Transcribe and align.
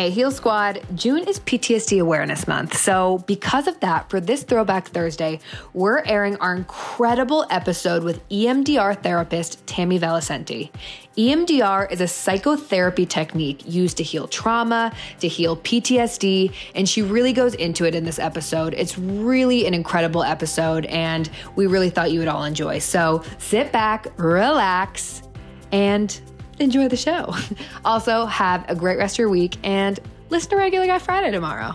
Hey, 0.00 0.08
Heal 0.08 0.30
Squad, 0.30 0.80
June 0.94 1.28
is 1.28 1.40
PTSD 1.40 2.00
Awareness 2.00 2.48
Month. 2.48 2.74
So, 2.78 3.22
because 3.26 3.66
of 3.66 3.78
that, 3.80 4.08
for 4.08 4.18
this 4.18 4.44
Throwback 4.44 4.88
Thursday, 4.88 5.40
we're 5.74 6.02
airing 6.06 6.36
our 6.36 6.56
incredible 6.56 7.44
episode 7.50 8.02
with 8.02 8.26
EMDR 8.30 9.02
therapist 9.02 9.66
Tammy 9.66 10.00
Valicenti. 10.00 10.70
EMDR 11.18 11.92
is 11.92 12.00
a 12.00 12.08
psychotherapy 12.08 13.04
technique 13.04 13.62
used 13.66 13.98
to 13.98 14.02
heal 14.02 14.26
trauma, 14.26 14.90
to 15.18 15.28
heal 15.28 15.58
PTSD, 15.58 16.54
and 16.74 16.88
she 16.88 17.02
really 17.02 17.34
goes 17.34 17.54
into 17.54 17.84
it 17.84 17.94
in 17.94 18.04
this 18.04 18.18
episode. 18.18 18.72
It's 18.72 18.96
really 18.96 19.66
an 19.66 19.74
incredible 19.74 20.22
episode, 20.22 20.86
and 20.86 21.28
we 21.56 21.66
really 21.66 21.90
thought 21.90 22.10
you 22.10 22.20
would 22.20 22.28
all 22.28 22.44
enjoy. 22.44 22.78
So, 22.78 23.22
sit 23.36 23.70
back, 23.70 24.06
relax, 24.16 25.24
and 25.72 26.18
enjoy 26.60 26.88
the 26.88 26.96
show. 26.96 27.34
Also, 27.84 28.26
have 28.26 28.68
a 28.68 28.74
great 28.74 28.98
rest 28.98 29.14
of 29.14 29.20
your 29.20 29.28
week 29.30 29.56
and 29.64 29.98
listen 30.28 30.50
to 30.50 30.56
Regular 30.56 30.86
Guy 30.86 30.98
Friday 30.98 31.30
tomorrow. 31.30 31.74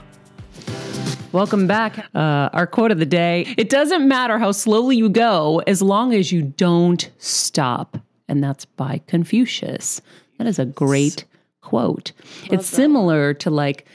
Welcome 1.32 1.66
back. 1.68 1.98
Uh, 2.14 2.50
our 2.54 2.68
quote 2.68 2.92
of 2.92 3.00
the 3.00 3.06
day 3.06 3.54
It 3.58 3.70
doesn't 3.70 4.08
matter 4.08 4.38
how 4.38 4.52
slowly 4.52 4.96
you 4.96 5.10
go 5.10 5.62
as 5.68 5.82
long 5.82 6.14
as 6.14 6.32
you 6.32 6.44
don't 6.44 7.10
stop. 7.18 7.98
And 8.28 8.44
that's 8.44 8.66
by 8.66 9.02
Confucius. 9.08 10.02
That 10.38 10.48
is 10.48 10.60
a 10.60 10.66
great 10.66 11.26
quote. 11.62 12.12
Love 12.44 12.54
it's 12.54 12.70
that. 12.70 12.76
similar 12.76 13.34
to 13.34 13.50
like 13.50 13.86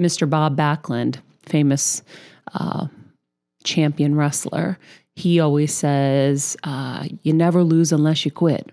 Mr. 0.00 0.28
Bob 0.28 0.56
Backlund, 0.56 1.18
famous 1.42 2.02
uh, 2.54 2.86
champion 3.62 4.14
wrestler. 4.14 4.78
He 5.14 5.38
always 5.38 5.74
says, 5.74 6.56
uh, 6.64 7.06
You 7.22 7.32
never 7.34 7.62
lose 7.62 7.92
unless 7.92 8.24
you 8.24 8.30
quit. 8.30 8.72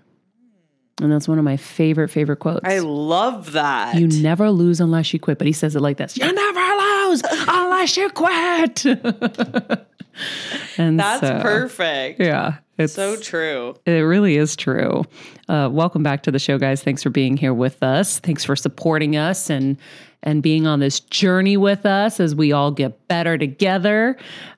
And 1.02 1.12
that's 1.12 1.28
one 1.28 1.38
of 1.38 1.44
my 1.44 1.58
favorite, 1.58 2.08
favorite 2.08 2.38
quotes. 2.38 2.64
I 2.64 2.78
love 2.78 3.52
that. 3.52 3.96
You 3.96 4.08
never 4.08 4.50
lose 4.50 4.80
unless 4.80 5.12
you 5.12 5.20
quit. 5.20 5.36
But 5.36 5.46
he 5.46 5.52
says 5.52 5.76
it 5.76 5.80
like 5.80 5.98
this 5.98 6.16
You 6.16 6.32
never 6.32 7.08
lose 7.08 7.22
unless 7.48 7.96
you 7.96 8.08
quit. 8.10 8.84
and 10.78 10.98
that's 10.98 11.20
so, 11.20 11.40
perfect. 11.40 12.20
Yeah. 12.20 12.58
It's 12.78 12.92
so 12.92 13.16
true. 13.16 13.74
It 13.86 14.00
really 14.00 14.36
is 14.36 14.54
true. 14.54 15.04
Uh, 15.48 15.70
welcome 15.72 16.02
back 16.02 16.22
to 16.24 16.30
the 16.30 16.38
show, 16.38 16.58
guys. 16.58 16.82
Thanks 16.82 17.02
for 17.02 17.08
being 17.08 17.38
here 17.38 17.54
with 17.54 17.82
us. 17.82 18.18
Thanks 18.18 18.44
for 18.44 18.54
supporting 18.54 19.16
us 19.16 19.48
and 19.48 19.78
and 20.22 20.42
being 20.42 20.66
on 20.66 20.80
this 20.80 20.98
journey 20.98 21.56
with 21.56 21.86
us 21.86 22.18
as 22.18 22.34
we 22.34 22.50
all 22.50 22.72
get 22.72 23.06
better 23.06 23.38
together. 23.38 24.16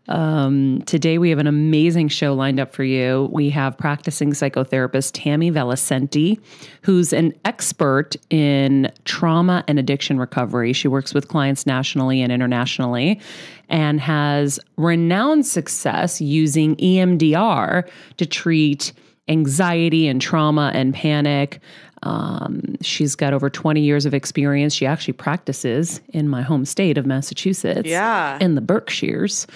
Um, 0.08 0.80
today, 0.86 1.18
we 1.18 1.28
have 1.28 1.38
an 1.38 1.46
amazing 1.46 2.08
show 2.08 2.32
lined 2.32 2.58
up 2.58 2.72
for 2.72 2.84
you. 2.84 3.28
We 3.30 3.50
have 3.50 3.76
practicing 3.76 4.32
psychotherapist 4.32 5.10
Tammy 5.12 5.50
Valicenti, 5.50 6.40
who's 6.82 7.12
an 7.12 7.34
expert 7.44 8.16
in 8.30 8.90
trauma 9.04 9.62
and 9.68 9.78
addiction 9.78 10.18
recovery. 10.18 10.72
She 10.72 10.88
works 10.88 11.12
with 11.12 11.28
clients 11.28 11.66
nationally 11.66 12.22
and 12.22 12.32
internationally 12.32 13.20
and 13.68 14.00
has 14.00 14.58
renowned 14.76 15.46
success 15.46 16.20
using 16.20 16.76
EMDR 16.76 17.88
to 18.16 18.26
treat 18.26 18.92
anxiety 19.28 20.08
and 20.08 20.20
trauma 20.20 20.70
and 20.74 20.94
panic. 20.94 21.60
Um, 22.02 22.76
she's 22.80 23.14
got 23.14 23.34
over 23.34 23.50
20 23.50 23.80
years 23.80 24.06
of 24.06 24.14
experience. 24.14 24.74
She 24.74 24.86
actually 24.86 25.14
practices 25.14 26.00
in 26.08 26.28
my 26.28 26.42
home 26.42 26.64
state 26.64 26.96
of 26.96 27.06
Massachusetts, 27.06 27.88
yeah, 27.88 28.38
in 28.40 28.54
the 28.54 28.60
Berkshires, 28.60 29.46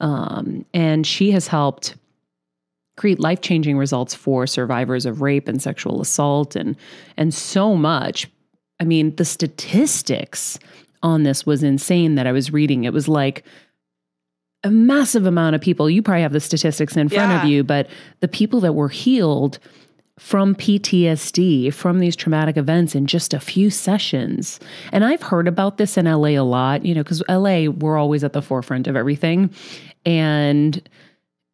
um, 0.00 0.64
and 0.74 1.06
she 1.06 1.30
has 1.30 1.46
helped 1.46 1.94
create 2.96 3.20
life 3.20 3.40
changing 3.40 3.78
results 3.78 4.14
for 4.14 4.46
survivors 4.46 5.06
of 5.06 5.22
rape 5.22 5.48
and 5.48 5.62
sexual 5.62 6.00
assault, 6.00 6.56
and 6.56 6.76
and 7.16 7.32
so 7.32 7.76
much. 7.76 8.28
I 8.80 8.84
mean, 8.84 9.14
the 9.14 9.24
statistics 9.24 10.58
on 11.02 11.22
this 11.22 11.44
was 11.44 11.62
insane 11.62 12.14
that 12.14 12.26
I 12.26 12.32
was 12.32 12.52
reading. 12.52 12.84
It 12.84 12.92
was 12.92 13.08
like 13.08 13.44
a 14.64 14.70
massive 14.70 15.26
amount 15.26 15.54
of 15.54 15.60
people. 15.60 15.90
You 15.90 16.02
probably 16.02 16.22
have 16.22 16.32
the 16.32 16.40
statistics 16.40 16.96
in 16.96 17.08
front 17.08 17.30
yeah. 17.30 17.42
of 17.42 17.48
you, 17.48 17.64
but 17.64 17.88
the 18.20 18.28
people 18.28 18.60
that 18.60 18.74
were 18.74 18.88
healed 18.88 19.58
from 20.18 20.54
PTSD, 20.54 21.72
from 21.72 21.98
these 21.98 22.14
traumatic 22.14 22.56
events 22.56 22.94
in 22.94 23.06
just 23.06 23.34
a 23.34 23.40
few 23.40 23.70
sessions. 23.70 24.60
And 24.92 25.04
I've 25.04 25.22
heard 25.22 25.48
about 25.48 25.78
this 25.78 25.96
in 25.96 26.04
LA 26.04 26.28
a 26.28 26.40
lot, 26.40 26.84
you 26.84 26.94
know, 26.94 27.02
because 27.02 27.22
LA, 27.28 27.70
we're 27.70 27.96
always 27.96 28.22
at 28.22 28.32
the 28.32 28.42
forefront 28.42 28.86
of 28.86 28.94
everything. 28.94 29.50
And, 30.04 30.88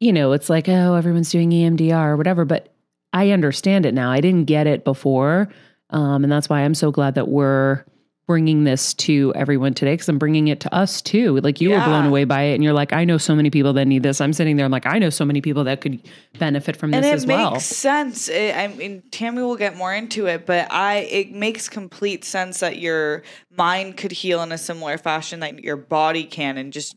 you 0.01 0.13
know, 0.13 0.33
it's 0.33 0.51
like, 0.51 0.69
oh, 0.69 0.95
everyone's 0.95 1.31
doing 1.31 1.51
EMDR 1.51 2.09
or 2.09 2.17
whatever. 2.17 2.45
But 2.45 2.75
I 3.13 3.31
understand 3.31 3.87
it 3.87 3.95
now. 3.95 4.11
I 4.11 4.21
didn't 4.21 4.45
get 4.45 4.67
it 4.67 4.85
before. 4.85 5.49
Um, 5.91 6.25
and 6.25 6.33
that's 6.33 6.49
why 6.49 6.61
I'm 6.61 6.75
so 6.75 6.91
glad 6.91 7.15
that 7.15 7.29
we're 7.29 7.85
bringing 8.29 8.65
this 8.65 8.93
to 8.93 9.33
everyone 9.35 9.73
today 9.73 9.95
because 9.95 10.09
I'm 10.09 10.19
bringing 10.19 10.49
it 10.49 10.61
to 10.61 10.73
us 10.73 11.01
too. 11.01 11.41
Like 11.41 11.63
you 11.63 11.71
yeah. 11.71 11.79
were 11.79 11.85
blown 11.87 12.05
away 12.05 12.25
by 12.25 12.43
it, 12.43 12.55
and 12.55 12.63
you're 12.63 12.75
like, 12.75 12.93
I 12.93 13.05
know 13.05 13.17
so 13.17 13.35
many 13.35 13.49
people 13.49 13.73
that 13.73 13.87
need 13.87 14.03
this. 14.03 14.21
I'm 14.21 14.35
sitting 14.35 14.57
there, 14.57 14.67
I'm 14.67 14.71
like, 14.71 14.87
I 14.87 14.99
know 14.99 15.09
so 15.09 15.25
many 15.25 15.41
people 15.41 15.65
that 15.65 15.81
could 15.81 16.07
benefit 16.39 16.77
from 16.77 16.91
this 16.91 17.07
as 17.07 17.27
well. 17.27 17.39
And 17.39 17.49
it 17.49 17.53
makes 17.55 17.65
sense. 17.65 18.29
It, 18.29 18.55
I 18.55 18.69
mean, 18.69 19.03
Tammy 19.11 19.43
will 19.43 19.57
get 19.57 19.77
more 19.77 19.95
into 19.95 20.27
it, 20.27 20.45
but 20.45 20.71
I 20.71 20.99
it 20.99 21.33
makes 21.33 21.71
complete 21.71 22.23
sense 22.23 22.61
that 22.61 22.79
your 22.79 23.23
mind 23.57 23.97
could 23.97 24.13
heal 24.13 24.43
in 24.43 24.53
a 24.53 24.59
similar 24.59 24.99
fashion 24.99 25.41
that 25.41 25.65
your 25.65 25.77
body 25.77 26.25
can, 26.25 26.59
and 26.59 26.71
just 26.71 26.97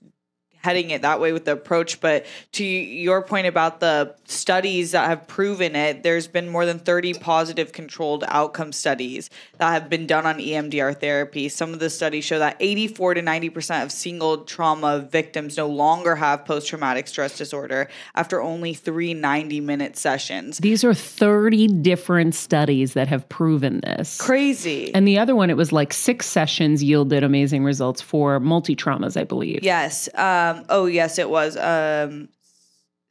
heading 0.61 0.91
it 0.91 1.01
that 1.01 1.19
way 1.19 1.33
with 1.33 1.45
the 1.45 1.53
approach. 1.53 1.99
But 1.99 2.25
to 2.53 2.63
your 2.63 3.21
point 3.21 3.47
about 3.47 3.79
the 3.79 4.15
studies 4.25 4.91
that 4.91 5.07
have 5.07 5.27
proven 5.27 5.75
it, 5.75 6.03
there's 6.03 6.27
been 6.27 6.49
more 6.49 6.65
than 6.65 6.79
30 6.79 7.15
positive 7.15 7.71
controlled 7.71 8.23
outcome 8.27 8.71
studies 8.71 9.29
that 9.57 9.71
have 9.71 9.89
been 9.89 10.07
done 10.07 10.25
on 10.25 10.37
EMDR 10.37 10.99
therapy. 10.99 11.49
Some 11.49 11.73
of 11.73 11.79
the 11.79 11.89
studies 11.89 12.25
show 12.25 12.39
that 12.39 12.57
84 12.59 13.15
to 13.15 13.21
90% 13.21 13.83
of 13.83 13.91
single 13.91 14.39
trauma 14.39 14.99
victims 14.99 15.57
no 15.57 15.67
longer 15.67 16.15
have 16.15 16.45
post 16.45 16.67
traumatic 16.67 17.07
stress 17.07 17.37
disorder 17.37 17.89
after 18.15 18.41
only 18.41 18.73
three 18.73 19.13
90 19.13 19.59
minute 19.61 19.97
sessions. 19.97 20.57
These 20.59 20.83
are 20.83 20.93
30 20.93 21.67
different 21.67 22.35
studies 22.35 22.93
that 22.93 23.07
have 23.07 23.27
proven 23.29 23.81
this. 23.81 24.17
Crazy. 24.19 24.93
And 24.93 25.07
the 25.07 25.17
other 25.17 25.35
one, 25.35 25.49
it 25.49 25.57
was 25.57 25.71
like 25.71 25.93
six 25.93 26.25
sessions 26.25 26.83
yielded 26.83 27.23
amazing 27.23 27.63
results 27.63 28.01
for 28.01 28.39
multi 28.39 28.75
traumas, 28.75 29.19
I 29.19 29.23
believe. 29.23 29.63
Yes. 29.63 30.09
Um, 30.15 30.50
um, 30.59 30.65
oh 30.69 30.85
yes, 30.85 31.17
it 31.19 31.29
was. 31.29 31.57
Um, 31.57 32.29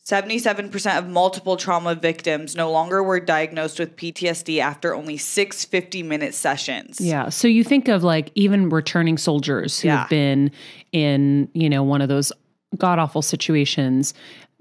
77% 0.07 0.99
of 0.99 1.09
multiple 1.09 1.57
trauma 1.57 1.95
victims 1.95 2.57
no 2.57 2.71
longer 2.73 3.03
were 3.03 3.21
diagnosed 3.21 3.79
with 3.79 3.95
PTSD 3.97 4.59
after 4.59 4.95
only 4.95 5.17
six 5.17 5.65
50 5.65 6.03
minute 6.03 6.35
sessions. 6.35 7.01
Yeah. 7.01 7.29
So 7.29 7.47
you 7.47 7.63
think 7.63 7.87
of 7.87 8.03
like 8.03 8.33
even 8.35 8.71
returning 8.71 9.19
soldiers 9.19 9.79
who 9.79 9.89
Yeah. 9.89 9.99
have 10.01 10.09
been 10.09 10.51
in, 10.93 11.49
you 11.53 11.69
know, 11.69 11.83
one 11.85 12.01
of 12.01 12.09
those 12.09 12.33
god 12.77 12.99
awful 12.99 13.23
situations. 13.23 14.15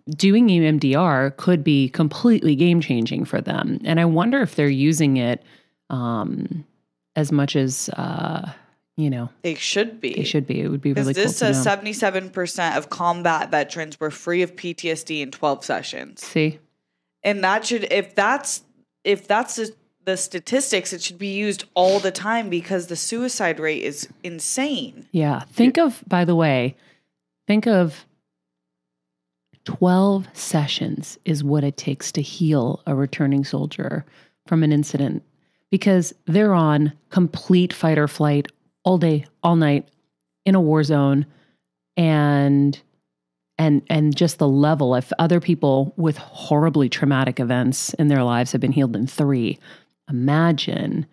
Doing 0.09 0.49
EMDR 0.49 1.35
could 1.37 1.63
be 1.63 1.89
completely 1.89 2.55
game 2.55 2.81
changing 2.81 3.25
for 3.25 3.41
them. 3.41 3.79
And 3.85 3.99
I 3.99 4.05
wonder 4.05 4.41
if 4.41 4.55
they're 4.55 4.67
using 4.69 5.17
it 5.17 5.41
um, 5.89 6.65
as 7.15 7.31
much 7.31 7.55
as, 7.55 7.89
uh, 7.89 8.51
you 8.99 9.09
know, 9.09 9.29
They 9.43 9.55
should 9.55 10.01
be. 10.01 10.13
they 10.13 10.23
should 10.25 10.45
be. 10.45 10.59
It 10.59 10.67
would 10.67 10.81
be 10.81 10.91
really 10.91 11.13
cool 11.13 11.23
this 11.23 11.39
to 11.39 11.53
says 11.53 11.65
know. 11.65 11.71
77% 11.71 12.77
of 12.77 12.89
combat 12.89 13.49
veterans 13.49 13.97
were 13.97 14.11
free 14.11 14.41
of 14.41 14.55
PTSD 14.55 15.21
in 15.21 15.31
12 15.31 15.63
sessions. 15.63 16.21
See? 16.21 16.59
And 17.23 17.41
that 17.43 17.65
should, 17.65 17.87
if 17.91 18.13
that's, 18.13 18.63
if 19.05 19.25
that's 19.25 19.55
the, 19.55 19.73
the 20.03 20.17
statistics, 20.17 20.91
it 20.91 21.01
should 21.01 21.17
be 21.17 21.33
used 21.33 21.63
all 21.75 21.99
the 21.99 22.11
time 22.11 22.49
because 22.49 22.87
the 22.87 22.97
suicide 22.97 23.59
rate 23.59 23.83
is 23.83 24.09
insane. 24.23 25.07
Yeah. 25.11 25.41
Think 25.51 25.77
of, 25.77 26.03
by 26.05 26.25
the 26.25 26.35
way, 26.35 26.75
think 27.47 27.67
of 27.67 28.05
12 29.63 30.27
sessions 30.33 31.17
is 31.23 31.43
what 31.43 31.63
it 31.63 31.77
takes 31.77 32.11
to 32.13 32.21
heal 32.21 32.81
a 32.85 32.95
returning 32.95 33.45
soldier 33.45 34.05
from 34.45 34.63
an 34.63 34.73
incident 34.73 35.23
because 35.71 36.13
they're 36.25 36.53
on 36.53 36.91
complete 37.09 37.71
fight 37.71 37.97
or 37.97 38.07
flight 38.07 38.51
all 38.83 38.97
day, 38.97 39.25
all 39.43 39.55
night 39.55 39.87
in 40.45 40.55
a 40.55 40.61
war 40.61 40.83
zone 40.83 41.25
and 41.97 42.81
and 43.57 43.81
and 43.89 44.15
just 44.15 44.39
the 44.39 44.47
level 44.47 44.95
if 44.95 45.11
other 45.19 45.39
people 45.39 45.93
with 45.97 46.17
horribly 46.17 46.87
traumatic 46.87 47.39
events 47.39 47.93
in 47.95 48.07
their 48.07 48.23
lives 48.23 48.51
have 48.53 48.61
been 48.61 48.71
healed 48.71 48.95
in 48.95 49.05
3 49.05 49.59
imagine 50.09 51.05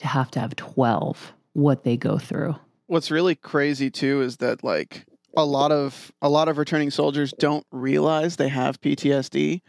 to 0.00 0.08
have 0.08 0.28
to 0.32 0.40
have 0.40 0.56
12 0.56 1.32
what 1.52 1.84
they 1.84 1.96
go 1.96 2.18
through 2.18 2.56
What's 2.86 3.10
really 3.10 3.34
crazy 3.34 3.90
too 3.90 4.20
is 4.20 4.36
that 4.38 4.62
like 4.62 5.06
a 5.36 5.44
lot 5.44 5.72
of 5.72 6.12
a 6.20 6.28
lot 6.28 6.48
of 6.48 6.58
returning 6.58 6.90
soldiers 6.90 7.32
don't 7.38 7.66
realize 7.72 8.36
they 8.36 8.48
have 8.48 8.80
PTSD. 8.80 9.62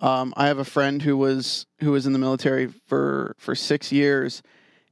Um, 0.00 0.32
I 0.36 0.46
have 0.46 0.58
a 0.58 0.64
friend 0.64 1.02
who 1.02 1.16
was 1.16 1.66
who 1.80 1.90
was 1.90 2.06
in 2.06 2.12
the 2.12 2.18
military 2.18 2.68
for 2.86 3.34
for 3.38 3.54
six 3.54 3.90
years, 3.90 4.42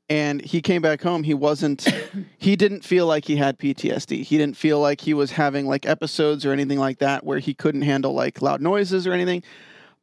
and 0.08 0.40
he 0.42 0.60
came 0.62 0.82
back 0.82 1.02
home. 1.02 1.22
He 1.22 1.34
wasn't. 1.34 1.86
he 2.38 2.56
didn't 2.56 2.84
feel 2.84 3.06
like 3.06 3.26
he 3.26 3.36
had 3.36 3.58
PTSD. 3.58 4.22
He 4.22 4.38
didn't 4.38 4.56
feel 4.56 4.80
like 4.80 5.00
he 5.00 5.14
was 5.14 5.32
having 5.32 5.66
like 5.66 5.86
episodes 5.86 6.46
or 6.46 6.52
anything 6.52 6.78
like 6.78 6.98
that 6.98 7.24
where 7.24 7.38
he 7.38 7.54
couldn't 7.54 7.82
handle 7.82 8.12
like 8.12 8.40
loud 8.42 8.60
noises 8.60 9.06
or 9.06 9.12
anything. 9.12 9.42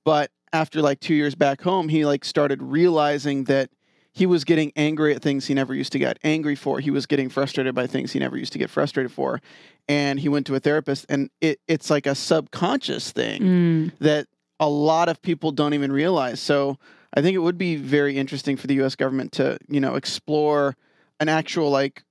But 0.03 0.31
after 0.53 0.81
like 0.81 0.99
two 0.99 1.15
years 1.15 1.35
back 1.35 1.61
home, 1.61 1.89
he 1.89 2.05
like 2.05 2.23
started 2.23 2.61
realizing 2.61 3.45
that 3.45 3.69
he 4.13 4.25
was 4.25 4.45
getting 4.45 4.71
angry 4.77 5.13
at 5.13 5.21
things 5.21 5.47
he 5.47 5.53
never 5.53 5.73
used 5.73 5.91
to 5.91 5.99
get 5.99 6.17
angry 6.23 6.55
for. 6.55 6.79
He 6.79 6.89
was 6.89 7.05
getting 7.05 7.27
frustrated 7.27 7.75
by 7.75 7.85
things 7.85 8.13
he 8.13 8.19
never 8.19 8.37
used 8.37 8.53
to 8.53 8.59
get 8.59 8.69
frustrated 8.69 9.11
for. 9.11 9.41
And 9.89 10.19
he 10.19 10.29
went 10.29 10.47
to 10.47 10.55
a 10.55 10.59
therapist, 10.59 11.05
and 11.09 11.29
it, 11.41 11.59
it's 11.67 11.89
like 11.89 12.07
a 12.07 12.15
subconscious 12.15 13.11
thing 13.11 13.41
Mm, 13.41 13.91
that 13.99 14.27
a 14.59 14.69
lot 14.69 15.09
of 15.09 15.21
people 15.21 15.51
don't 15.51 15.73
even 15.73 15.91
realize. 15.91 16.39
So 16.39 16.77
I 17.15 17.21
think 17.21 17.35
it 17.35 17.39
would 17.39 17.57
be 17.57 17.75
very 17.75 18.17
interesting 18.17 18.57
for 18.57 18.67
the 18.67 18.75
U.S. 18.75 18.95
government 18.95 19.31
to, 19.33 19.57
you 19.69 19.79
know, 19.79 19.95
explore 19.95 20.75
an 21.19 21.29
actual 21.29 21.69
like 21.69 22.03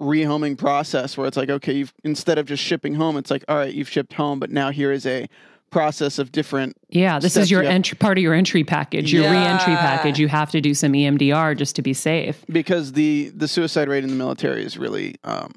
rehoming 0.00 0.56
process 0.56 1.16
where 1.16 1.26
it's 1.26 1.36
like, 1.36 1.50
okay, 1.50 1.72
you've 1.72 1.92
instead 2.04 2.38
of 2.38 2.46
just 2.46 2.62
shipping 2.62 2.94
home, 2.94 3.16
it's 3.16 3.30
like, 3.30 3.44
all 3.48 3.56
right, 3.56 3.74
you've 3.74 3.88
shipped 3.88 4.12
home, 4.12 4.38
but 4.38 4.50
now 4.50 4.70
here 4.70 4.92
is 4.92 5.04
a 5.06 5.26
process 5.70 6.18
of 6.18 6.32
different. 6.32 6.74
yeah, 6.88 7.18
this 7.18 7.36
is 7.36 7.50
your 7.50 7.62
you 7.62 7.68
entry 7.68 7.96
part 7.98 8.16
of 8.16 8.22
your 8.22 8.32
entry 8.32 8.64
package, 8.64 9.12
your 9.12 9.30
re-entry 9.30 9.72
Yeah. 9.74 9.80
package. 9.80 10.18
You 10.18 10.28
have 10.28 10.50
to 10.52 10.60
do 10.62 10.72
some 10.72 10.92
EMDR 10.92 11.58
just 11.58 11.76
to 11.76 11.82
be 11.82 11.92
safe. 11.92 12.42
Because 12.48 12.92
the 12.92 13.30
the 13.34 13.46
suicide 13.48 13.88
rate 13.88 14.02
in 14.04 14.08
the 14.08 14.16
military 14.16 14.64
is 14.64 14.78
really 14.78 15.16
um, 15.24 15.52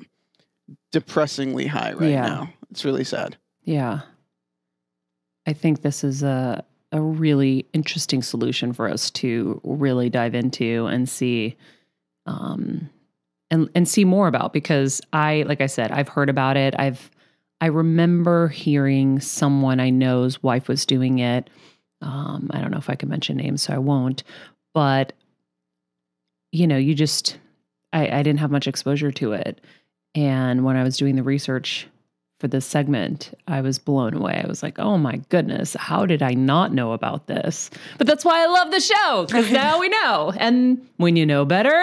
depressingly 0.92 1.68
high 1.68 1.94
right 1.94 2.10
Yeah. 2.10 2.26
now. 2.28 2.54
It's 2.72 2.84
really 2.84 3.04
sad. 3.06 3.38
Yeah. 3.64 4.02
I 5.48 5.54
think 5.54 5.82
this 5.82 6.04
is 6.04 6.24
a 6.24 6.66
a 6.92 7.02
really 7.02 7.66
interesting 7.74 8.22
solution 8.22 8.74
for 8.74 8.90
us 8.90 9.10
to 9.12 9.62
really 9.64 10.10
dive 10.10 10.36
into 10.36 10.88
and 10.88 11.08
see 11.08 11.56
um 12.26 12.90
and 13.50 13.70
and 13.76 13.88
see 13.88 14.06
more 14.06 14.28
about 14.28 14.54
because 14.54 15.02
I 15.14 15.44
like 15.48 15.62
I 15.62 15.68
said, 15.68 15.92
I've 15.92 16.08
heard 16.10 16.30
about 16.30 16.58
it. 16.58 16.74
I've 16.80 17.12
I 17.60 17.68
remember 17.68 18.48
hearing 18.48 19.20
someone 19.20 19.80
I 19.80 19.92
know's 19.92 20.42
wife 20.42 20.68
was 20.68 20.86
doing 20.86 21.20
it. 21.20 21.50
Um, 22.02 22.50
I 22.52 22.60
don't 22.60 22.72
know 22.72 22.80
if 22.80 22.90
I 22.90 22.96
can 22.96 23.10
mention 23.10 23.38
names, 23.38 23.62
so 23.62 23.74
I 23.74 23.78
won't. 23.78 24.24
But 24.74 25.14
you 26.52 26.66
know, 26.66 26.78
you 26.78 26.96
just 26.96 27.38
I, 27.94 28.08
I 28.08 28.24
didn't 28.24 28.40
have 28.40 28.52
much 28.52 28.68
exposure 28.68 29.12
to 29.12 29.34
it. 29.34 29.62
And 30.16 30.66
when 30.66 30.76
I 30.76 30.84
was 30.84 30.98
doing 30.98 31.16
the 31.16 31.24
research 31.24 31.88
for 32.42 32.48
this 32.50 32.66
segment, 32.66 33.34
I 33.48 33.62
was 33.62 33.80
blown 33.80 34.16
away. 34.16 34.42
I 34.44 34.48
was 34.48 34.62
like, 34.64 34.80
oh 34.80 34.98
my 34.98 35.22
goodness, 35.30 35.76
how 35.80 36.06
did 36.06 36.22
I 36.22 36.34
not 36.34 36.74
know 36.74 36.92
about 36.92 37.28
this? 37.28 37.70
But 37.98 38.08
that's 38.08 38.26
why 38.26 38.44
I 38.44 38.48
love 38.48 38.72
the 38.72 38.82
show, 38.82 39.26
because 39.28 39.50
now 39.64 39.80
we 39.80 39.88
know. 39.88 40.34
And 40.36 40.86
when 40.98 41.16
you 41.16 41.26
know 41.26 41.46
better, 41.46 41.82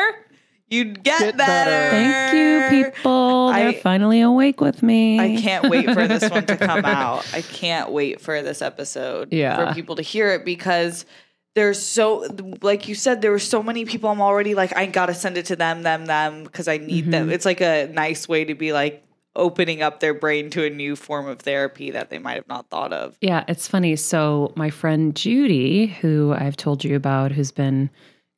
You'd 0.71 1.03
get, 1.03 1.19
Get 1.21 1.37
better. 1.39 1.71
better. 1.71 1.91
thank 2.31 2.73
you, 2.75 2.85
people. 2.93 3.53
They're 3.55 3.69
I- 3.69 3.81
finally 3.81 4.21
awake 4.21 4.61
with 4.61 4.83
me. 4.83 5.19
I 5.19 5.41
can't 5.41 5.71
wait 5.71 5.87
for 5.95 6.07
this 6.07 6.29
one 6.29 6.45
to 6.45 6.59
come 6.59 6.85
out. 6.85 7.27
I 7.33 7.41
can't 7.41 7.91
wait 7.91 8.21
for 8.21 8.43
this 8.43 8.61
episode 8.61 9.33
Yeah. 9.33 9.69
for 9.71 9.75
people 9.75 9.97
to 9.97 10.03
hear 10.03 10.29
it 10.33 10.45
because 10.45 11.07
there's 11.55 11.81
so 11.83 12.27
like 12.61 12.87
you 12.87 12.95
said 12.95 13.23
there 13.23 13.31
were 13.31 13.39
so 13.39 13.63
many 13.63 13.87
people 13.87 14.11
I'm 14.11 14.21
already 14.21 14.55
like 14.55 14.77
I 14.77 14.85
got 14.85 15.07
to 15.07 15.15
send 15.15 15.39
it 15.39 15.47
to 15.47 15.57
them 15.57 15.83
them 15.85 16.05
them 16.05 16.45
because 16.45 16.69
I 16.69 16.77
need 16.77 17.05
Mm-hmm. 17.05 17.11
them. 17.13 17.31
It's 17.31 17.47
like 17.47 17.63
a 17.63 17.87
nice 17.91 18.29
way 18.29 18.45
to 18.45 18.55
be 18.55 18.75
like 18.75 19.03
opening 19.39 19.81
up 19.83 20.01
their 20.01 20.13
brain 20.13 20.51
to 20.51 20.65
a 20.65 20.71
new 20.71 20.97
form 20.97 21.27
of 21.27 21.39
therapy 21.39 21.91
that 21.93 22.11
they 22.11 22.19
might 22.19 22.35
have 22.35 22.49
not 22.49 22.69
thought 22.69 22.93
of. 22.93 23.17
Yeah, 23.21 23.45
it's 23.49 23.67
funny. 23.67 23.97
So, 23.97 24.53
my 24.57 24.69
friend 24.69 25.15
Judy, 25.17 25.87
who 25.87 26.35
I've 26.37 26.57
told 26.57 26.85
you 26.85 26.97
about, 26.97 27.33
who's 27.33 27.53
been 27.53 27.89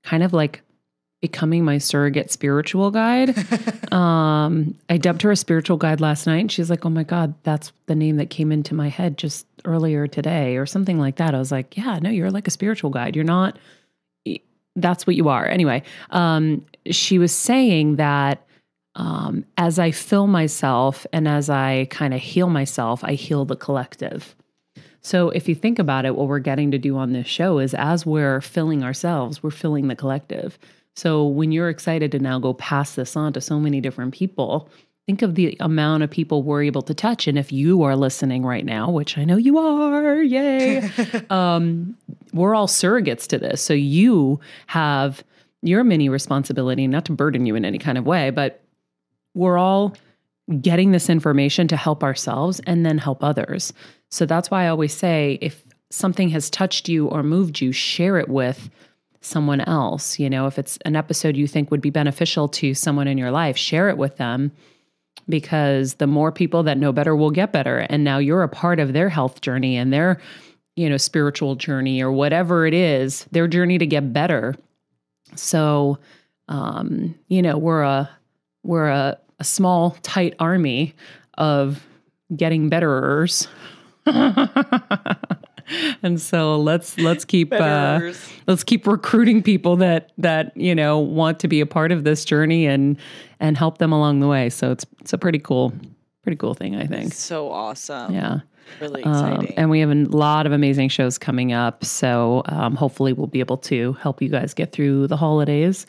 kind 0.05 0.23
of 0.23 0.33
like 0.33 0.63
becoming 1.21 1.65
my 1.65 1.79
surrogate 1.79 2.31
spiritual 2.31 2.91
guide. 2.91 3.37
um, 3.93 4.75
I 4.89 4.97
dubbed 4.97 5.23
her 5.23 5.31
a 5.31 5.37
spiritual 5.37 5.77
guide 5.77 6.01
last 6.01 6.27
night. 6.27 6.39
And 6.39 6.53
she's 6.53 6.71
like, 6.71 6.87
oh 6.87 6.91
my 6.91 7.03
God, 7.03 7.35
that's 7.43 7.73
the 7.87 7.95
name 7.95 8.17
that 8.17 8.31
came 8.31 8.51
into 8.51 8.75
my 8.75 8.89
head 8.89 9.19
just 9.19 9.47
earlier 9.67 10.07
today, 10.07 10.57
or 10.57 10.65
something 10.65 10.99
like 10.99 11.17
that. 11.17 11.35
I 11.35 11.39
was 11.39 11.53
like, 11.53 11.77
yeah, 11.77 11.99
no, 12.01 12.09
you're 12.09 12.31
like 12.31 12.49
a 12.49 12.51
spiritual 12.51 12.91
guide. 12.91 13.15
You're 13.15 13.25
not, 13.25 13.59
that's 14.77 15.07
what 15.07 15.17
you 15.17 15.29
are. 15.29 15.47
Anyway, 15.47 15.83
um, 16.11 16.65
she 16.91 17.19
was 17.19 17.35
saying 17.35 17.97
that 17.97 18.47
um, 18.95 19.45
as 19.57 19.79
I 19.79 19.91
fill 19.91 20.27
myself 20.27 21.07
and 21.13 21.29
as 21.29 21.49
I 21.49 21.87
kind 21.91 22.13
of 22.13 22.21
heal 22.21 22.49
myself, 22.49 23.05
I 23.05 23.15
heal 23.15 23.45
the 23.45 23.57
collective. 23.57 24.35
So 25.03 25.31
if 25.31 25.49
you 25.49 25.55
think 25.55 25.79
about 25.79 26.05
it, 26.05 26.17
what 26.17 26.29
we're 26.29 26.41
getting 26.41 26.71
to 26.73 26.79
do 26.79 26.97
on 26.97 27.13
this 27.13 27.27
show 27.27 27.59
is 27.59 27.75
as 27.75 28.05
we're 28.05 28.41
filling 28.41 28.83
ourselves, 28.83 29.43
we're 29.43 29.51
filling 29.51 29.89
the 29.89 29.97
collective. 29.97 30.59
So 30.97 31.27
when 31.27 31.53
you're 31.53 31.71
excited 31.71 32.13
to 32.13 32.19
now 32.19 32.39
go 32.39 32.53
pass 32.55 32.95
this 32.95 33.17
on 33.17 33.33
to 33.33 33.41
so 33.41 33.59
many 33.59 33.81
different 33.81 34.13
people, 34.13 34.69
think 35.07 35.23
of 35.23 35.35
the 35.35 35.57
amount 35.61 36.03
of 36.03 36.11
people 36.11 36.43
we're 36.43 36.63
able 36.63 36.83
to 36.83 36.95
touch. 36.95 37.27
And 37.27 37.39
if 37.39 37.51
you 37.51 37.83
are 37.83 37.97
listening 37.97 38.45
right 38.45 38.65
now, 38.65 38.91
which 38.91 39.17
I 39.17 39.25
know 39.25 39.37
you 39.37 39.57
are, 39.57 40.23
yay, 40.23 40.91
um, 41.31 41.97
we're 42.33 42.55
all 42.55 42.67
surrogates 42.67 43.27
to 43.29 43.39
this. 43.39 43.63
So 43.63 43.73
you 43.73 44.41
have 44.67 45.25
your 45.63 45.85
mini 45.85 46.09
responsibility, 46.09 46.87
not 46.87 47.05
to 47.07 47.13
burden 47.13 47.47
you 47.47 47.55
in 47.55 47.65
any 47.65 47.79
kind 47.79 47.97
of 47.99 48.05
way, 48.05 48.31
but 48.31 48.63
we're 49.35 49.59
all 49.59 49.97
getting 50.61 50.93
this 50.93 51.09
information 51.09 51.69
to 51.69 51.77
help 51.77 52.03
ourselves 52.03 52.61
and 52.67 52.85
then 52.85 52.99
help 52.99 53.23
others. 53.23 53.73
So 54.11 54.27
that's 54.27 54.51
why 54.51 54.65
I 54.65 54.69
always 54.69 54.93
say 54.93 55.39
if 55.41 55.63
something 55.91 56.29
has 56.31 56.51
touched 56.51 56.89
you 56.89 57.07
or 57.07 57.23
moved 57.23 57.61
you, 57.61 57.73
share 57.73 58.19
it 58.19 58.29
with 58.29 58.71
someone 59.21 59.61
else. 59.61 60.19
You 60.19 60.31
know, 60.31 60.47
if 60.47 60.59
it's 60.59 60.79
an 60.85 60.97
episode 60.97 61.37
you 61.37 61.47
think 61.47 61.71
would 61.71 61.81
be 61.81 61.91
beneficial 61.91 62.49
to 62.49 62.75
someone 62.75 63.07
in 63.07 63.19
your 63.19 63.31
life, 63.31 63.57
share 63.57 63.89
it 63.89 63.99
with 63.99 64.17
them 64.17 64.51
because 65.29 65.95
the 65.95 66.07
more 66.07 66.33
people 66.33 66.63
that 66.65 66.79
know 66.79 66.93
better 66.93 67.15
will 67.15 67.31
get 67.31 67.53
better. 67.53 67.79
And 67.79 68.03
now 68.03 68.19
you're 68.19 68.43
a 68.43 68.49
part 68.49 68.81
of 68.81 68.93
their 68.93 69.09
health 69.09 69.41
journey 69.41 69.77
and 69.77 69.93
their, 69.93 70.21
you 70.75 70.89
know, 70.89 70.97
spiritual 70.97 71.55
journey 71.55 72.03
or 72.03 72.11
whatever 72.11 72.67
it 72.67 72.75
is, 72.75 73.25
their 73.31 73.47
journey 73.47 73.79
to 73.79 73.87
get 73.87 74.13
better. 74.13 74.57
So, 75.37 75.99
um, 76.49 77.15
you 77.29 77.43
know, 77.43 77.59
we're 77.59 77.83
a 77.83 78.11
we're 78.63 78.89
a, 78.89 79.19
a 79.39 79.45
small, 79.45 79.97
tight 80.03 80.35
army 80.39 80.95
of 81.35 81.85
getting 82.35 82.71
betterers. 82.71 83.47
and 86.03 86.21
so 86.21 86.57
let's 86.57 86.99
let's 86.99 87.25
keep 87.25 87.53
uh, 87.53 88.13
let's 88.47 88.65
keep 88.65 88.87
recruiting 88.87 89.43
people 89.43 89.77
that 89.77 90.13
that 90.19 90.57
you 90.57 90.75
know 90.75 90.99
want 90.99 91.39
to 91.41 91.49
be 91.49 91.61
a 91.61 91.67
part 91.67 91.93
of 91.93 92.05
this 92.05 92.25
journey 92.25 92.67
and 92.67 92.97
and 93.39 93.57
help 93.57 93.79
them 93.79 93.93
along 93.93 94.21
the 94.21 94.29
way. 94.29 94.51
So 94.51 94.71
it's 94.73 94.87
it's 95.01 95.13
a 95.13 95.19
pretty 95.19 95.39
cool 95.39 95.73
pretty 96.23 96.37
cool 96.37 96.55
thing, 96.55 96.77
I 96.77 96.87
think. 96.87 97.13
So 97.13 97.51
awesome. 97.51 98.15
Yeah. 98.15 98.41
Really 98.81 99.03
Um, 99.03 99.47
and 99.57 99.71
we 99.71 99.81
have 99.81 99.91
a 99.91 99.95
lot 99.95 100.47
of 100.47 100.53
amazing 100.53 100.89
shows 100.89 101.19
coming 101.19 101.53
up. 101.53 101.85
So 101.85 102.43
um, 102.47 102.77
hopefully 102.77 103.13
we'll 103.13 103.27
be 103.27 103.41
able 103.41 103.59
to 103.59 103.95
help 103.95 104.23
you 104.23 104.29
guys 104.29 104.55
get 104.55 104.73
through 104.73 105.07
the 105.07 105.17
holidays 105.17 105.87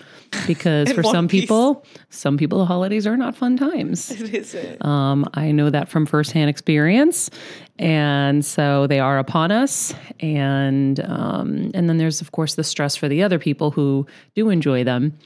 because 0.47 0.91
for 0.93 1.03
some 1.03 1.27
piece. 1.27 1.41
people, 1.41 1.85
some 2.09 2.37
people, 2.37 2.59
the 2.59 2.65
holidays 2.65 3.05
are 3.07 3.17
not 3.17 3.35
fun 3.35 3.57
times. 3.57 4.11
it 4.11 4.33
isn't. 4.33 4.85
Um, 4.85 5.25
I 5.33 5.51
know 5.51 5.69
that 5.69 5.89
from 5.89 6.05
firsthand 6.05 6.49
experience, 6.49 7.29
and 7.79 8.45
so 8.45 8.87
they 8.87 8.99
are 8.99 9.17
upon 9.17 9.51
us. 9.51 9.93
And 10.19 10.99
um, 11.01 11.71
and 11.73 11.89
then 11.89 11.97
there's 11.97 12.21
of 12.21 12.31
course 12.31 12.55
the 12.55 12.63
stress 12.63 12.95
for 12.95 13.07
the 13.07 13.23
other 13.23 13.39
people 13.39 13.71
who 13.71 14.05
do 14.35 14.49
enjoy 14.49 14.83
them. 14.83 15.17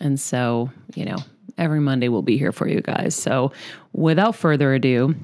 And 0.00 0.18
so 0.18 0.70
you 0.94 1.04
know, 1.04 1.16
every 1.58 1.80
Monday 1.80 2.08
we'll 2.08 2.22
be 2.22 2.38
here 2.38 2.52
for 2.52 2.68
you 2.68 2.80
guys. 2.80 3.14
So 3.14 3.52
without 3.92 4.34
further 4.34 4.74
ado. 4.74 5.14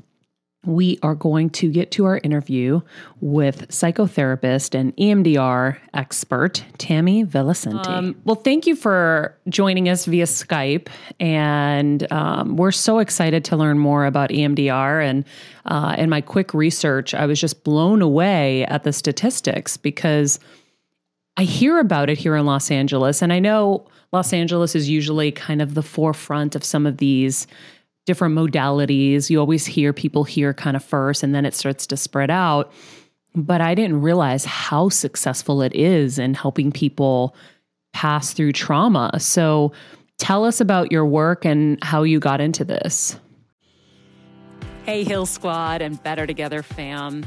We 0.67 0.99
are 1.05 1.15
going 1.15 1.51
to 1.51 1.71
get 1.71 1.93
to 1.93 2.05
our 2.07 2.19
interview 2.19 2.81
with 3.21 3.69
psychotherapist 3.69 4.75
and 4.75 4.95
EMDR 4.97 5.79
expert 5.95 6.65
Tammy 6.79 7.25
Valicenti. 7.25 7.87
Um, 7.87 8.17
well, 8.25 8.35
thank 8.35 8.67
you 8.67 8.75
for 8.75 9.39
joining 9.49 9.89
us 9.89 10.05
via 10.05 10.25
Skype, 10.25 10.89
and 11.21 12.11
um, 12.13 12.57
we're 12.57 12.73
so 12.73 12.99
excited 12.99 13.45
to 13.47 13.57
learn 13.57 13.79
more 13.79 14.05
about 14.05 14.31
EMDR. 14.31 15.09
And 15.09 15.25
uh, 15.67 15.95
in 15.97 16.11
my 16.11 16.21
quick 16.21 16.53
research, 16.53 17.15
I 17.15 17.27
was 17.27 17.41
just 17.41 17.63
blown 17.63 18.03
away 18.03 18.65
at 18.65 18.83
the 18.83 18.93
statistics 18.93 19.77
because 19.77 20.41
I 21.37 21.45
hear 21.45 21.79
about 21.79 22.11
it 22.11 22.19
here 22.19 22.35
in 22.35 22.47
Los 22.47 22.69
Angeles, 22.73 23.23
and 23.23 23.33
I 23.33 23.39
know 23.39 23.87
Los 24.13 24.33
Angeles 24.33 24.75
is 24.75 24.89
usually 24.89 25.31
kind 25.31 25.63
of 25.63 25.75
the 25.75 25.85
forefront 25.85 26.57
of 26.57 26.65
some 26.65 26.85
of 26.85 26.97
these 26.97 27.47
different 28.09 28.35
modalities. 28.35 29.29
You 29.29 29.39
always 29.39 29.67
hear 29.67 29.93
people 29.93 30.25
here 30.25 30.55
kind 30.55 30.77
of 30.79 30.83
first, 30.83 31.23
and 31.23 31.35
then 31.35 31.45
it 31.45 31.55
starts 31.55 31.87
to 31.89 31.97
spread 31.97 32.31
out. 32.31 32.73
But 33.35 33.61
I 33.61 33.75
didn't 33.75 34.01
realize 34.01 34.47
how 34.47 34.89
successful 34.89 35.61
it 35.61 35.75
is 35.75 36.19
in 36.19 36.33
helping 36.33 36.73
people 36.73 37.37
pass 37.93 38.33
through 38.33 38.53
trauma. 38.53 39.21
So 39.21 39.73
tell 40.17 40.47
us 40.47 40.59
about 40.59 40.91
your 40.91 41.05
work 41.05 41.45
and 41.45 41.79
how 41.85 42.03
you 42.03 42.19
got 42.19 42.41
into 42.41 42.65
this. 42.65 43.21
Hey, 44.85 45.05
Heal 45.05 45.27
Squad 45.27 45.83
and 45.83 46.03
Better 46.03 46.27
Together 46.27 46.63
fam. 46.63 47.27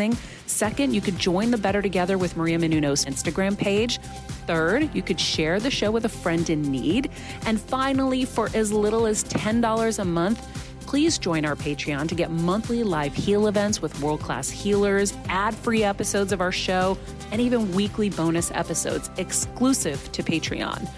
Second, 0.47 0.93
you 0.93 1.01
could 1.01 1.17
join 1.17 1.51
the 1.51 1.57
Better 1.57 1.81
Together 1.81 2.17
with 2.17 2.35
Maria 2.35 2.57
Menounos 2.57 3.05
Instagram 3.05 3.57
page. 3.57 3.99
Third, 4.47 4.93
you 4.93 5.01
could 5.01 5.19
share 5.19 5.59
the 5.59 5.71
show 5.71 5.91
with 5.91 6.05
a 6.05 6.09
friend 6.09 6.49
in 6.49 6.61
need. 6.61 7.09
And 7.45 7.59
finally, 7.59 8.25
for 8.25 8.49
as 8.53 8.71
little 8.71 9.05
as 9.05 9.23
$10 9.23 9.99
a 9.99 10.05
month, 10.05 10.45
please 10.91 11.17
join 11.17 11.45
our 11.45 11.55
Patreon 11.55 12.09
to 12.09 12.15
get 12.15 12.31
monthly 12.31 12.83
live 12.83 13.13
heal 13.13 13.47
events 13.47 13.81
with 13.81 13.97
world 14.01 14.19
class 14.19 14.49
healers, 14.49 15.13
ad 15.29 15.55
free 15.55 15.83
episodes 15.83 16.33
of 16.33 16.41
our 16.41 16.51
show, 16.51 16.97
and 17.31 17.39
even 17.39 17.71
weekly 17.71 18.09
bonus 18.09 18.51
episodes 18.51 19.09
exclusive 19.17 20.11
to 20.11 20.21
Patreon. 20.21 20.89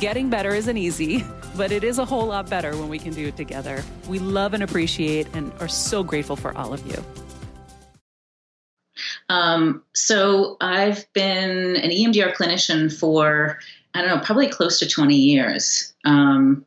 Getting 0.00 0.30
better 0.30 0.54
isn't 0.54 0.76
easy, 0.78 1.24
but 1.56 1.70
it 1.70 1.84
is 1.84 1.98
a 1.98 2.04
whole 2.04 2.26
lot 2.26 2.48
better 2.48 2.76
when 2.76 2.88
we 2.88 2.98
can 2.98 3.12
do 3.12 3.26
it 3.28 3.36
together. 3.36 3.84
We 4.08 4.18
love 4.18 4.54
and 4.54 4.62
appreciate 4.62 5.26
and 5.34 5.52
are 5.60 5.68
so 5.68 6.02
grateful 6.02 6.36
for 6.36 6.56
all 6.56 6.72
of 6.72 6.86
you. 6.86 7.04
Um, 9.32 9.82
so 9.94 10.58
I've 10.60 11.10
been 11.14 11.76
an 11.76 11.88
EMDR 11.88 12.34
clinician 12.34 12.92
for, 12.92 13.58
I 13.94 14.02
don't 14.02 14.10
know, 14.10 14.22
probably 14.22 14.46
close 14.46 14.78
to 14.80 14.88
20 14.88 15.14
years. 15.16 15.94
Um, 16.04 16.66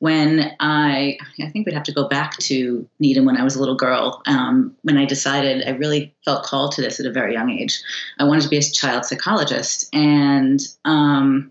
when 0.00 0.54
I, 0.60 1.16
I 1.40 1.48
think 1.48 1.64
we'd 1.64 1.74
have 1.74 1.84
to 1.84 1.92
go 1.92 2.08
back 2.08 2.36
to 2.38 2.86
Needham 3.00 3.24
when 3.24 3.38
I 3.38 3.44
was 3.44 3.54
a 3.54 3.60
little 3.60 3.76
girl. 3.76 4.20
Um, 4.26 4.76
when 4.82 4.98
I 4.98 5.06
decided 5.06 5.66
I 5.66 5.70
really 5.70 6.14
felt 6.24 6.44
called 6.44 6.72
to 6.72 6.82
this 6.82 7.00
at 7.00 7.06
a 7.06 7.10
very 7.10 7.32
young 7.32 7.50
age. 7.50 7.80
I 8.18 8.24
wanted 8.24 8.42
to 8.42 8.50
be 8.50 8.58
a 8.58 8.62
child 8.62 9.06
psychologist. 9.06 9.88
And 9.94 10.60
um, 10.84 11.50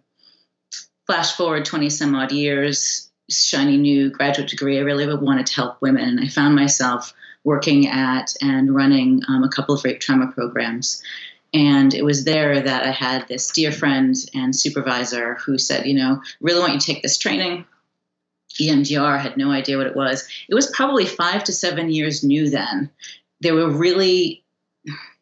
flash 1.08 1.36
forward 1.36 1.66
20 1.66 1.90
some 1.90 2.14
odd 2.14 2.32
years, 2.32 3.10
shiny 3.32 3.78
new 3.78 4.12
graduate 4.12 4.50
degree, 4.50 4.78
I 4.78 4.82
really 4.82 5.08
wanted 5.16 5.48
to 5.48 5.56
help 5.56 5.82
women. 5.82 6.08
And 6.08 6.20
I 6.20 6.28
found 6.28 6.54
myself 6.54 7.16
working 7.44 7.88
at 7.88 8.34
and 8.42 8.76
running 8.76 9.22
um, 9.28 9.44
a 9.44 9.50
couple 9.50 9.76
of 9.76 9.84
rape 9.84 10.00
trauma 10.00 10.32
programs. 10.32 11.02
And 11.54 11.94
it 11.94 12.06
was 12.06 12.24
there 12.24 12.62
that 12.62 12.84
I 12.84 12.92
had 12.92 13.28
this 13.28 13.52
dear 13.52 13.72
friend 13.72 14.16
and 14.34 14.56
supervisor 14.56 15.36
who 15.36 15.58
said, 15.58 15.86
you 15.86 15.94
know, 15.94 16.22
really 16.40 16.60
want 16.60 16.74
you 16.74 16.80
to 16.80 16.86
take 16.86 17.04
this 17.04 17.18
training. 17.18 17.66
EMDR 18.60 19.20
had 19.20 19.38
no 19.38 19.52
idea 19.52 19.78
what 19.78 19.88
it 19.88 19.96
was. 19.96 20.28
It 20.50 20.56
was 20.56 20.72
probably 20.72 21.06
five 21.06 21.44
to 21.46 21.54
seven 21.54 21.90
years 21.90 22.24
new 22.24 22.50
then. 22.50 22.90
There 23.42 23.56
were 23.56 23.70
really 23.70 24.44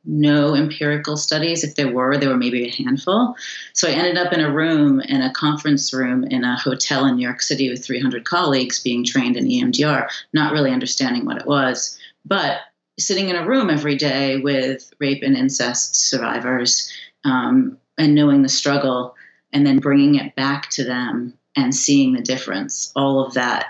no 0.06 0.56
empirical 0.56 1.18
studies. 1.18 1.64
If 1.64 1.76
there 1.76 1.92
were, 1.92 2.18
there 2.18 2.30
were 2.30 2.38
maybe 2.38 2.68
a 2.68 2.84
handful. 2.84 3.36
So 3.74 3.88
I 3.88 3.92
ended 3.92 4.18
up 4.18 4.34
in 4.34 4.40
a 4.40 4.52
room, 4.52 5.02
in 5.02 5.22
a 5.22 5.32
conference 5.34 5.94
room 5.94 6.24
in 6.24 6.44
a 6.44 6.58
hotel 6.58 7.06
in 7.06 7.16
New 7.16 7.24
York 7.24 7.42
City 7.42 7.70
with 7.70 7.86
300 7.86 8.26
colleagues 8.26 8.80
being 8.80 9.04
trained 9.04 9.38
in 9.38 9.46
EMDR, 9.46 10.08
not 10.34 10.54
really 10.54 10.72
understanding 10.72 11.26
what 11.26 11.38
it 11.38 11.46
was. 11.46 11.98
But 12.26 12.60
sitting 13.00 13.30
in 13.30 13.36
a 13.36 13.48
room 13.48 13.70
every 13.70 13.96
day 13.96 14.38
with 14.38 14.92
rape 15.00 15.24
and 15.24 15.36
incest 15.36 16.10
survivors 16.10 16.92
um, 17.24 17.78
and 17.98 18.16
knowing 18.16 18.42
the 18.42 18.50
struggle 18.50 19.16
and 19.54 19.66
then 19.66 19.80
bringing 19.80 20.16
it 20.16 20.36
back 20.36 20.70
to 20.72 20.84
them 20.84 21.34
and 21.56 21.74
seeing 21.74 22.14
the 22.14 22.22
difference, 22.22 22.92
all 22.96 23.26
of 23.26 23.34
that 23.34 23.66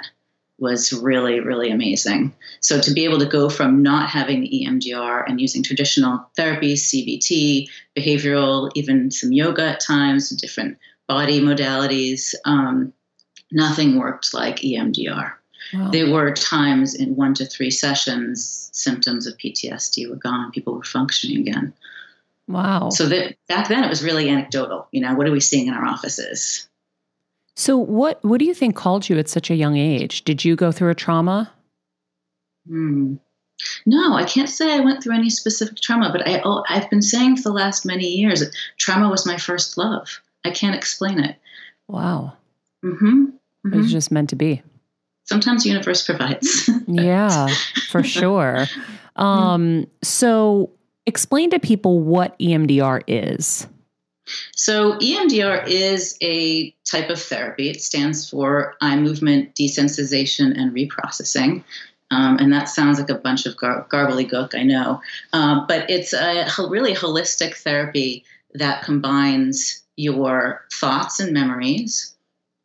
was 0.59 0.91
really, 0.91 1.39
really 1.39 1.71
amazing. 1.71 2.33
So 2.59 2.81
to 2.81 2.93
be 2.93 3.05
able 3.05 3.19
to 3.19 3.25
go 3.25 3.49
from 3.49 3.81
not 3.81 4.09
having 4.09 4.41
the 4.41 4.65
EMDR 4.65 5.23
and 5.25 5.39
using 5.39 5.63
traditional 5.63 6.29
therapies, 6.37 6.91
CBT, 6.91 7.67
behavioral, 7.97 8.69
even 8.75 9.09
some 9.09 9.31
yoga 9.31 9.69
at 9.69 9.79
times, 9.79 10.29
different 10.31 10.77
body 11.07 11.39
modalities, 11.39 12.35
um, 12.45 12.93
nothing 13.51 13.97
worked 13.97 14.33
like 14.33 14.57
EMDR. 14.57 15.38
Wow. 15.73 15.89
There 15.91 16.09
were 16.09 16.33
times 16.33 16.95
in 16.95 17.15
one 17.15 17.33
to 17.35 17.45
three 17.45 17.71
sessions, 17.71 18.69
symptoms 18.73 19.27
of 19.27 19.37
PTSD 19.37 20.09
were 20.09 20.15
gone. 20.15 20.51
People 20.51 20.73
were 20.73 20.83
functioning 20.83 21.47
again. 21.47 21.73
wow. 22.47 22.89
So 22.89 23.05
that 23.07 23.35
back 23.47 23.67
then 23.67 23.83
it 23.83 23.89
was 23.89 24.03
really 24.03 24.29
anecdotal. 24.29 24.87
You 24.91 25.01
know, 25.01 25.13
what 25.13 25.27
are 25.27 25.31
we 25.31 25.39
seeing 25.39 25.67
in 25.67 25.73
our 25.73 25.85
offices? 25.85 26.67
So 27.55 27.77
what 27.77 28.23
what 28.23 28.39
do 28.39 28.45
you 28.45 28.53
think 28.53 28.75
called 28.75 29.09
you 29.09 29.17
at 29.19 29.29
such 29.29 29.51
a 29.51 29.55
young 29.55 29.77
age? 29.77 30.23
Did 30.23 30.43
you 30.43 30.55
go 30.55 30.71
through 30.71 30.89
a 30.89 30.95
trauma? 30.95 31.51
Hmm. 32.67 33.15
No, 33.85 34.13
I 34.13 34.23
can't 34.23 34.49
say 34.49 34.73
I 34.73 34.79
went 34.79 35.03
through 35.03 35.15
any 35.15 35.29
specific 35.29 35.77
trauma, 35.81 36.11
but 36.11 36.25
I, 36.27 36.41
oh, 36.45 36.63
I've 36.69 36.89
been 36.89 37.01
saying 37.01 37.37
for 37.37 37.43
the 37.43 37.51
last 37.51 37.85
many 37.85 38.07
years 38.07 38.39
that 38.39 38.55
trauma 38.77 39.09
was 39.09 39.25
my 39.25 39.35
first 39.37 39.77
love. 39.77 40.21
I 40.45 40.51
can't 40.51 40.75
explain 40.75 41.19
it. 41.19 41.35
Wow. 41.87 42.33
mm-hmm 42.83 43.25
It 43.65 43.75
was 43.75 43.91
just 43.91 44.11
meant 44.11 44.29
to 44.29 44.37
be. 44.37 44.61
Sometimes 45.29 45.61
the 45.63 45.69
universe 45.69 46.03
provides. 46.03 46.67
Yeah, 46.87 47.47
for 47.91 48.01
sure. 48.17 48.65
Um, 49.15 49.85
so 50.01 50.71
explain 51.05 51.51
to 51.51 51.59
people 51.59 51.99
what 51.99 52.37
EMDR 52.39 53.03
is. 53.07 53.67
So, 54.55 54.93
EMDR 54.97 55.67
is 55.67 56.17
a 56.21 56.71
type 56.83 57.11
of 57.11 57.21
therapy. 57.21 57.69
It 57.69 57.81
stands 57.81 58.27
for 58.27 58.75
eye 58.81 58.95
movement 58.95 59.53
desensitization 59.53 60.59
and 60.59 60.71
reprocessing. 60.71 61.63
Um, 62.09 62.37
and 62.39 62.51
that 62.51 62.67
sounds 62.67 62.99
like 62.99 63.09
a 63.09 63.15
bunch 63.15 63.45
of 63.45 63.55
gar- 63.55 63.87
gook, 63.87 64.55
I 64.55 64.63
know. 64.63 64.99
Um, 65.31 65.65
but 65.67 65.87
it's 65.91 66.11
a 66.13 66.47
really 66.67 66.95
holistic 66.95 67.55
therapy 67.57 68.23
that 68.55 68.83
combines 68.83 69.83
your 69.95 70.65
thoughts 70.73 71.19
and 71.19 71.33
memories, 71.33 72.15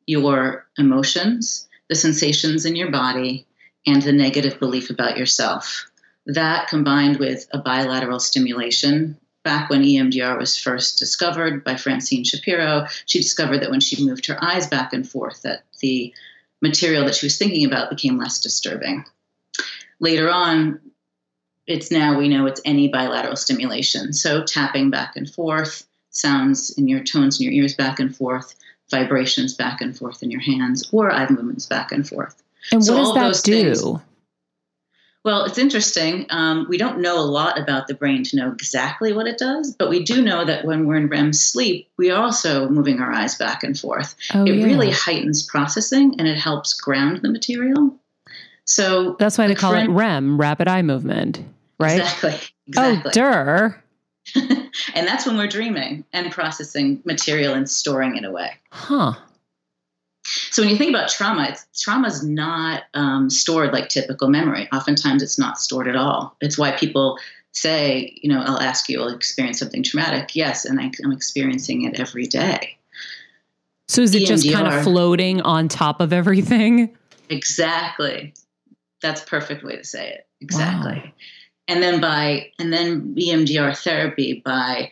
your 0.06 0.66
emotions, 0.78 1.68
the 1.88 1.94
sensations 1.94 2.64
in 2.64 2.76
your 2.76 2.90
body, 2.90 3.46
and 3.86 4.02
the 4.02 4.12
negative 4.12 4.58
belief 4.58 4.90
about 4.90 5.16
yourself. 5.18 5.90
That 6.26 6.68
combined 6.68 7.18
with 7.18 7.46
a 7.52 7.58
bilateral 7.58 8.18
stimulation 8.18 9.18
back 9.44 9.68
when 9.68 9.82
EMDR 9.82 10.38
was 10.38 10.56
first 10.56 10.98
discovered 10.98 11.62
by 11.62 11.76
Francine 11.76 12.24
Shapiro, 12.24 12.86
she 13.04 13.18
discovered 13.18 13.58
that 13.60 13.70
when 13.70 13.80
she 13.80 14.04
moved 14.04 14.26
her 14.26 14.42
eyes 14.42 14.66
back 14.66 14.94
and 14.94 15.08
forth, 15.08 15.42
that 15.42 15.64
the 15.80 16.14
material 16.62 17.04
that 17.04 17.14
she 17.14 17.26
was 17.26 17.36
thinking 17.36 17.66
about 17.66 17.90
became 17.90 18.18
less 18.18 18.40
disturbing. 18.40 19.04
later 20.00 20.28
on, 20.30 20.80
it's 21.66 21.90
now 21.90 22.18
we 22.18 22.28
know 22.28 22.46
it's 22.46 22.60
any 22.64 22.88
bilateral 22.88 23.36
stimulation. 23.36 24.12
So 24.12 24.44
tapping 24.44 24.90
back 24.90 25.16
and 25.16 25.30
forth, 25.30 25.86
sounds 26.10 26.70
in 26.76 26.88
your 26.88 27.02
tones 27.02 27.40
in 27.40 27.44
your 27.44 27.52
ears 27.52 27.74
back 27.74 28.00
and 28.00 28.14
forth, 28.14 28.54
vibrations 28.90 29.54
back 29.54 29.80
and 29.80 29.96
forth 29.96 30.22
in 30.22 30.30
your 30.30 30.40
hands, 30.40 30.88
or 30.92 31.10
eye 31.10 31.28
movements 31.28 31.66
back 31.66 31.92
and 31.92 32.06
forth. 32.08 32.42
And 32.72 32.84
So 32.84 32.94
what 32.96 33.14
does 33.14 33.42
that 33.42 33.50
do? 33.50 33.74
things- 33.74 34.00
Well, 35.24 35.44
it's 35.46 35.56
interesting. 35.56 36.26
Um, 36.28 36.66
we 36.68 36.76
don't 36.76 37.00
know 37.00 37.18
a 37.18 37.24
lot 37.24 37.58
about 37.58 37.86
the 37.86 37.94
brain 37.94 38.24
to 38.24 38.36
know 38.36 38.52
exactly 38.52 39.12
what 39.14 39.26
it 39.26 39.38
does, 39.38 39.74
but 39.74 39.88
we 39.88 40.04
do 40.04 40.20
know 40.20 40.44
that 40.44 40.66
when 40.66 40.86
we're 40.86 40.96
in 40.96 41.08
REM 41.08 41.32
sleep, 41.32 41.88
we 41.96 42.10
are 42.10 42.22
also 42.22 42.68
moving 42.68 43.00
our 43.00 43.10
eyes 43.10 43.34
back 43.36 43.64
and 43.64 43.78
forth. 43.78 44.14
Oh, 44.34 44.44
it 44.44 44.54
yeah. 44.54 44.64
really 44.66 44.90
heightens 44.90 45.42
processing 45.42 46.14
and 46.18 46.28
it 46.28 46.36
helps 46.36 46.74
ground 46.74 47.22
the 47.22 47.30
material. 47.30 47.98
So 48.66 49.16
That's 49.18 49.38
why 49.38 49.46
they 49.46 49.54
call 49.54 49.72
for 49.72 49.78
it 49.78 49.88
REM, 49.88 50.38
rapid 50.38 50.68
eye 50.68 50.82
movement, 50.82 51.42
right? 51.78 52.00
Exactly. 52.00 52.34
Exactly. 52.66 53.10
Oh, 53.10 53.10
dur. 53.12 53.83
and 54.94 55.06
that's 55.06 55.26
when 55.26 55.36
we're 55.36 55.46
dreaming 55.46 56.04
and 56.12 56.30
processing 56.32 57.00
material 57.04 57.54
and 57.54 57.68
storing 57.68 58.16
it 58.16 58.24
away. 58.24 58.52
Huh. 58.70 59.14
So 60.24 60.62
when 60.62 60.70
you 60.70 60.76
think 60.76 60.90
about 60.90 61.10
trauma, 61.10 61.54
trauma 61.76 62.08
is 62.08 62.24
not 62.24 62.84
um, 62.94 63.28
stored 63.28 63.72
like 63.72 63.88
typical 63.88 64.28
memory. 64.28 64.68
Oftentimes, 64.72 65.22
it's 65.22 65.38
not 65.38 65.58
stored 65.60 65.86
at 65.86 65.96
all. 65.96 66.36
It's 66.40 66.56
why 66.56 66.72
people 66.72 67.18
say, 67.52 68.18
you 68.22 68.30
know, 68.30 68.40
I'll 68.40 68.60
ask 68.60 68.88
you, 68.88 69.02
I'll 69.02 69.08
experience 69.08 69.58
something 69.58 69.82
traumatic. 69.82 70.34
Yes, 70.34 70.64
and 70.64 70.80
I, 70.80 70.90
I'm 71.04 71.12
experiencing 71.12 71.82
it 71.82 72.00
every 72.00 72.26
day. 72.26 72.78
So 73.88 74.00
is 74.00 74.14
it 74.14 74.26
just 74.26 74.50
kind 74.50 74.66
of 74.66 74.82
floating 74.82 75.42
on 75.42 75.68
top 75.68 76.00
of 76.00 76.12
everything? 76.12 76.96
Exactly. 77.28 78.32
That's 79.02 79.22
a 79.22 79.26
perfect 79.26 79.62
way 79.62 79.76
to 79.76 79.84
say 79.84 80.08
it. 80.10 80.26
Exactly. 80.40 81.02
Wow. 81.04 81.12
And 81.66 81.82
then 81.82 82.00
by 82.00 82.50
and 82.58 82.72
then 82.72 83.14
EMDR 83.14 83.76
therapy 83.76 84.42
by 84.44 84.90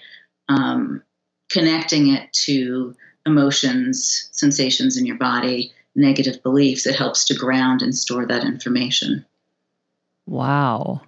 um, 0.48 1.02
connecting 1.50 2.08
it 2.08 2.32
to 2.32 2.94
emotions, 3.26 4.28
sensations 4.32 4.96
in 4.96 5.06
your 5.06 5.16
body, 5.18 5.72
negative 5.94 6.42
beliefs, 6.42 6.86
it 6.86 6.96
helps 6.96 7.24
to 7.26 7.34
ground 7.34 7.82
and 7.82 7.96
store 7.96 8.26
that 8.26 8.44
information. 8.44 9.24
Wow. 10.26 11.02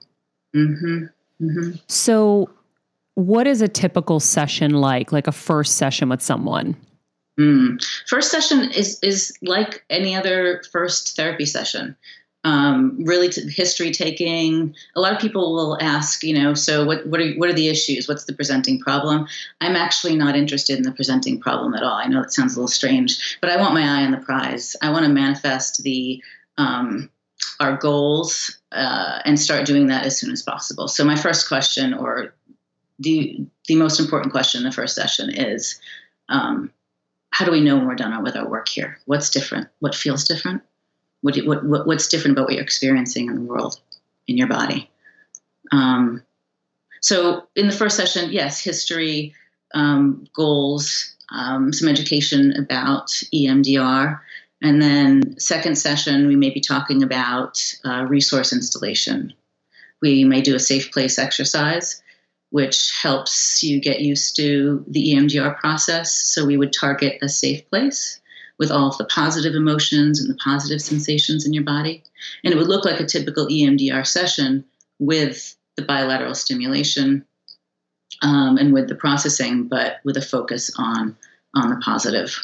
Mm-hmm. 0.55 1.05
Mm-hmm. 1.43 1.73
So 1.89 2.51
what 3.15 3.47
is 3.47 3.63
a 3.63 3.69
typical 3.69 4.21
session 4.21 4.73
like, 4.73 5.13
like 5.13 5.27
a 5.27 5.33
first 5.33 5.77
session 5.77 6.09
with 6.09 6.23
someone? 6.23 6.77
Mm. 7.39 7.85
First 8.07 8.31
session 8.31 8.71
is 8.71 9.01
is 9.03 9.37
like 9.43 9.85
any 9.91 10.15
other 10.15 10.63
first 10.71 11.17
therapy 11.17 11.47
session. 11.47 11.97
Um, 12.45 12.99
really, 13.05 13.31
t- 13.31 13.49
history 13.49 13.91
taking. 13.91 14.75
A 14.95 15.01
lot 15.01 15.15
of 15.15 15.19
people 15.19 15.55
will 15.55 15.79
ask, 15.81 16.23
you 16.23 16.39
know, 16.39 16.53
so 16.53 16.85
what 16.85 17.07
what 17.07 17.21
are 17.21 17.33
what 17.35 17.49
are 17.49 17.55
the 17.55 17.69
issues? 17.69 18.07
What's 18.07 18.25
the 18.25 18.35
presenting 18.35 18.79
problem? 18.79 19.27
I'm 19.63 19.77
actually 19.77 20.15
not 20.15 20.37
interested 20.37 20.77
in 20.77 20.83
the 20.83 20.93
presenting 20.93 21.41
problem 21.41 21.75
at 21.75 21.83
all. 21.83 21.95
I 21.95 22.07
know 22.07 22.21
that 22.21 22.35
sounds 22.35 22.55
a 22.55 22.59
little 22.59 22.69
strange, 22.69 23.39
but 23.41 23.51
I 23.51 23.57
want 23.57 23.73
my 23.73 23.83
eye 23.83 24.05
on 24.05 24.11
the 24.11 24.19
prize. 24.19 24.77
I 24.83 24.91
want 24.91 25.07
to 25.07 25.11
manifest 25.11 25.83
the 25.83 26.23
um, 26.59 27.11
our 27.61 27.77
goals 27.79 28.59
uh, 28.73 29.21
and 29.25 29.41
start 29.41 29.65
doing 29.67 29.87
that 29.87 30.05
as 30.05 30.19
soon 30.19 30.31
as 30.31 30.43
possible. 30.43 30.87
So 30.87 31.03
my 31.05 31.17
first 31.17 31.49
question, 31.49 31.95
or 31.95 32.35
the 32.99 33.47
the 33.69 33.77
most 33.77 33.99
important 33.99 34.33
question 34.33 34.61
in 34.61 34.65
the 34.65 34.73
first 34.73 34.95
session, 34.95 35.31
is. 35.31 35.81
Um, 36.29 36.71
how 37.31 37.45
do 37.45 37.51
we 37.51 37.61
know 37.61 37.77
when 37.77 37.89
we're 37.89 37.97
done 37.97 38.23
with 38.23 38.37
our 38.37 38.49
work 38.49 38.69
here? 38.69 39.01
What's 39.07 39.29
different? 39.29 39.67
What 39.81 39.97
feels 39.97 40.23
different? 40.23 40.63
What, 41.25 41.39
what, 41.47 41.65
what 41.65 41.87
what's 41.87 42.09
different 42.09 42.37
about 42.37 42.49
what 42.49 42.55
you're 42.55 42.63
experiencing 42.63 43.29
in 43.29 43.35
the 43.35 43.41
world, 43.41 43.81
in 44.29 44.37
your 44.37 44.47
body? 44.47 44.91
Um, 45.73 46.23
so 47.01 47.45
in 47.57 47.67
the 47.67 47.73
first 47.73 47.97
session, 47.97 48.31
yes, 48.31 48.63
history, 48.63 49.35
um, 49.73 50.27
goals, 50.35 51.17
um, 51.31 51.73
some 51.73 51.89
education 51.89 52.53
about 52.59 53.07
EMDR, 53.33 54.21
and 54.61 54.83
then 54.83 55.41
second 55.41 55.77
session 55.77 56.27
we 56.27 56.37
may 56.37 56.51
be 56.51 56.61
talking 56.61 57.03
about 57.03 57.59
uh, 57.87 58.05
resource 58.07 58.53
installation. 58.53 59.33
We 60.03 60.25
may 60.25 60.43
do 60.43 60.55
a 60.55 60.61
safe 60.61 60.93
place 60.93 61.19
exercise 61.19 62.03
which 62.51 62.93
helps 63.03 63.65
you 63.65 63.81
get 63.81 64.01
used 64.01 64.37
to 64.37 64.85
the 64.87 65.15
EMDR 65.15 65.59
process. 65.59 66.15
So 66.15 66.45
we 66.45 66.59
would 66.59 66.73
target 66.73 67.19
a 67.21 67.29
safe 67.29 67.69
place 67.71 68.21
with 68.59 68.71
all 68.71 68.89
of 68.89 68.99
the 68.99 69.05
positive 69.05 69.55
emotions 69.55 70.21
and 70.21 70.31
the 70.31 70.37
positive 70.37 70.81
sensations 70.81 71.45
in 71.45 71.53
your 71.53 71.65
body. 71.65 72.03
And 72.45 72.53
it 72.53 72.57
would 72.57 72.69
look 72.69 72.85
like 72.85 73.01
a 73.01 73.07
typical 73.07 73.47
EMDR 73.47 74.07
session 74.07 74.65
with 74.99 75.57
the 75.77 75.83
bilateral 75.83 76.35
stimulation 76.35 77.25
um, 78.23 78.59
and 78.59 78.73
with 78.73 78.89
the 78.89 78.95
processing, 78.95 79.65
but 79.65 79.97
with 80.05 80.17
a 80.17 80.23
focus 80.23 80.71
on 80.79 81.17
on 81.55 81.71
the 81.71 81.77
positive. 81.77 82.37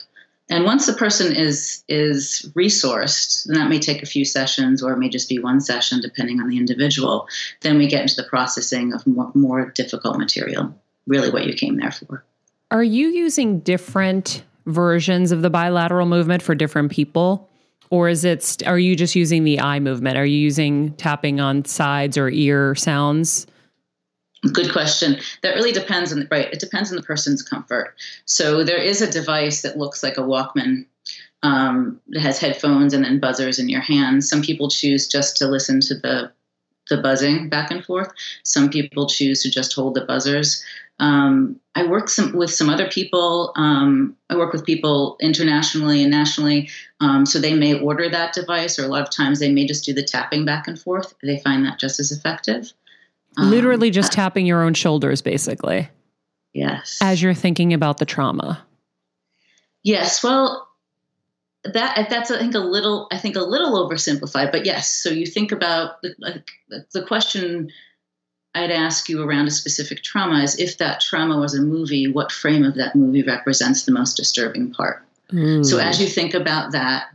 And 0.49 0.64
once 0.64 0.87
the 0.87 0.92
person 0.92 1.35
is 1.35 1.85
is 1.88 2.51
resourced, 2.57 3.46
and 3.46 3.57
that 3.57 3.68
may 3.68 3.79
take 3.79 4.03
a 4.03 4.07
few 4.07 4.25
sessions 4.25 4.83
or 4.83 4.92
it 4.92 4.99
may 4.99 5.09
just 5.09 5.29
be 5.29 5.38
one 5.38 5.61
session 5.61 6.01
depending 6.01 6.40
on 6.40 6.49
the 6.49 6.57
individual, 6.57 7.29
then 7.61 7.79
we 7.79 7.87
get 7.87 8.03
into 8.03 8.16
the 8.16 8.25
processing 8.25 8.92
of 8.92 9.07
more, 9.07 9.31
more 9.35 9.70
difficult 9.70 10.18
material, 10.18 10.75
really 11.07 11.31
what 11.31 11.46
you 11.46 11.55
came 11.55 11.77
there 11.77 11.92
for. 11.92 12.25
Are 12.73 12.83
you 12.83 13.09
using 13.09 13.61
different 13.61 14.42
versions 14.66 15.33
of 15.33 15.42
the 15.42 15.51
bilateral 15.51 16.07
movement 16.07 16.42
for 16.42 16.55
different 16.55 16.90
people? 16.90 17.49
Or 17.90 18.09
is 18.09 18.25
it, 18.25 18.62
are 18.66 18.79
you 18.79 18.94
just 18.94 19.16
using 19.16 19.44
the 19.44 19.61
eye 19.61 19.81
movement? 19.81 20.16
Are 20.16 20.25
you 20.25 20.38
using 20.38 20.92
tapping 20.94 21.40
on 21.40 21.64
sides 21.64 22.16
or 22.16 22.31
ear 22.31 22.75
sounds? 22.77 23.46
Good 24.53 24.73
question. 24.73 25.18
That 25.42 25.55
really 25.55 25.73
depends 25.73 26.12
on 26.12 26.20
the 26.20 26.29
right. 26.31 26.51
It 26.53 26.61
depends 26.61 26.90
on 26.90 26.96
the 26.96 27.03
person's 27.03 27.42
comfort. 27.42 27.94
So 28.25 28.64
there 28.64 28.79
is 28.79 29.03
a 29.03 29.11
device 29.11 29.62
that 29.62 29.77
looks 29.77 30.03
like 30.03 30.16
a 30.16 30.23
Walkman. 30.23 30.87
Um, 31.42 31.99
has 32.20 32.38
headphones 32.38 32.92
and 32.92 33.03
then 33.03 33.18
buzzers 33.18 33.59
in 33.59 33.70
your 33.70 33.81
hands. 33.81 34.29
Some 34.29 34.42
people 34.42 34.68
choose 34.68 35.09
just 35.09 35.38
to 35.38 35.46
listen 35.46 35.81
to 35.81 35.94
the 35.94 36.31
the 36.90 36.99
buzzing 36.99 37.49
back 37.49 37.70
and 37.70 37.85
forth. 37.85 38.12
Some 38.42 38.68
people 38.68 39.07
choose 39.07 39.42
to 39.42 39.51
just 39.51 39.73
hold 39.75 39.94
the 39.94 40.05
buzzers. 40.05 40.62
Um, 41.00 41.58
I 41.74 41.86
work 41.86 42.08
some, 42.08 42.36
with 42.36 42.52
some 42.52 42.68
other 42.68 42.88
people. 42.88 43.52
Um, 43.56 44.16
I 44.28 44.36
work 44.36 44.52
with 44.52 44.66
people 44.66 45.16
internationally 45.20 46.02
and 46.02 46.10
nationally. 46.10 46.68
Um, 47.00 47.24
so 47.24 47.40
they 47.40 47.54
may 47.54 47.80
order 47.80 48.08
that 48.08 48.34
device, 48.34 48.78
or 48.78 48.84
a 48.84 48.88
lot 48.88 49.02
of 49.02 49.10
times 49.10 49.40
they 49.40 49.50
may 49.50 49.66
just 49.66 49.84
do 49.84 49.94
the 49.94 50.02
tapping 50.02 50.44
back 50.44 50.68
and 50.68 50.78
forth. 50.78 51.14
They 51.22 51.38
find 51.38 51.64
that 51.64 51.78
just 51.78 51.98
as 51.98 52.12
effective. 52.12 52.72
Um, 53.36 53.50
Literally 53.50 53.90
just 53.90 54.12
tapping 54.12 54.44
your 54.44 54.62
own 54.62 54.74
shoulders, 54.74 55.22
basically, 55.22 55.88
yes. 56.52 56.98
as 57.00 57.22
you're 57.22 57.34
thinking 57.34 57.72
about 57.72 57.98
the 57.98 58.04
trauma. 58.04 58.62
Yes, 59.82 60.22
well, 60.22 60.68
that 61.64 62.08
that's 62.10 62.30
I 62.30 62.38
think 62.38 62.54
a 62.54 62.58
little 62.58 63.06
I 63.12 63.18
think 63.18 63.36
a 63.36 63.40
little 63.40 63.88
oversimplified, 63.88 64.50
but 64.50 64.66
yes. 64.66 64.92
So 64.92 65.10
you 65.10 65.26
think 65.26 65.52
about 65.52 66.02
the 66.02 66.14
like, 66.18 66.46
the 66.92 67.02
question 67.02 67.70
I'd 68.54 68.70
ask 68.70 69.08
you 69.08 69.22
around 69.22 69.46
a 69.46 69.50
specific 69.50 70.02
trauma 70.02 70.42
is 70.42 70.58
if 70.58 70.78
that 70.78 71.00
trauma 71.00 71.38
was 71.38 71.54
a 71.54 71.62
movie, 71.62 72.08
what 72.08 72.32
frame 72.32 72.64
of 72.64 72.74
that 72.74 72.96
movie 72.96 73.22
represents 73.22 73.84
the 73.84 73.92
most 73.92 74.16
disturbing 74.16 74.72
part? 74.72 75.04
So 75.64 75.78
as 75.78 76.00
you 76.00 76.08
think 76.08 76.34
about 76.34 76.72
that, 76.72 77.06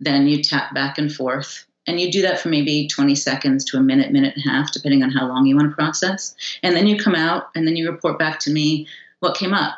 then 0.00 0.26
you 0.26 0.42
tap 0.42 0.74
back 0.74 0.98
and 0.98 1.12
forth. 1.12 1.64
And 1.86 2.00
you 2.00 2.10
do 2.10 2.22
that 2.22 2.40
for 2.40 2.48
maybe 2.48 2.88
20 2.88 3.14
seconds 3.14 3.64
to 3.66 3.76
a 3.76 3.80
minute, 3.80 4.10
minute 4.10 4.34
and 4.36 4.44
a 4.46 4.48
half, 4.48 4.72
depending 4.72 5.02
on 5.02 5.10
how 5.10 5.26
long 5.26 5.46
you 5.46 5.54
want 5.54 5.70
to 5.70 5.74
process. 5.74 6.34
And 6.62 6.74
then 6.74 6.86
you 6.86 6.98
come 6.98 7.14
out 7.14 7.50
and 7.54 7.66
then 7.66 7.76
you 7.76 7.90
report 7.90 8.18
back 8.18 8.38
to 8.40 8.50
me 8.50 8.86
what 9.20 9.36
came 9.36 9.52
up. 9.52 9.74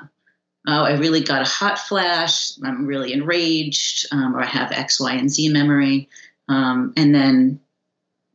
Oh, 0.68 0.84
I 0.84 0.96
really 0.96 1.20
got 1.20 1.42
a 1.42 1.50
hot 1.50 1.78
flash. 1.78 2.52
I'm 2.64 2.86
really 2.86 3.12
enraged, 3.12 4.06
um, 4.12 4.34
or 4.36 4.40
I 4.40 4.46
have 4.46 4.72
X, 4.72 5.00
Y, 5.00 5.12
and 5.14 5.30
Z 5.30 5.48
memory. 5.48 6.08
Um, 6.48 6.92
and 6.96 7.14
then 7.14 7.60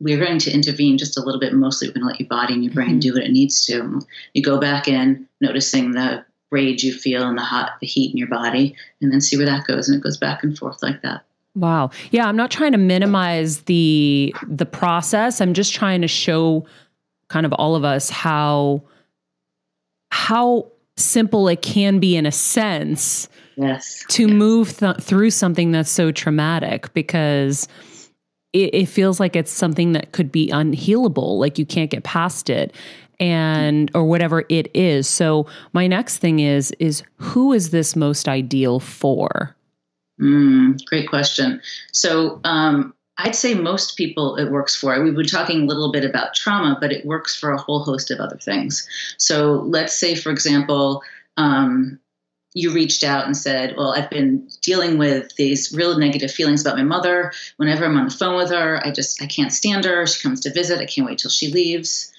we're 0.02 0.22
going 0.24 0.38
to 0.40 0.52
intervene 0.52 0.98
just 0.98 1.16
a 1.16 1.22
little 1.22 1.40
bit. 1.40 1.52
Mostly, 1.54 1.88
we're 1.88 1.94
going 1.94 2.02
to 2.02 2.08
let 2.08 2.20
your 2.20 2.28
body 2.28 2.54
and 2.54 2.64
your 2.64 2.72
brain 2.74 2.96
Mhm. 2.96 3.00
do 3.00 3.12
what 3.14 3.22
it 3.22 3.30
needs 3.30 3.64
to. 3.66 4.00
You 4.34 4.42
go 4.42 4.58
back 4.58 4.88
in, 4.88 5.26
noticing 5.40 5.92
the 5.92 6.24
rage 6.50 6.82
you 6.82 6.92
feel 6.92 7.22
and 7.26 7.38
the 7.38 7.42
hot, 7.42 7.72
the 7.80 7.86
heat 7.86 8.10
in 8.10 8.18
your 8.18 8.26
body, 8.28 8.74
and 9.00 9.12
then 9.12 9.20
see 9.20 9.36
where 9.36 9.46
that 9.46 9.66
goes. 9.66 9.88
And 9.88 9.96
it 9.96 10.02
goes 10.02 10.16
back 10.16 10.42
and 10.42 10.58
forth 10.58 10.82
like 10.82 11.02
that. 11.02 11.24
Wow. 11.54 11.90
Yeah, 12.10 12.26
I'm 12.26 12.36
not 12.36 12.50
trying 12.50 12.72
to 12.72 12.78
minimize 12.78 13.60
the 13.62 14.34
the 14.48 14.66
process. 14.66 15.40
I'm 15.40 15.54
just 15.54 15.72
trying 15.72 16.00
to 16.02 16.08
show 16.08 16.66
kind 17.28 17.46
of 17.46 17.52
all 17.54 17.76
of 17.76 17.84
us 17.84 18.10
how 18.10 18.82
how 20.10 20.66
simple 20.96 21.48
it 21.48 21.62
can 21.62 21.98
be 21.98 22.16
in 22.16 22.26
a 22.26 22.32
sense 22.32 23.28
Yes. 23.56 24.04
to 24.10 24.26
move 24.28 24.76
th- 24.78 24.96
through 24.98 25.30
something 25.30 25.72
that's 25.72 25.90
so 25.90 26.10
traumatic 26.12 26.92
because 26.94 27.68
it, 28.52 28.74
it 28.74 28.86
feels 28.86 29.18
like 29.18 29.36
it's 29.36 29.50
something 29.50 29.92
that 29.92 30.12
could 30.12 30.30
be 30.30 30.48
unhealable 30.48 31.38
like 31.38 31.58
you 31.58 31.66
can't 31.66 31.90
get 31.90 32.04
past 32.04 32.50
it 32.50 32.74
and 33.20 33.90
or 33.94 34.04
whatever 34.04 34.44
it 34.48 34.70
is 34.74 35.08
so 35.08 35.46
my 35.72 35.86
next 35.86 36.18
thing 36.18 36.40
is 36.40 36.70
is 36.78 37.02
who 37.16 37.52
is 37.52 37.70
this 37.70 37.94
most 37.94 38.28
ideal 38.28 38.80
for 38.80 39.54
Mm, 40.20 40.84
great 40.86 41.08
question. 41.08 41.60
So 41.92 42.40
um, 42.44 42.94
I'd 43.18 43.34
say 43.34 43.54
most 43.54 43.96
people 43.96 44.36
it 44.36 44.50
works 44.50 44.74
for. 44.76 45.02
We've 45.02 45.14
been 45.14 45.26
talking 45.26 45.62
a 45.62 45.66
little 45.66 45.90
bit 45.90 46.04
about 46.04 46.34
trauma, 46.34 46.78
but 46.80 46.92
it 46.92 47.04
works 47.04 47.38
for 47.38 47.52
a 47.52 47.58
whole 47.58 47.80
host 47.80 48.10
of 48.10 48.20
other 48.20 48.38
things. 48.38 48.86
So 49.18 49.62
let's 49.66 49.96
say, 49.96 50.14
for 50.14 50.30
example, 50.30 51.02
um, 51.36 51.98
you 52.54 52.72
reached 52.72 53.04
out 53.04 53.26
and 53.26 53.36
said, 53.36 53.74
Well, 53.76 53.92
I've 53.92 54.10
been 54.10 54.48
dealing 54.60 54.98
with 54.98 55.34
these 55.36 55.72
real 55.72 55.98
negative 55.98 56.30
feelings 56.30 56.60
about 56.60 56.76
my 56.76 56.84
mother. 56.84 57.32
Whenever 57.56 57.84
I'm 57.84 57.96
on 57.96 58.04
the 58.04 58.14
phone 58.14 58.36
with 58.36 58.50
her, 58.50 58.84
I 58.84 58.90
just 58.90 59.22
I 59.22 59.26
can't 59.26 59.52
stand 59.52 59.84
her. 59.84 60.06
She 60.06 60.22
comes 60.22 60.40
to 60.40 60.52
visit. 60.52 60.78
I 60.78 60.86
can't 60.86 61.06
wait 61.06 61.18
till 61.18 61.30
she 61.30 61.50
leaves. 61.50 62.12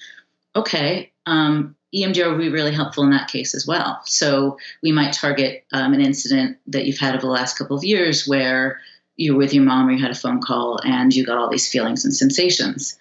Okay. 0.56 1.12
Um, 1.26 1.76
EMDR 1.94 2.30
would 2.30 2.38
be 2.38 2.48
really 2.48 2.72
helpful 2.72 3.04
in 3.04 3.10
that 3.10 3.28
case 3.28 3.54
as 3.54 3.66
well. 3.66 4.00
So 4.04 4.58
we 4.82 4.90
might 4.90 5.12
target 5.12 5.64
um, 5.72 5.92
an 5.92 6.00
incident 6.00 6.58
that 6.66 6.86
you've 6.86 6.98
had 6.98 7.14
over 7.14 7.22
the 7.22 7.28
last 7.28 7.56
couple 7.56 7.76
of 7.76 7.84
years 7.84 8.26
where 8.26 8.80
you're 9.16 9.36
with 9.36 9.54
your 9.54 9.62
mom 9.62 9.88
or 9.88 9.92
you 9.92 10.02
had 10.02 10.10
a 10.10 10.16
phone 10.16 10.40
call 10.40 10.80
and 10.82 11.14
you 11.14 11.24
got 11.24 11.38
all 11.38 11.48
these 11.48 11.70
feelings 11.70 12.04
and 12.04 12.12
sensations. 12.12 12.98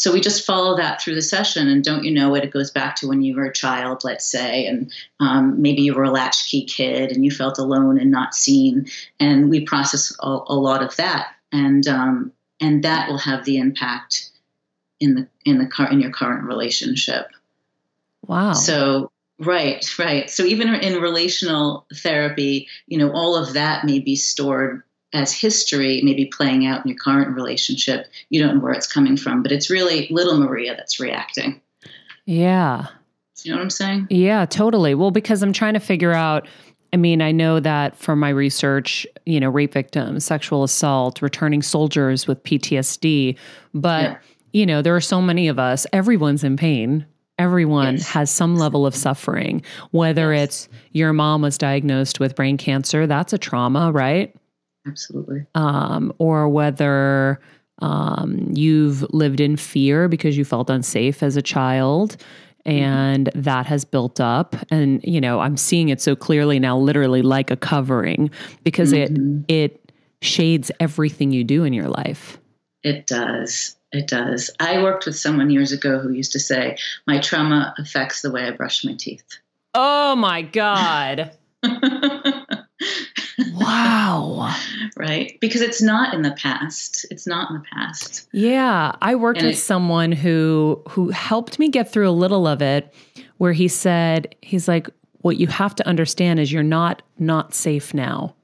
So 0.00 0.10
we 0.10 0.22
just 0.22 0.46
follow 0.46 0.78
that 0.78 1.02
through 1.02 1.16
the 1.16 1.20
session, 1.20 1.68
and 1.68 1.84
don't 1.84 2.04
you 2.04 2.10
know 2.10 2.34
it? 2.34 2.42
It 2.42 2.52
goes 2.52 2.70
back 2.70 2.96
to 2.96 3.06
when 3.06 3.20
you 3.20 3.36
were 3.36 3.44
a 3.44 3.52
child, 3.52 4.02
let's 4.02 4.24
say, 4.24 4.64
and 4.64 4.90
um, 5.20 5.60
maybe 5.60 5.82
you 5.82 5.92
were 5.92 6.04
a 6.04 6.10
latchkey 6.10 6.64
kid 6.64 7.12
and 7.12 7.22
you 7.22 7.30
felt 7.30 7.58
alone 7.58 8.00
and 8.00 8.10
not 8.10 8.34
seen. 8.34 8.86
And 9.18 9.50
we 9.50 9.60
process 9.66 10.16
a, 10.20 10.38
a 10.46 10.54
lot 10.54 10.82
of 10.82 10.96
that, 10.96 11.34
and 11.52 11.86
um, 11.86 12.32
and 12.62 12.82
that 12.82 13.10
will 13.10 13.18
have 13.18 13.44
the 13.44 13.58
impact 13.58 14.30
in 15.00 15.16
the 15.16 15.28
in 15.44 15.58
the 15.58 15.66
car 15.66 15.92
in 15.92 16.00
your 16.00 16.12
current 16.12 16.44
relationship. 16.44 17.26
Wow. 18.26 18.54
So 18.54 19.12
right, 19.38 19.84
right. 19.98 20.30
So 20.30 20.44
even 20.44 20.74
in 20.76 21.02
relational 21.02 21.84
therapy, 21.94 22.68
you 22.86 22.96
know, 22.96 23.12
all 23.12 23.36
of 23.36 23.52
that 23.52 23.84
may 23.84 23.98
be 23.98 24.16
stored 24.16 24.82
as 25.12 25.32
history 25.32 26.00
maybe 26.04 26.26
playing 26.26 26.66
out 26.66 26.84
in 26.84 26.88
your 26.90 26.98
current 26.98 27.34
relationship. 27.34 28.06
You 28.28 28.42
don't 28.42 28.56
know 28.56 28.60
where 28.62 28.72
it's 28.72 28.90
coming 28.90 29.16
from, 29.16 29.42
but 29.42 29.50
it's 29.52 29.68
really 29.70 30.06
little 30.10 30.38
Maria 30.38 30.76
that's 30.76 31.00
reacting. 31.00 31.60
Yeah. 32.26 32.86
You 33.42 33.50
know 33.52 33.56
what 33.56 33.62
I'm 33.64 33.70
saying? 33.70 34.06
Yeah, 34.10 34.44
totally. 34.46 34.94
Well, 34.94 35.10
because 35.10 35.42
I'm 35.42 35.52
trying 35.52 35.74
to 35.74 35.80
figure 35.80 36.12
out. 36.12 36.46
I 36.92 36.96
mean, 36.96 37.22
I 37.22 37.30
know 37.30 37.60
that 37.60 37.96
from 37.96 38.18
my 38.18 38.30
research, 38.30 39.06
you 39.24 39.38
know, 39.38 39.48
rape 39.48 39.72
victims, 39.72 40.24
sexual 40.24 40.64
assault, 40.64 41.22
returning 41.22 41.62
soldiers 41.62 42.26
with 42.26 42.42
PTSD, 42.42 43.36
but 43.72 44.02
Yeah. 44.02 44.16
you 44.52 44.66
know, 44.66 44.82
there 44.82 44.96
are 44.96 45.00
so 45.00 45.22
many 45.22 45.46
of 45.46 45.58
us. 45.58 45.86
Everyone's 45.92 46.42
in 46.42 46.56
pain. 46.56 47.06
Everyone 47.38 47.94
Yes. 47.98 48.08
has 48.08 48.28
some 48.30 48.56
level 48.56 48.86
of 48.86 48.96
suffering. 48.96 49.62
Whether 49.92 50.34
Yes. 50.34 50.42
it's 50.42 50.68
your 50.92 51.12
mom 51.12 51.42
was 51.42 51.56
diagnosed 51.56 52.18
with 52.18 52.34
brain 52.34 52.56
cancer, 52.58 53.06
that's 53.06 53.32
a 53.32 53.38
trauma, 53.38 53.92
right? 53.92 54.34
Absolutely. 54.86 55.44
um, 55.54 56.12
or 56.18 56.48
whether 56.48 57.40
um, 57.82 58.50
you've 58.54 59.02
lived 59.12 59.40
in 59.40 59.56
fear 59.56 60.08
because 60.08 60.36
you 60.36 60.44
felt 60.44 60.68
unsafe 60.70 61.22
as 61.22 61.36
a 61.36 61.42
child 61.42 62.16
and 62.66 63.30
that 63.34 63.64
has 63.66 63.84
built 63.86 64.20
up 64.20 64.54
and 64.70 65.02
you 65.02 65.18
know 65.18 65.40
i'm 65.40 65.56
seeing 65.56 65.88
it 65.88 65.98
so 65.98 66.14
clearly 66.14 66.58
now 66.58 66.76
literally 66.76 67.22
like 67.22 67.50
a 67.50 67.56
covering 67.56 68.28
because 68.64 68.92
Mhm. 68.92 69.44
it 69.48 69.54
it 69.72 69.92
shades 70.20 70.70
everything 70.78 71.30
you 71.32 71.42
do 71.42 71.64
in 71.64 71.72
your 71.72 71.88
life 71.88 72.38
It 72.82 73.06
does. 73.06 73.76
It 73.92 74.06
does. 74.08 74.50
I 74.60 74.82
worked 74.82 75.04
with 75.06 75.16
someone 75.16 75.48
years 75.50 75.72
ago 75.72 75.98
who 75.98 76.12
used 76.12 76.32
to 76.32 76.38
say, 76.38 76.76
My 77.06 77.18
trauma 77.18 77.74
affects 77.78 78.20
the 78.22 78.30
way 78.30 78.44
I 78.44 78.50
brush 78.52 78.84
my 78.84 78.94
teeth. 78.94 79.24
oh 79.74 80.14
my 80.16 80.42
god 80.42 81.32
wow 83.60 84.54
right? 84.96 85.38
Because 85.40 85.60
it's 85.60 85.80
not 85.82 86.14
in 86.14 86.22
the 86.22 86.32
past. 86.32 87.06
It's 87.10 87.26
not 87.26 87.50
in 87.50 87.56
the 87.58 87.64
past. 87.72 88.28
Yeah, 88.32 88.92
I 89.02 89.14
worked 89.14 89.38
And 89.40 89.46
with 89.48 89.56
it- 89.56 89.60
someone 89.60 90.12
who 90.12 90.82
who 90.88 91.10
helped 91.10 91.58
me 91.58 91.68
get 91.68 91.90
through 91.92 92.08
a 92.08 92.12
little 92.12 92.46
of 92.46 92.60
it 92.62 92.92
where 93.38 93.52
he 93.52 93.68
said 93.68 94.34
he's 94.42 94.66
like 94.68 94.88
what 95.22 95.36
you 95.36 95.46
have 95.46 95.74
to 95.76 95.86
understand 95.86 96.40
is 96.40 96.50
you're 96.50 96.62
not 96.62 97.02
not 97.18 97.54
safe 97.54 97.92
now. 97.94 98.34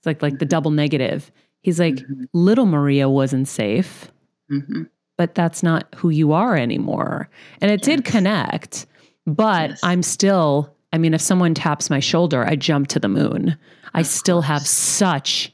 It's 0.00 0.06
like 0.06 0.22
like 0.22 0.38
the 0.38 0.46
double 0.46 0.70
negative. 0.70 1.30
He's 1.62 1.78
like 1.80 1.94
Mhm. 1.96 2.26
little 2.32 2.66
Maria 2.66 3.08
wasn't 3.08 3.48
safe, 3.48 4.10
hmm 4.48 4.82
but 5.18 5.34
that's 5.34 5.62
not 5.62 5.86
who 5.96 6.10
you 6.10 6.32
are 6.32 6.56
anymore. 6.58 7.30
And 7.62 7.70
it 7.70 7.80
did 7.80 8.04
connect, 8.04 8.84
but 9.26 9.70
Yes. 9.70 9.80
I'm 9.82 10.02
still 10.02 10.74
I 10.92 10.98
mean 10.98 11.14
if 11.14 11.20
someone 11.20 11.54
taps 11.54 11.88
my 11.90 12.00
shoulder, 12.00 12.44
I 12.44 12.54
jump 12.56 12.88
to 12.88 12.98
the 13.00 13.08
moon. 13.08 13.56
I 13.96 14.02
still 14.02 14.42
have 14.42 14.66
such 14.66 15.52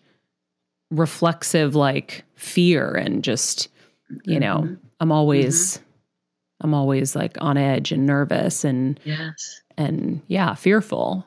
reflexive 0.90 1.74
like 1.74 2.24
fear 2.34 2.92
and 2.94 3.24
just 3.24 3.68
you 4.24 4.38
know 4.38 4.58
Mhm. 4.64 4.78
i'm 5.00 5.10
always 5.10 5.80
i'm 6.60 6.74
always 6.74 7.16
like 7.16 7.34
on 7.40 7.56
edge 7.56 7.92
and 7.92 8.04
nervous 8.04 8.62
and 8.62 9.00
Yes. 9.04 9.62
and 9.78 10.20
yeah 10.26 10.54
fearful 10.54 11.26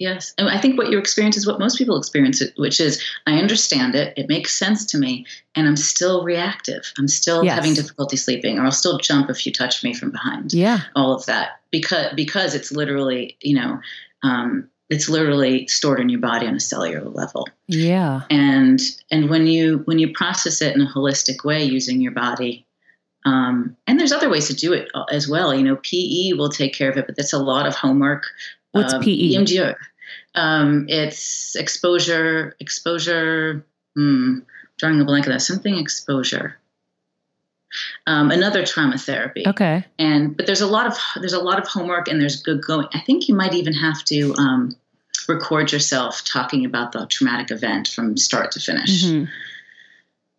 Yes. 0.00 0.34
And 0.38 0.48
I 0.48 0.58
think 0.58 0.76
what 0.78 0.90
you 0.90 0.98
experience 0.98 1.36
is 1.36 1.46
what 1.46 1.60
most 1.60 1.76
people 1.78 1.96
experience, 1.98 2.42
which 2.56 2.80
is 2.80 3.00
I 3.26 3.34
understand 3.38 3.94
it, 3.94 4.14
it 4.16 4.28
makes 4.28 4.56
sense 4.56 4.84
to 4.86 4.98
me, 4.98 5.26
and 5.54 5.68
I'm 5.68 5.76
still 5.76 6.24
reactive. 6.24 6.90
I'm 6.98 7.06
still 7.06 7.44
Yes. 7.44 7.54
having 7.54 7.74
difficulty 7.74 8.16
sleeping, 8.16 8.58
or 8.58 8.64
I'll 8.64 8.72
still 8.72 8.98
jump 8.98 9.30
if 9.30 9.44
you 9.46 9.52
touch 9.52 9.84
me 9.84 9.94
from 9.94 10.10
behind. 10.10 10.52
yeah 10.54 10.80
All 10.96 11.12
of 11.14 11.26
that 11.26 11.60
because 11.70 12.12
because 12.16 12.54
it's 12.56 12.72
literally 12.72 13.36
you 13.42 13.54
know 13.54 13.78
um, 14.22 14.68
it's 14.88 15.08
literally 15.08 15.66
stored 15.68 16.00
in 16.00 16.08
your 16.08 16.18
body 16.20 16.46
on 16.46 16.54
a 16.56 16.60
cellular 16.60 17.08
level. 17.08 17.46
yeah 17.68 18.22
and 18.30 18.80
and 19.10 19.28
when 19.30 19.46
you 19.46 19.82
when 19.84 19.98
you 19.98 20.12
process 20.14 20.60
it 20.62 20.74
in 20.74 20.80
a 20.82 20.86
holistic 20.90 21.44
way 21.44 21.62
using 21.62 22.00
your 22.00 22.12
body 22.12 22.66
um, 23.26 23.76
and 23.86 24.00
there's 24.00 24.12
other 24.12 24.30
ways 24.30 24.48
to 24.48 24.54
do 24.54 24.72
it 24.72 24.88
uh, 24.94 25.04
as 25.12 25.28
well 25.28 25.54
you 25.54 25.62
know 25.62 25.76
pe 25.76 26.32
will 26.32 26.48
take 26.48 26.72
care 26.74 26.90
of 26.90 26.96
it 26.96 27.06
but 27.06 27.16
that's 27.16 27.32
a 27.34 27.38
lot 27.38 27.66
of 27.66 27.74
homework 27.74 28.24
What's 28.72 28.92
E 28.92 28.96
um, 28.96 29.02
PE? 29.02 29.54
EMDR. 29.56 29.74
Um, 30.34 30.86
it's 30.88 31.56
exposure 31.56 32.54
exposure 32.60 33.64
hmm, 33.96 34.40
drawing 34.78 35.00
a 35.00 35.04
blank 35.04 35.26
of 35.26 35.32
that 35.32 35.40
something 35.42 35.76
exposure 35.76 36.56
um, 38.06 38.30
another 38.30 38.64
trauma 38.64 38.98
therapy 38.98 39.44
okay 39.46 39.84
and 39.98 40.36
but 40.36 40.46
there's 40.46 40.60
a 40.60 40.66
lot 40.66 40.86
of 40.86 40.96
there's 41.16 41.32
a 41.32 41.40
lot 41.40 41.58
of 41.58 41.66
homework 41.68 42.08
and 42.08 42.20
there's 42.20 42.42
good 42.42 42.60
going 42.62 42.86
i 42.94 43.00
think 43.00 43.28
you 43.28 43.34
might 43.34 43.54
even 43.54 43.72
have 43.72 44.02
to 44.04 44.34
um, 44.38 44.76
record 45.28 45.70
yourself 45.72 46.24
talking 46.24 46.64
about 46.64 46.92
the 46.92 47.06
traumatic 47.06 47.50
event 47.50 47.88
from 47.88 48.16
start 48.16 48.50
to 48.52 48.60
finish 48.60 49.04
Mhm. 49.04 49.28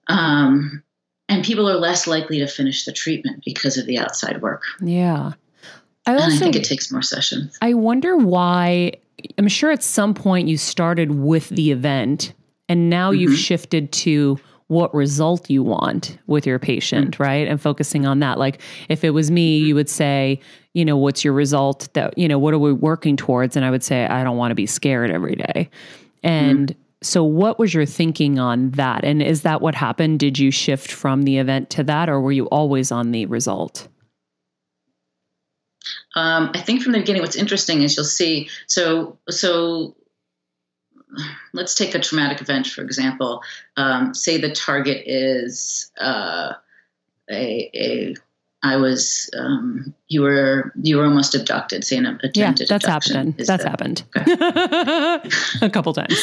um, 0.07 0.83
and 1.29 1.45
people 1.45 1.69
are 1.69 1.75
less 1.77 2.07
likely 2.07 2.39
to 2.39 2.47
finish 2.47 2.83
the 2.85 2.91
treatment 2.91 3.43
because 3.45 3.77
of 3.77 3.85
the 3.85 3.97
outside 3.97 4.41
work 4.41 4.63
yeah 4.81 5.33
i 6.11 6.15
and 6.15 6.21
i 6.21 6.25
also 6.25 6.39
think 6.39 6.55
it 6.55 6.63
takes 6.63 6.91
more 6.91 7.01
sessions 7.01 7.57
I 7.61 7.73
wonder 7.73 8.17
why. 8.17 8.93
I'm 9.37 9.47
sure 9.47 9.71
at 9.71 9.83
some 9.83 10.13
point 10.13 10.47
you 10.47 10.57
started 10.57 11.11
with 11.11 11.49
the 11.49 11.71
event 11.71 12.33
and 12.67 12.89
now 12.89 13.11
you've 13.11 13.33
Mhm. 13.33 13.37
shifted 13.37 13.91
to 13.91 14.39
what 14.67 14.93
result 14.95 15.49
you 15.49 15.61
want 15.61 16.17
with 16.27 16.47
your 16.47 16.57
patient, 16.57 17.19
right? 17.19 17.45
And 17.47 17.59
focusing 17.59 18.05
on 18.05 18.19
that. 18.21 18.39
Like 18.39 18.61
if 18.87 19.03
it 19.03 19.09
was 19.09 19.29
me, 19.29 19.57
you 19.57 19.75
would 19.75 19.89
say, 19.89 20.39
you 20.73 20.85
know, 20.85 20.95
what's 20.95 21.23
your 21.25 21.33
result 21.33 21.89
that, 21.93 22.17
you 22.17 22.27
know, 22.27 22.39
what 22.39 22.53
are 22.53 22.59
we 22.59 22.71
working 22.71 23.17
towards? 23.17 23.57
And 23.57 23.65
I 23.65 23.69
would 23.69 23.83
say, 23.83 24.05
I 24.05 24.23
don't 24.23 24.37
want 24.37 24.51
to 24.51 24.55
be 24.55 24.65
scared 24.65 25.11
every 25.11 25.35
day. 25.35 25.69
And 26.23 26.73
so 27.03 27.23
what 27.23 27.59
was 27.59 27.73
your 27.73 27.85
thinking 27.85 28.39
on 28.39 28.71
that? 28.71 29.03
And 29.03 29.21
is 29.21 29.41
that 29.41 29.61
what 29.61 29.75
happened? 29.75 30.19
Did 30.19 30.39
you 30.39 30.51
shift 30.51 30.91
from 30.91 31.23
the 31.23 31.37
event 31.37 31.69
to 31.71 31.83
that 31.83 32.09
or 32.09 32.21
were 32.21 32.31
you 32.31 32.45
always 32.45 32.91
on 32.91 33.11
the 33.11 33.25
result? 33.25 33.87
Um, 36.15 36.51
I 36.53 36.59
think 36.59 36.81
from 36.81 36.91
the 36.91 36.99
beginning, 36.99 37.21
what's 37.21 37.35
interesting 37.35 37.83
is 37.83 37.95
you'll 37.95 38.05
see. 38.05 38.49
So, 38.67 39.17
so 39.29 39.95
let's 41.53 41.75
take 41.75 41.95
a 41.95 41.99
traumatic 41.99 42.41
event 42.41 42.67
for 42.67 42.81
example. 42.81 43.43
Um, 43.77 44.13
say 44.13 44.37
the 44.37 44.51
target 44.51 45.03
is 45.05 45.91
uh, 45.99 46.53
a, 47.29 47.69
a 47.73 48.15
I 48.63 48.75
was 48.77 49.27
um, 49.37 49.93
you 50.07 50.21
were 50.21 50.71
you 50.81 50.97
were 50.97 51.05
almost 51.05 51.33
abducted. 51.33 51.83
Say 51.83 51.97
an 51.97 52.05
attempted 52.05 52.35
Yeah, 52.37 52.51
that's 52.51 52.85
abduction 52.85 53.15
happened. 53.15 53.37
That's 53.37 53.63
the- 53.63 53.69
happened 53.69 54.03
a 55.63 55.69
couple 55.71 55.93
times. 55.93 56.09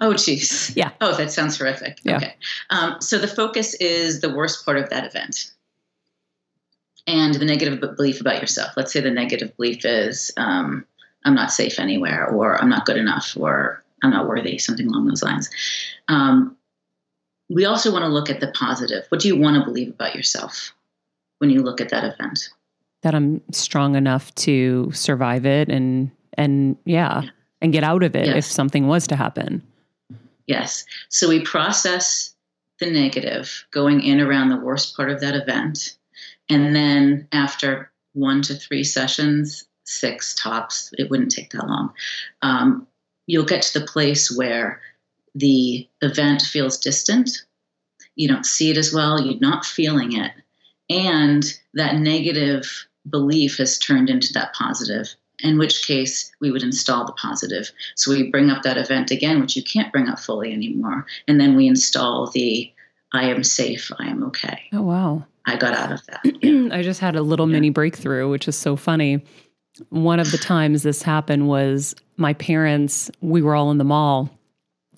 oh, 0.00 0.12
jeez. 0.12 0.76
Yeah. 0.76 0.90
Oh, 1.00 1.16
that 1.16 1.32
sounds 1.32 1.56
horrific. 1.56 2.00
Yeah. 2.02 2.16
Okay. 2.16 2.34
Um, 2.68 3.00
so 3.00 3.16
the 3.18 3.28
focus 3.28 3.72
is 3.74 4.20
the 4.20 4.34
worst 4.34 4.64
part 4.66 4.76
of 4.76 4.90
that 4.90 5.06
event 5.06 5.52
and 7.06 7.34
the 7.34 7.44
negative 7.44 7.80
belief 7.80 8.20
about 8.20 8.40
yourself. 8.40 8.72
Let's 8.76 8.92
say 8.92 9.00
the 9.00 9.10
negative 9.10 9.56
belief 9.56 9.84
is 9.84 10.32
um, 10.36 10.84
I'm 11.24 11.34
not 11.34 11.52
safe 11.52 11.78
anywhere, 11.78 12.28
or 12.28 12.60
I'm 12.60 12.68
not 12.68 12.86
good 12.86 12.96
enough, 12.96 13.36
or 13.38 13.82
I'm 14.02 14.10
not 14.10 14.28
worthy, 14.28 14.58
something 14.58 14.86
along 14.86 15.06
those 15.06 15.22
lines. 15.22 15.50
Um, 16.08 16.56
we 17.48 17.64
also 17.64 17.92
want 17.92 18.02
to 18.02 18.08
look 18.08 18.28
at 18.28 18.40
the 18.40 18.52
positive. 18.52 19.04
What 19.08 19.20
do 19.20 19.28
you 19.28 19.36
want 19.36 19.56
to 19.56 19.64
believe 19.64 19.90
about 19.90 20.16
yourself 20.16 20.74
when 21.38 21.50
you 21.50 21.62
look 21.62 21.80
at 21.80 21.90
that 21.90 22.04
event? 22.04 22.48
that 23.06 23.14
I'm 23.14 23.40
strong 23.52 23.94
enough 23.94 24.34
to 24.34 24.90
survive 24.92 25.46
it 25.46 25.68
and 25.68 26.10
and 26.34 26.76
yeah, 26.84 27.22
and 27.62 27.72
get 27.72 27.84
out 27.84 28.02
of 28.02 28.16
it 28.16 28.36
if 28.36 28.44
something 28.44 28.88
was 28.88 29.06
to 29.06 29.14
happen. 29.14 29.62
Yes. 30.48 30.84
So 31.08 31.28
we 31.28 31.40
process 31.40 32.34
the 32.80 32.90
negative 32.90 33.64
going 33.70 34.02
in 34.02 34.20
around 34.20 34.48
the 34.48 34.58
worst 34.58 34.96
part 34.96 35.10
of 35.10 35.20
that 35.20 35.36
event. 35.36 35.96
And 36.48 36.74
then 36.74 37.28
after 37.32 37.90
one 38.12 38.42
to 38.42 38.54
three 38.54 38.84
sessions, 38.84 39.64
six 39.84 40.34
tops, 40.34 40.92
it 40.98 41.10
wouldn't 41.10 41.30
take 41.30 41.50
that 41.50 41.66
long, 41.66 41.92
um, 42.42 42.86
you'll 43.26 43.44
get 43.44 43.62
to 43.62 43.78
the 43.78 43.86
place 43.86 44.34
where 44.36 44.80
the 45.34 45.88
event 46.00 46.42
feels 46.42 46.78
distant. 46.78 47.44
You 48.14 48.28
don't 48.28 48.46
see 48.46 48.70
it 48.70 48.78
as 48.78 48.92
well. 48.92 49.20
You're 49.20 49.40
not 49.40 49.66
feeling 49.66 50.16
it. 50.16 50.32
And 50.88 51.44
that 51.74 51.96
negative 51.96 52.86
belief 53.08 53.58
has 53.58 53.78
turned 53.78 54.08
into 54.08 54.32
that 54.32 54.54
positive 54.54 55.14
in 55.40 55.58
which 55.58 55.86
case 55.86 56.32
we 56.40 56.50
would 56.50 56.62
install 56.62 57.04
the 57.04 57.12
positive. 57.12 57.70
So 57.94 58.10
we 58.10 58.30
bring 58.30 58.50
up 58.50 58.62
that 58.62 58.78
event 58.78 59.10
again, 59.10 59.40
which 59.40 59.56
you 59.56 59.62
can't 59.62 59.92
bring 59.92 60.08
up 60.08 60.18
fully 60.18 60.52
anymore. 60.52 61.06
And 61.28 61.40
then 61.40 61.56
we 61.56 61.66
install 61.66 62.30
the 62.30 62.72
I 63.12 63.28
am 63.30 63.44
safe, 63.44 63.90
I 63.98 64.08
am 64.08 64.24
okay. 64.24 64.62
Oh 64.72 64.82
wow. 64.82 65.24
I 65.46 65.56
got 65.56 65.74
out 65.74 65.92
of 65.92 66.06
that. 66.06 66.20
Yeah. 66.42 66.74
I 66.74 66.82
just 66.82 67.00
had 67.00 67.16
a 67.16 67.22
little 67.22 67.46
mini 67.46 67.70
breakthrough, 67.70 68.28
which 68.28 68.48
is 68.48 68.56
so 68.56 68.76
funny. 68.76 69.24
One 69.90 70.20
of 70.20 70.30
the 70.30 70.38
times 70.38 70.82
this 70.82 71.02
happened 71.02 71.48
was 71.48 71.94
my 72.16 72.34
parents, 72.34 73.10
we 73.20 73.42
were 73.42 73.54
all 73.54 73.70
in 73.70 73.78
the 73.78 73.84
mall, 73.84 74.30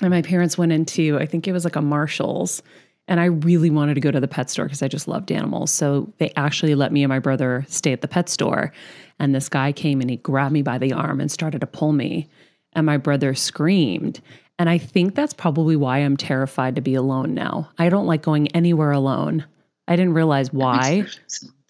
and 0.00 0.10
my 0.10 0.22
parents 0.22 0.56
went 0.56 0.72
into, 0.72 1.18
I 1.18 1.26
think 1.26 1.46
it 1.46 1.52
was 1.52 1.64
like 1.64 1.76
a 1.76 1.82
Marshall's, 1.82 2.62
and 3.08 3.18
I 3.20 3.26
really 3.26 3.70
wanted 3.70 3.94
to 3.94 4.00
go 4.00 4.10
to 4.10 4.20
the 4.20 4.28
pet 4.28 4.50
store 4.50 4.66
because 4.66 4.82
I 4.82 4.88
just 4.88 5.08
loved 5.08 5.32
animals. 5.32 5.70
So 5.70 6.12
they 6.18 6.32
actually 6.36 6.74
let 6.74 6.92
me 6.92 7.02
and 7.02 7.08
my 7.08 7.18
brother 7.18 7.64
stay 7.68 7.92
at 7.92 8.02
the 8.02 8.08
pet 8.08 8.28
store. 8.28 8.72
And 9.18 9.34
this 9.34 9.48
guy 9.48 9.72
came 9.72 10.00
and 10.00 10.10
he 10.10 10.16
grabbed 10.16 10.52
me 10.52 10.62
by 10.62 10.78
the 10.78 10.92
arm 10.92 11.20
and 11.20 11.30
started 11.30 11.60
to 11.62 11.66
pull 11.66 11.92
me. 11.92 12.28
And 12.74 12.84
my 12.84 12.98
brother 12.98 13.34
screamed. 13.34 14.20
And 14.58 14.68
I 14.68 14.76
think 14.76 15.14
that's 15.14 15.32
probably 15.32 15.74
why 15.74 15.98
I'm 15.98 16.18
terrified 16.18 16.76
to 16.76 16.82
be 16.82 16.94
alone 16.94 17.32
now. 17.32 17.70
I 17.78 17.88
don't 17.88 18.06
like 18.06 18.22
going 18.22 18.48
anywhere 18.48 18.92
alone. 18.92 19.46
I 19.88 19.96
didn't 19.96 20.14
realize 20.14 20.52
why 20.52 21.06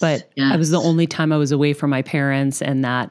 but 0.00 0.30
it 0.36 0.58
was 0.58 0.70
the 0.70 0.80
only 0.80 1.06
time 1.06 1.32
I 1.32 1.36
was 1.36 1.50
away 1.52 1.72
from 1.72 1.90
my 1.90 2.02
parents 2.02 2.60
and 2.62 2.84
that 2.84 3.10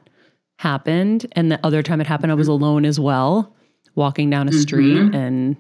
happened. 0.60 1.26
And 1.34 1.52
the 1.52 1.60
other 1.66 1.84
time 1.84 2.00
it 2.02 2.08
happened, 2.08 2.32
I 2.32 2.36
was 2.36 2.48
alone 2.48 2.86
as 2.86 3.00
well, 3.00 3.54
walking 3.96 4.30
down 4.30 4.48
a 4.48 4.54
street 4.54 4.98
Mhm. 4.98 5.16
and 5.16 5.58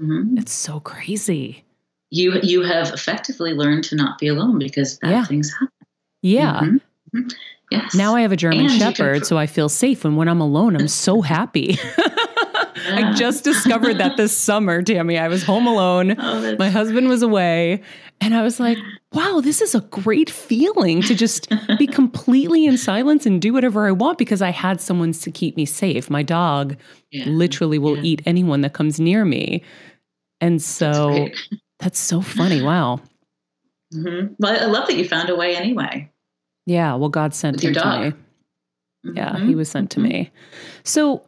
Mhm. 0.00 0.38
it's 0.38 0.52
so 0.52 0.80
crazy. 0.80 1.62
You 2.10 2.38
you 2.42 2.62
have 2.62 2.90
effectively 2.92 3.52
learned 3.54 3.84
to 3.84 3.96
not 3.96 4.18
be 4.18 4.28
alone 4.28 4.58
because 4.58 4.98
bad 4.98 5.10
Yeah. 5.10 5.24
things 5.24 5.52
happen. 5.52 5.68
Yeah. 6.22 6.60
Mhm. 6.60 6.80
Mhm. 7.14 7.32
Yes. 7.70 7.94
Now 7.94 8.14
I 8.14 8.20
have 8.22 8.32
a 8.32 8.36
German 8.36 8.60
And 8.60 8.70
you 8.72 8.78
can 8.78 8.92
Shepherd, 8.94 9.26
so 9.26 9.38
I 9.38 9.46
feel 9.46 9.68
safe. 9.68 10.04
And 10.04 10.16
when 10.16 10.28
I'm 10.28 10.40
alone, 10.40 10.76
I'm 10.76 10.88
so 10.88 11.20
happy. 11.22 11.78
I 12.86 13.12
just 13.14 13.44
discovered 13.44 13.98
that 13.98 14.16
this 14.16 14.36
summer, 14.36 14.82
Tammy. 14.82 15.18
I 15.18 15.28
was 15.28 15.42
home 15.42 15.66
alone. 15.66 16.16
Oh, 16.18 16.56
My 16.58 16.68
husband 16.70 17.08
was 17.08 17.22
away. 17.22 17.82
And 18.20 18.34
I 18.34 18.42
was 18.42 18.60
like, 18.60 18.78
wow, 19.12 19.40
this 19.42 19.60
is 19.60 19.74
a 19.74 19.80
great 19.80 20.30
feeling 20.30 21.02
to 21.02 21.14
just 21.14 21.48
be 21.78 21.86
completely 21.86 22.64
in 22.64 22.78
silence 22.78 23.26
and 23.26 23.42
do 23.42 23.52
whatever 23.52 23.86
I 23.86 23.90
want 23.92 24.18
because 24.18 24.40
I 24.40 24.50
had 24.50 24.80
someone 24.80 25.12
to 25.12 25.30
keep 25.30 25.56
me 25.56 25.66
safe. 25.66 26.08
My 26.10 26.22
dog 26.22 26.76
yeah. 27.10 27.24
literally 27.26 27.78
will 27.78 27.96
Yeah. 27.96 28.02
eat 28.04 28.22
anyone 28.24 28.60
that 28.62 28.72
comes 28.72 29.00
near 29.00 29.24
me. 29.24 29.62
And 30.40 30.62
so 30.62 31.08
great. 31.08 31.36
that's 31.80 31.98
so 31.98 32.20
funny. 32.20 32.62
Wow. 32.62 33.00
Mhm. 33.92 34.36
Well, 34.38 34.60
I 34.62 34.66
love 34.66 34.86
that 34.88 34.96
you 34.96 35.08
found 35.08 35.28
a 35.30 35.36
way 35.36 35.56
anyway. 35.56 36.10
Yeah. 36.66 36.94
Well, 36.94 37.08
God 37.10 37.34
sent 37.34 37.56
With 37.56 37.64
him 37.64 37.72
your 37.74 37.82
to 37.82 37.88
dog. 37.88 38.14
me. 39.04 39.12
Yeah. 39.16 39.32
Mhm. 39.36 39.48
He 39.48 39.54
was 39.54 39.68
sent 39.68 39.90
to 39.92 40.00
Mhm. 40.00 40.02
me. 40.08 40.30
So. 40.84 41.22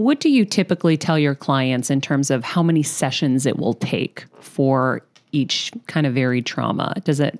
What 0.00 0.20
do 0.20 0.30
you 0.30 0.44
typically 0.44 0.96
tell 0.96 1.18
your 1.18 1.34
clients 1.34 1.90
in 1.90 2.00
terms 2.00 2.30
of 2.30 2.42
how 2.42 2.62
many 2.62 2.82
sessions 2.82 3.46
it 3.46 3.58
will 3.58 3.74
take 3.74 4.24
for 4.40 5.02
each 5.32 5.72
kind 5.86 6.06
of 6.06 6.14
varied 6.14 6.46
trauma? 6.46 6.94
Does 7.04 7.20
it 7.20 7.38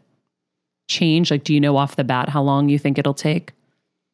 change? 0.89 1.31
Like, 1.31 1.45
do 1.45 1.55
you 1.55 1.61
know 1.61 1.77
off 1.77 1.97
the 1.97 2.05
bat 2.05 2.29
how 2.29 2.43
long 2.43 2.69
you 2.69 2.79
think 2.79 2.99
it'll 2.99 3.15
take? 3.15 3.53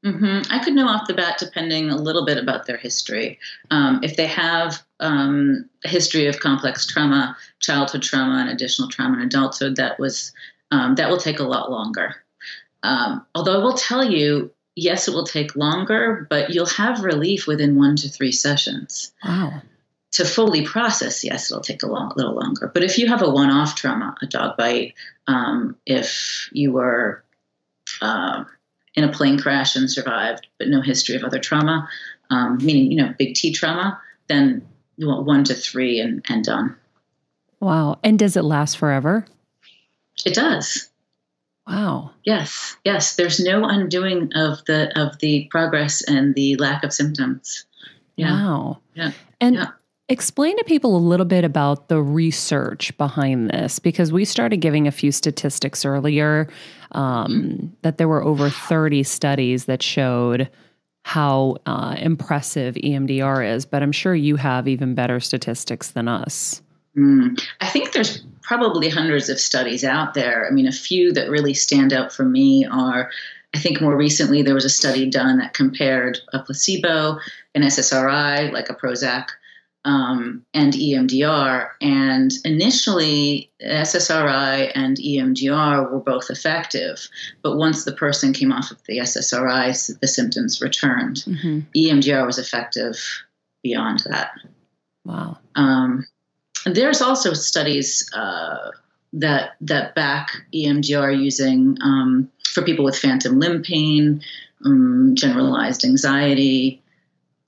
hmm 0.04 0.42
I 0.50 0.62
could 0.62 0.74
know 0.74 0.86
off 0.86 1.08
the 1.08 1.14
bat, 1.14 1.38
depending 1.38 1.90
a 1.90 1.96
little 1.96 2.24
bit 2.24 2.38
about 2.38 2.66
their 2.66 2.76
history. 2.76 3.38
Um, 3.70 4.00
if 4.02 4.16
they 4.16 4.26
have 4.26 4.82
um, 5.00 5.68
a 5.84 5.88
history 5.88 6.26
of 6.26 6.38
complex 6.38 6.86
trauma, 6.86 7.36
childhood 7.58 8.02
trauma, 8.02 8.38
and 8.38 8.50
additional 8.50 8.88
trauma 8.88 9.16
in 9.16 9.22
adulthood, 9.24 9.76
that 9.76 9.98
was 9.98 10.32
um, 10.70 10.94
that 10.94 11.08
will 11.08 11.18
take 11.18 11.40
a 11.40 11.44
lot 11.44 11.70
longer. 11.70 12.14
Um, 12.82 13.26
although 13.34 13.60
I 13.60 13.64
will 13.64 13.74
tell 13.74 14.04
you, 14.04 14.52
yes, 14.76 15.08
it 15.08 15.14
will 15.14 15.24
take 15.24 15.56
longer, 15.56 16.26
but 16.30 16.50
you'll 16.50 16.66
have 16.66 17.02
relief 17.02 17.46
within 17.46 17.76
one 17.76 17.96
to 17.96 18.08
three 18.08 18.30
sessions. 18.30 19.12
Wow. 19.24 19.62
To 20.12 20.24
fully 20.24 20.64
process, 20.64 21.24
yes, 21.24 21.50
it'll 21.50 21.62
take 21.62 21.82
a 21.82 21.88
long, 21.88 22.12
little 22.14 22.34
longer. 22.34 22.70
But 22.72 22.84
if 22.84 22.98
you 22.98 23.08
have 23.08 23.22
a 23.22 23.30
one-off 23.30 23.74
trauma, 23.74 24.14
a 24.22 24.26
dog 24.26 24.56
bite, 24.56 24.94
um, 25.26 25.76
if 25.84 26.48
you 26.52 26.72
were 26.72 27.24
um, 28.00 28.46
in 28.94 29.04
a 29.04 29.12
plane 29.12 29.38
crash 29.38 29.74
and 29.76 29.90
survived, 29.90 30.46
but 30.58 30.68
no 30.68 30.80
history 30.80 31.16
of 31.16 31.24
other 31.24 31.40
trauma, 31.40 31.88
um, 32.30 32.58
meaning 32.58 32.90
you 32.90 32.96
know 32.96 33.14
big 33.18 33.34
T 33.34 33.52
trauma, 33.52 34.00
then 34.28 34.66
you 34.96 35.08
want 35.08 35.26
one 35.26 35.44
to 35.44 35.54
three 35.54 36.00
and, 36.00 36.24
and 36.28 36.44
done. 36.44 36.76
Wow. 37.60 37.98
And 38.02 38.18
does 38.18 38.36
it 38.36 38.42
last 38.42 38.76
forever? 38.76 39.26
It 40.24 40.34
does. 40.34 40.88
Wow. 41.66 42.12
Yes, 42.24 42.76
yes. 42.84 43.16
There's 43.16 43.40
no 43.40 43.64
undoing 43.64 44.32
of 44.34 44.64
the 44.66 44.96
of 44.98 45.18
the 45.18 45.46
progress 45.50 46.02
and 46.02 46.34
the 46.34 46.56
lack 46.56 46.84
of 46.84 46.92
symptoms. 46.92 47.64
Yeah. 48.16 48.30
Wow. 48.32 48.78
Yeah. 48.94 49.10
And 49.40 49.56
Yeah. 49.56 49.68
explain 50.08 50.56
to 50.58 50.64
people 50.64 50.96
a 50.96 50.98
little 50.98 51.26
bit 51.26 51.44
about 51.44 51.88
the 51.88 52.00
research 52.00 52.96
behind 52.96 53.50
this 53.50 53.78
because 53.80 54.12
we 54.12 54.24
started 54.24 54.58
giving 54.58 54.86
a 54.86 54.92
few 54.92 55.10
statistics 55.10 55.84
earlier 55.84 56.48
um, 56.92 57.72
that 57.82 57.98
there 57.98 58.08
were 58.08 58.22
over 58.22 58.48
30 58.48 59.02
studies 59.02 59.64
that 59.64 59.82
showed 59.82 60.48
how 61.04 61.56
uh, 61.66 61.96
impressive 61.98 62.74
EMDR 62.76 63.54
is, 63.54 63.64
but 63.66 63.82
I'm 63.82 63.92
sure 63.92 64.14
you 64.14 64.36
have 64.36 64.66
even 64.68 64.94
better 64.94 65.20
statistics 65.20 65.90
than 65.90 66.08
us. 66.08 66.62
Mm. 66.96 67.40
I 67.60 67.66
think 67.68 67.92
there's 67.92 68.22
probably 68.46 68.88
hundreds 68.88 69.28
of 69.28 69.40
studies 69.40 69.82
out 69.82 70.14
there. 70.14 70.46
I 70.46 70.52
mean, 70.52 70.68
a 70.68 70.72
few 70.72 71.12
that 71.12 71.28
really 71.28 71.52
stand 71.52 71.92
out 71.92 72.12
for 72.12 72.24
me 72.24 72.64
are 72.64 73.10
I 73.54 73.58
think 73.58 73.80
more 73.80 73.96
recently 73.96 74.42
there 74.42 74.54
was 74.54 74.64
a 74.64 74.70
study 74.70 75.08
done 75.10 75.38
that 75.38 75.54
compared 75.54 76.18
a 76.32 76.38
placebo, 76.40 77.18
an 77.54 77.62
SSRI, 77.62 78.52
like 78.52 78.68
a 78.68 78.74
Prozac, 78.74 79.28
um, 79.84 80.44
and 80.52 80.74
EMDR. 80.74 81.70
And 81.80 82.32
initially, 82.44 83.50
SSRI 83.64 84.72
and 84.74 84.96
EMDR 84.98 85.90
were 85.90 86.00
both 86.00 86.28
effective. 86.28 87.08
But 87.42 87.56
once 87.56 87.84
the 87.84 87.92
person 87.92 88.32
came 88.32 88.52
off 88.52 88.70
of 88.70 88.82
the 88.84 88.98
SSRI, 88.98 89.98
the 90.00 90.08
symptoms 90.08 90.60
returned. 90.60 91.16
Mm-hmm. 91.26 91.60
EMDR 91.74 92.26
was 92.26 92.38
effective 92.38 92.98
beyond 93.62 94.00
that. 94.00 94.32
Wow. 95.04 95.38
Um, 95.54 96.04
there's 96.74 97.00
also 97.00 97.32
studies 97.32 98.08
uh, 98.12 98.70
that 99.12 99.56
that 99.60 99.94
back 99.94 100.30
EMDR 100.54 101.18
using 101.18 101.76
um, 101.82 102.30
for 102.48 102.62
people 102.62 102.84
with 102.84 102.98
phantom 102.98 103.38
limb 103.38 103.62
pain, 103.62 104.22
um, 104.64 105.14
generalized 105.14 105.84
anxiety, 105.84 106.82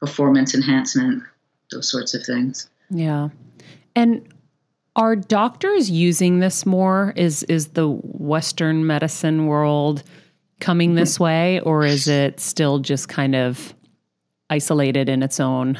performance 0.01 0.55
enhancement, 0.55 1.23
those 1.71 1.91
sorts 1.91 2.15
of 2.15 2.25
things. 2.25 2.69
Yeah. 2.91 3.29
And 3.97 4.27
are 4.97 5.17
doctors 5.17 5.91
using 5.91 6.41
this 6.41 6.65
more? 6.65 7.13
Is 7.17 7.43
is 7.45 7.69
the 7.69 7.89
Western 7.89 8.87
medicine 8.87 9.47
world 9.47 10.03
coming 10.61 10.95
this 10.95 11.21
way, 11.21 11.61
or 11.61 11.85
is 11.85 12.09
it 12.09 12.41
still 12.41 12.79
just 12.79 13.09
kind 13.09 13.35
of 13.35 13.75
isolated 14.51 15.09
in 15.09 15.23
its 15.23 15.39
own 15.41 15.79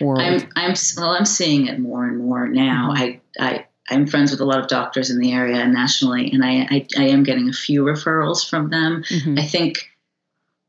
world? 0.00 0.20
I'm 0.20 0.48
I'm 0.56 0.74
well, 0.96 1.10
I'm 1.10 1.24
seeing 1.24 1.66
it 1.66 1.78
more 1.78 2.06
and 2.06 2.18
more 2.18 2.48
now. 2.48 2.92
Mm-hmm. 2.94 3.02
I 3.02 3.20
I 3.54 3.66
I'm 3.90 4.06
friends 4.06 4.30
with 4.30 4.40
a 4.40 4.44
lot 4.44 4.58
of 4.60 4.68
doctors 4.68 5.10
in 5.10 5.18
the 5.18 5.32
area 5.32 5.56
and 5.56 5.72
nationally, 5.72 6.30
and 6.32 6.44
I 6.44 6.66
I, 6.70 6.86
I 6.98 7.04
am 7.08 7.22
getting 7.22 7.48
a 7.48 7.52
few 7.52 7.82
referrals 7.84 8.48
from 8.48 8.70
them. 8.70 9.02
Mhm. 9.10 9.38
I 9.38 9.44
think. 9.46 9.78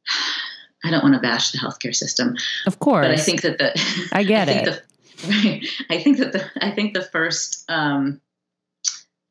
I 0.86 0.92
don't 0.92 1.04
want 1.04 1.14
to 1.16 1.20
bash 1.20 1.52
the 1.52 1.58
healthcare 1.58 1.94
system, 1.94 2.38
Of 2.66 2.80
course. 2.80 3.06
but 3.06 3.12
I 3.12 3.18
think 3.18 3.42
that 3.42 3.58
the 3.58 3.74
I 4.14 4.24
get 4.24 4.48
think 4.48 4.68
it. 4.68 4.84
The, 5.18 5.28
right. 5.50 5.66
I 5.90 6.02
think 6.02 6.18
that 6.20 6.32
the 6.32 6.50
I 6.66 6.72
think 6.72 6.94
the 6.94 7.02
first 7.02 7.66
um, 7.70 8.22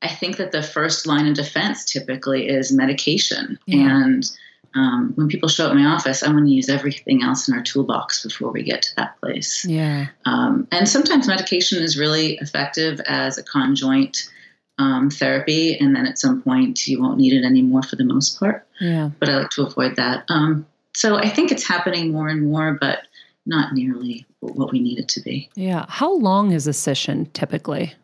I 0.02 0.08
think 0.08 0.36
that 0.36 0.52
the 0.52 0.62
first 0.62 1.06
line 1.06 1.26
of 1.26 1.34
defense 1.34 1.86
typically 1.86 2.48
is 2.48 2.70
medication, 2.70 3.58
Yeah. 3.66 4.04
and 4.04 4.30
um, 4.74 5.12
when 5.14 5.28
people 5.28 5.48
show 5.48 5.66
up 5.66 5.72
in 5.72 5.82
my 5.82 5.86
office, 5.86 6.22
I 6.22 6.30
want 6.32 6.46
to 6.46 6.52
use 6.52 6.68
everything 6.68 7.22
else 7.22 7.48
in 7.48 7.54
our 7.54 7.62
toolbox 7.62 8.22
before 8.22 8.50
we 8.50 8.62
get 8.62 8.82
to 8.82 8.96
that 8.96 9.18
place. 9.20 9.64
yeah. 9.64 10.08
Um, 10.24 10.68
and 10.70 10.88
sometimes 10.88 11.26
medication 11.26 11.82
is 11.82 11.98
really 11.98 12.38
effective 12.38 13.00
as 13.00 13.38
a 13.38 13.42
conjoint 13.42 14.30
um, 14.78 15.10
therapy, 15.10 15.76
and 15.76 15.94
then 15.94 16.06
at 16.06 16.18
some 16.18 16.42
point 16.42 16.86
you 16.86 17.00
won't 17.00 17.18
need 17.18 17.32
it 17.32 17.44
anymore 17.44 17.82
for 17.82 17.96
the 17.96 18.04
most 18.04 18.38
part. 18.38 18.66
Yeah. 18.80 19.10
But 19.18 19.28
I 19.28 19.38
like 19.38 19.50
to 19.50 19.66
avoid 19.66 19.96
that. 19.96 20.24
Um, 20.28 20.66
so 20.94 21.16
I 21.16 21.28
think 21.28 21.50
it's 21.50 21.66
happening 21.66 22.12
more 22.12 22.28
and 22.28 22.48
more, 22.48 22.76
but 22.80 23.00
not 23.46 23.72
nearly 23.72 24.26
what 24.40 24.70
we 24.70 24.80
need 24.80 24.98
it 24.98 25.08
to 25.08 25.20
be. 25.20 25.48
Yeah. 25.54 25.86
How 25.88 26.14
long 26.14 26.52
is 26.52 26.66
a 26.66 26.72
session 26.72 27.26
typically? 27.32 27.94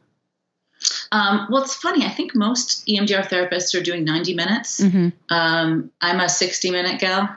Um, 1.14 1.46
well, 1.48 1.62
it's 1.62 1.76
funny. 1.76 2.04
I 2.04 2.08
think 2.10 2.34
most 2.34 2.84
EMDR 2.88 3.28
therapists 3.28 3.78
are 3.78 3.82
doing 3.82 4.04
90 4.04 4.34
minutes. 4.34 4.80
Mm-hmm. 4.80 5.08
Um, 5.32 5.92
I'm 6.00 6.18
a 6.18 6.28
60 6.28 6.70
minute 6.72 7.00
gal. 7.00 7.28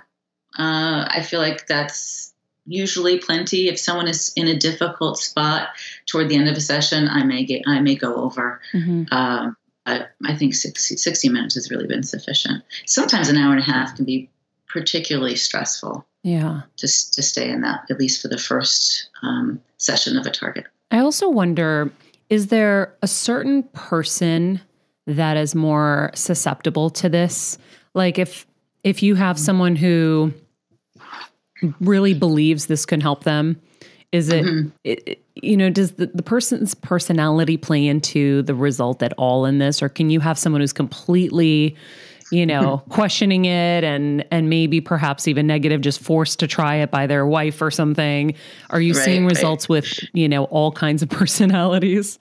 Uh, 0.57 1.05
I 1.07 1.21
feel 1.21 1.39
like 1.39 1.67
that's 1.67 2.33
usually 2.65 3.19
plenty. 3.19 3.67
If 3.69 3.77
someone 3.77 4.07
is 4.07 4.33
in 4.35 4.47
a 4.47 4.57
difficult 4.57 5.19
spot 5.19 5.69
toward 6.07 6.27
the 6.27 6.35
end 6.35 6.49
of 6.49 6.57
a 6.57 6.61
session, 6.61 7.07
I 7.07 7.23
may 7.23 7.45
get 7.45 7.61
I 7.67 7.79
may 7.79 7.95
go 7.95 8.15
over. 8.15 8.59
Mm-hmm. 8.73 9.13
Um, 9.13 9.55
but 9.85 10.09
I 10.25 10.35
think 10.35 10.55
60, 10.55 10.97
60 10.97 11.29
minutes 11.29 11.53
has 11.53 11.69
really 11.69 11.85
been 11.85 12.03
sufficient. 12.03 12.63
Sometimes 12.87 13.29
an 13.29 13.37
hour 13.37 13.51
and 13.51 13.61
a 13.61 13.63
half 13.63 13.95
can 13.95 14.05
be 14.05 14.29
particularly 14.67 15.35
stressful 15.35 16.05
Yeah. 16.23 16.63
to, 16.77 16.87
to 16.87 17.23
stay 17.23 17.49
in 17.49 17.61
that, 17.61 17.85
at 17.89 17.99
least 17.99 18.21
for 18.21 18.27
the 18.27 18.37
first 18.39 19.07
um, 19.21 19.61
session 19.77 20.17
of 20.17 20.25
a 20.25 20.31
target. 20.31 20.65
I 20.91 20.99
also 20.99 21.29
wonder 21.29 21.91
is 22.29 22.47
there 22.47 22.95
a 23.01 23.07
certain 23.07 23.63
person 23.73 24.61
that 25.05 25.37
is 25.37 25.55
more 25.55 26.11
susceptible 26.13 26.89
to 26.91 27.09
this? 27.09 27.57
Like 27.93 28.17
if 28.19 28.45
if 28.83 29.01
you 29.03 29.15
have 29.15 29.39
someone 29.39 29.75
who 29.75 30.33
really 31.81 32.13
believes 32.13 32.67
this 32.67 32.85
can 32.85 33.01
help 33.01 33.23
them, 33.23 33.59
is 34.11 34.29
it, 34.29 34.45
Mhm. 34.45 34.71
it 34.83 35.03
it- 35.05 35.23
you 35.35 35.55
know, 35.55 35.69
does 35.69 35.91
the, 35.93 36.07
the 36.07 36.23
person's 36.23 36.73
personality 36.73 37.57
play 37.57 37.85
into 37.85 38.41
the 38.43 38.55
result 38.55 39.03
at 39.03 39.13
all 39.19 39.45
in 39.45 39.59
this? 39.59 39.83
Or 39.83 39.89
can 39.89 40.09
you 40.09 40.19
have 40.19 40.37
someone 40.37 40.61
who's 40.61 40.73
completely 40.73 41.75
you 42.31 42.45
know 42.45 42.81
questioning 42.89 43.45
it 43.45 43.83
and 43.83 44.25
and 44.31 44.49
maybe 44.49 44.81
perhaps 44.81 45.27
even 45.27 45.47
negative 45.47 45.81
just 45.81 45.99
forced 45.99 46.39
to 46.39 46.47
try 46.47 46.75
it 46.75 46.91
by 46.91 47.07
their 47.07 47.25
wife 47.25 47.61
or 47.61 47.71
something 47.71 48.33
are 48.69 48.81
you 48.81 48.93
Right, 48.93 49.03
seeing 49.05 49.23
right. 49.25 49.33
results 49.35 49.69
with 49.69 49.87
you 50.13 50.27
know 50.27 50.45
all 50.45 50.71
kinds 50.71 51.01
of 51.03 51.09
personalities 51.21 52.19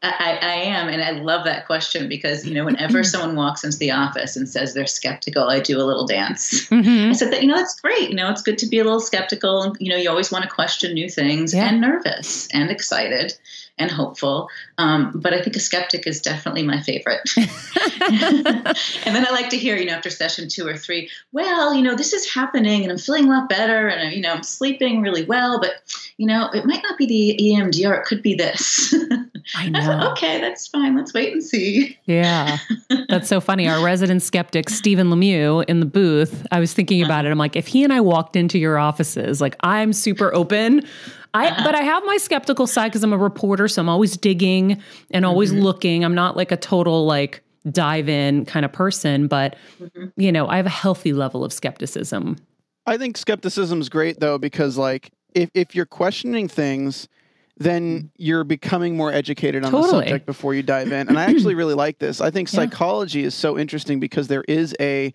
I, 0.00 0.38
I 0.40 0.52
am, 0.54 0.86
and 0.88 1.02
I 1.02 1.10
love 1.10 1.44
that 1.46 1.66
question 1.66 2.08
because 2.08 2.46
you 2.46 2.54
know, 2.54 2.64
whenever 2.64 3.02
someone 3.12 3.34
walks 3.34 3.64
into 3.64 3.78
the 3.78 3.90
office 3.90 4.36
and 4.36 4.48
says 4.48 4.72
they're 4.72 4.86
skeptical, 4.86 5.48
I 5.48 5.58
do 5.58 5.76
a 5.76 5.82
little 5.82 6.06
dance. 6.06 6.68
Mm-hmm. 6.68 7.10
I 7.10 7.12
said 7.14 7.32
that 7.32 7.42
you 7.42 7.48
know 7.48 7.56
that's 7.56 7.80
great. 7.80 8.08
You 8.10 8.14
know, 8.14 8.30
it's 8.30 8.40
good 8.42 8.58
to 8.58 8.66
be 8.68 8.78
a 8.78 8.84
little 8.84 9.00
skeptical, 9.00 9.60
and 9.64 9.76
you 9.80 9.90
know, 9.90 9.96
you 9.96 10.08
always 10.08 10.30
want 10.30 10.44
to 10.44 10.50
question 10.50 10.94
new 10.94 11.08
things, 11.08 11.52
Yeah. 11.52 11.68
and 11.68 11.80
nervous, 11.80 12.46
and 12.52 12.70
excited, 12.70 13.34
and 13.78 13.90
hopeful. 13.90 14.48
Um, 14.78 15.12
but 15.14 15.32
I 15.32 15.42
think 15.42 15.56
a 15.56 15.60
skeptic 15.60 16.06
is 16.06 16.20
definitely 16.20 16.62
my 16.62 16.80
favorite. 16.80 17.28
and 17.36 19.14
then 19.14 19.26
I 19.26 19.30
like 19.30 19.50
to 19.50 19.56
hear, 19.56 19.76
you 19.76 19.86
know, 19.86 19.92
after 19.92 20.10
session 20.10 20.48
two 20.48 20.66
or 20.66 20.76
three, 20.76 21.10
well, 21.32 21.74
you 21.74 21.82
know, 21.82 21.94
this 21.94 22.12
is 22.12 22.32
happening, 22.32 22.82
and 22.82 22.92
I'm 22.92 22.98
feeling 22.98 23.26
a 23.26 23.28
lot 23.28 23.48
better, 23.48 23.88
and 23.88 24.12
you 24.12 24.20
know, 24.20 24.32
I'm 24.32 24.42
sleeping 24.42 25.02
really 25.02 25.24
well, 25.24 25.60
but 25.60 25.82
you 26.16 26.26
know, 26.26 26.50
it 26.52 26.64
might 26.64 26.82
not 26.82 26.98
be 26.98 27.06
the 27.06 27.38
EMDR; 27.42 28.00
it 28.00 28.04
could 28.04 28.22
be 28.22 28.34
this. 28.34 28.94
I 29.56 29.70
I 29.74 29.84
thought, 29.84 30.00
know. 30.00 30.10
okay, 30.12 30.40
that's 30.40 30.66
fine. 30.66 30.96
Let's 30.96 31.14
wait 31.14 31.32
and 31.32 31.42
see. 31.42 31.98
Yeah. 32.04 32.58
That's 33.08 33.28
so 33.28 33.40
funny. 33.40 33.68
Our 33.68 33.82
resident 33.84 34.22
skeptic, 34.22 34.68
Stephen 34.68 35.08
Lemieux, 35.08 35.64
in 35.68 35.80
the 35.80 35.86
booth, 35.86 36.46
I 36.50 36.60
was 36.60 36.72
thinking 36.72 37.02
about 37.02 37.24
it. 37.24 37.30
I'm 37.30 37.38
like, 37.38 37.56
if 37.56 37.66
he 37.66 37.84
and 37.84 37.92
I 37.92 38.00
walked 38.00 38.36
into 38.36 38.58
your 38.58 38.78
offices, 38.78 39.40
like 39.40 39.56
I'm 39.60 39.92
super 39.92 40.34
open. 40.34 40.86
I 41.34 41.62
but 41.62 41.74
I 41.74 41.82
have 41.82 42.04
my 42.06 42.16
skeptical 42.16 42.66
side 42.66 42.88
because 42.88 43.04
I'm 43.04 43.12
a 43.12 43.18
reporter, 43.18 43.68
so 43.68 43.82
I'm 43.82 43.88
always 43.88 44.16
digging 44.16 44.82
and 45.10 45.24
always 45.24 45.52
mm-hmm. 45.52 45.62
looking. 45.62 46.04
I'm 46.04 46.14
not 46.14 46.36
like 46.36 46.52
a 46.52 46.56
total 46.56 47.06
like 47.06 47.42
dive 47.70 48.08
in 48.08 48.44
kind 48.44 48.64
of 48.64 48.72
person, 48.72 49.26
but 49.26 49.56
mm-hmm. 49.80 50.06
you 50.16 50.32
know, 50.32 50.48
I 50.48 50.56
have 50.56 50.66
a 50.66 50.70
healthy 50.70 51.12
level 51.12 51.44
of 51.44 51.52
skepticism. 51.52 52.36
I 52.86 52.96
think 52.96 53.16
skepticism's 53.16 53.88
great 53.88 54.20
though 54.20 54.38
because 54.38 54.78
like 54.78 55.10
if 55.34 55.50
if 55.54 55.74
you're 55.74 55.86
questioning 55.86 56.48
things, 56.48 57.08
then 57.58 57.98
mm-hmm. 57.98 58.06
you're 58.16 58.44
becoming 58.44 58.96
more 58.96 59.12
educated 59.12 59.64
on 59.64 59.72
the 59.72 59.82
subject 59.82 60.26
before 60.26 60.54
you 60.54 60.62
dive 60.62 60.92
in. 60.92 61.08
And 61.08 61.18
I 61.18 61.24
actually 61.24 61.54
really 61.54 61.74
like 61.74 61.98
this. 61.98 62.20
I 62.20 62.30
think 62.30 62.50
Yeah. 62.50 62.60
psychology 62.60 63.24
is 63.24 63.34
so 63.34 63.58
interesting 63.58 64.00
because 64.00 64.28
there 64.28 64.44
is 64.48 64.74
a 64.80 65.12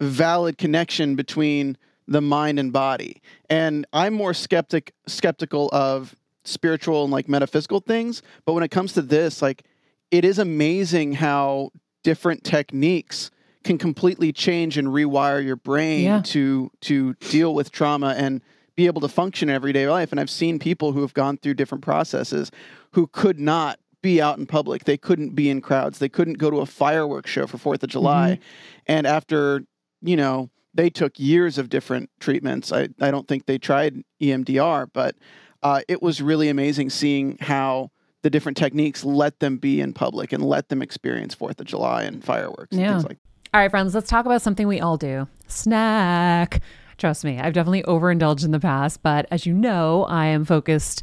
valid 0.00 0.58
connection 0.58 1.16
between 1.16 1.76
the 2.08 2.20
mind 2.20 2.58
and 2.58 2.72
body. 2.72 3.20
And 3.48 3.86
I'm 3.92 4.14
more 4.14 4.34
skeptic 4.34 4.92
skeptical 5.06 5.68
of 5.72 6.16
spiritual 6.44 7.04
and 7.04 7.12
like 7.12 7.28
metaphysical 7.28 7.80
things, 7.80 8.22
but 8.46 8.54
when 8.54 8.62
it 8.64 8.70
comes 8.70 8.94
to 8.94 9.02
this, 9.02 9.42
like 9.42 9.64
it 10.10 10.24
is 10.24 10.38
amazing 10.38 11.12
how 11.12 11.70
different 12.02 12.42
techniques 12.42 13.30
can 13.64 13.76
completely 13.76 14.32
change 14.32 14.78
and 14.78 14.88
rewire 14.88 15.44
your 15.44 15.56
brain 15.56 16.04
Yeah. 16.04 16.22
to 16.24 16.70
to 16.82 17.14
deal 17.14 17.54
with 17.54 17.70
trauma 17.70 18.14
and 18.16 18.40
be 18.76 18.86
able 18.86 19.00
to 19.02 19.08
function 19.08 19.48
in 19.50 19.54
everyday 19.54 19.88
life. 19.88 20.10
And 20.10 20.20
I've 20.20 20.30
seen 20.30 20.58
people 20.58 20.92
who 20.92 21.02
have 21.02 21.12
gone 21.12 21.36
through 21.36 21.54
different 21.54 21.82
processes 21.84 22.50
who 22.92 23.08
could 23.08 23.38
not 23.38 23.78
be 24.00 24.22
out 24.22 24.38
in 24.38 24.46
public. 24.46 24.84
They 24.84 24.96
couldn't 24.96 25.34
be 25.34 25.50
in 25.50 25.60
crowds. 25.60 25.98
They 25.98 26.08
couldn't 26.08 26.38
go 26.38 26.50
to 26.50 26.58
a 26.58 26.66
fireworks 26.66 27.28
show 27.28 27.46
for 27.48 27.58
Fourth 27.58 27.82
of 27.82 27.90
July. 27.90 28.34
Mm-hmm. 28.34 28.82
And 28.86 29.06
after, 29.08 29.64
you 30.00 30.16
know, 30.16 30.48
they 30.74 30.90
took 30.90 31.18
years 31.18 31.58
of 31.58 31.68
different 31.68 32.10
treatments. 32.20 32.72
I, 32.72 32.88
I 33.00 33.10
don't 33.10 33.26
think 33.26 33.46
they 33.46 33.58
tried 33.58 34.02
EMDR, 34.20 34.88
but 34.92 35.16
uh, 35.62 35.80
it 35.88 36.02
was 36.02 36.20
really 36.22 36.48
amazing 36.48 36.90
seeing 36.90 37.36
how 37.40 37.90
the 38.22 38.30
different 38.30 38.56
techniques 38.58 39.04
let 39.04 39.38
them 39.40 39.56
be 39.58 39.80
in 39.80 39.92
public 39.92 40.32
and 40.32 40.44
let 40.44 40.68
them 40.68 40.82
experience 40.82 41.34
Fourth 41.34 41.60
of 41.60 41.66
July 41.66 42.02
and 42.02 42.22
fireworks 42.24 42.72
and 42.72 42.80
Yeah. 42.80 42.92
things 42.92 43.04
like 43.04 43.18
All 43.54 43.60
right, 43.60 43.70
friends, 43.70 43.94
let's 43.94 44.10
talk 44.10 44.26
about 44.26 44.42
something 44.42 44.66
we 44.68 44.80
all 44.80 44.96
do 44.96 45.26
snack. 45.46 46.60
Trust 46.98 47.24
me, 47.24 47.38
I've 47.38 47.52
definitely 47.52 47.84
overindulged 47.84 48.44
in 48.44 48.50
the 48.50 48.58
past, 48.60 49.02
but 49.02 49.26
as 49.30 49.46
you 49.46 49.54
know, 49.54 50.04
I 50.08 50.26
am 50.26 50.44
focused 50.44 51.02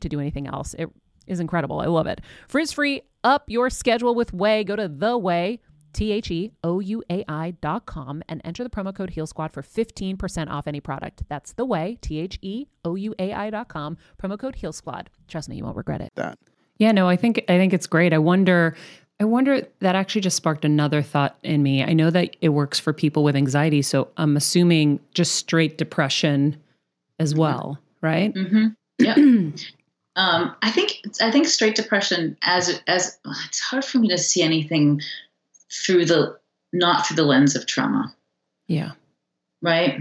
to 0.00 0.08
do 0.08 0.20
anything 0.20 0.46
else. 0.46 0.74
It 0.74 0.90
is 1.26 1.40
incredible. 1.40 1.80
I 1.80 1.86
love 1.86 2.06
it. 2.06 2.20
Frizz 2.48 2.72
free, 2.72 3.02
up 3.24 3.44
your 3.48 3.70
schedule 3.70 4.14
with 4.14 4.32
Ouai. 4.32 4.66
Go 4.66 4.76
to 4.76 4.88
the 4.88 5.18
Ouai. 5.18 5.58
T 5.94 6.12
H 6.12 6.30
E 6.30 6.52
O 6.62 6.80
U 6.80 7.02
A 7.10 7.24
I 7.28 7.52
dot 7.62 7.86
com 7.86 8.22
and 8.28 8.40
enter 8.44 8.62
the 8.62 8.70
promo 8.70 8.94
code 8.94 9.10
Heal 9.10 9.26
Squad 9.26 9.52
for 9.52 9.62
15% 9.62 10.48
off 10.48 10.66
any 10.66 10.80
product. 10.80 11.22
That's 11.28 11.54
the 11.54 11.66
Ouai, 11.66 12.00
T 12.00 12.18
H 12.20 12.38
E 12.42 12.66
O 12.84 12.94
U 12.94 13.14
A 13.18 13.32
I 13.32 13.50
dot 13.50 13.68
com, 13.68 13.96
promo 14.22 14.38
code 14.38 14.56
Heal 14.56 14.72
Squad. 14.72 15.10
Trust 15.28 15.48
me, 15.48 15.56
you 15.56 15.64
won't 15.64 15.76
regret 15.76 16.00
it. 16.00 16.12
That. 16.14 16.38
Yeah, 16.76 16.92
no, 16.92 17.08
I 17.08 17.16
think 17.16 17.38
I 17.48 17.56
think 17.58 17.72
it's 17.72 17.86
great. 17.86 18.12
I 18.12 18.18
wonder 18.18 18.76
I 19.20 19.24
wonder 19.24 19.66
that 19.80 19.96
actually 19.96 20.20
just 20.20 20.36
sparked 20.36 20.64
another 20.64 21.02
thought 21.02 21.36
in 21.42 21.62
me. 21.62 21.82
I 21.82 21.92
know 21.92 22.10
that 22.10 22.36
it 22.40 22.50
works 22.50 22.78
for 22.78 22.92
people 22.92 23.24
with 23.24 23.34
anxiety, 23.34 23.82
so 23.82 24.08
I'm 24.16 24.36
assuming 24.36 25.00
just 25.14 25.34
straight 25.34 25.76
depression 25.76 26.56
as 27.18 27.34
well, 27.34 27.78
right? 28.00 28.32
Mm-hmm. 28.32 28.66
Yeah. 29.00 29.50
um, 30.18 30.56
I 30.62 30.72
think 30.72 31.00
I 31.20 31.30
think 31.30 31.46
straight 31.46 31.76
depression 31.76 32.36
as 32.42 32.82
as 32.88 33.18
it's 33.46 33.60
hard 33.60 33.84
for 33.84 33.98
me 33.98 34.08
to 34.08 34.18
see 34.18 34.42
anything 34.42 35.00
through 35.72 36.06
the 36.06 36.36
not 36.72 37.06
through 37.06 37.16
the 37.16 37.24
lens 37.24 37.54
of 37.54 37.66
trauma. 37.66 38.12
Yeah. 38.66 38.92
Right. 39.62 40.00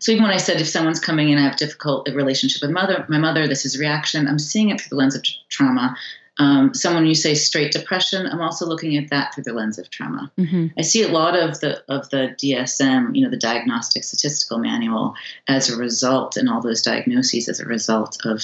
So 0.00 0.10
even 0.10 0.24
when 0.24 0.32
I 0.32 0.38
said 0.38 0.60
if 0.60 0.66
someone's 0.66 0.98
coming 0.98 1.30
in, 1.30 1.38
I 1.38 1.42
have 1.42 1.56
difficult 1.56 2.08
relationship 2.08 2.60
with 2.60 2.72
mother, 2.72 3.06
my 3.08 3.18
mother, 3.18 3.46
this 3.46 3.64
is 3.64 3.78
reaction. 3.78 4.26
I'm 4.26 4.38
seeing 4.38 4.70
it 4.70 4.80
through 4.80 4.90
the 4.90 4.96
lens 4.96 5.14
of 5.14 5.22
trauma. 5.48 5.96
Um, 6.38 6.74
someone 6.74 7.06
you 7.06 7.14
say 7.14 7.34
straight 7.34 7.70
depression, 7.70 8.26
I'm 8.26 8.40
also 8.40 8.66
looking 8.66 8.96
at 8.96 9.10
that 9.10 9.32
through 9.32 9.44
the 9.44 9.52
lens 9.52 9.78
of 9.78 9.90
trauma. 9.90 10.32
Mm-hmm. 10.38 10.68
I 10.76 10.82
see 10.82 11.04
a 11.04 11.08
lot 11.08 11.38
of 11.38 11.60
the 11.60 11.84
of 11.88 12.10
the 12.10 12.34
DSM, 12.42 13.14
you 13.14 13.22
know, 13.22 13.30
the 13.30 13.36
Diagnostic 13.36 14.02
Statistical 14.02 14.58
Manual, 14.58 15.14
as 15.46 15.70
a 15.70 15.76
result, 15.76 16.36
and 16.36 16.48
all 16.48 16.60
those 16.60 16.82
diagnoses 16.82 17.48
as 17.48 17.60
a 17.60 17.66
result 17.66 18.18
of 18.24 18.42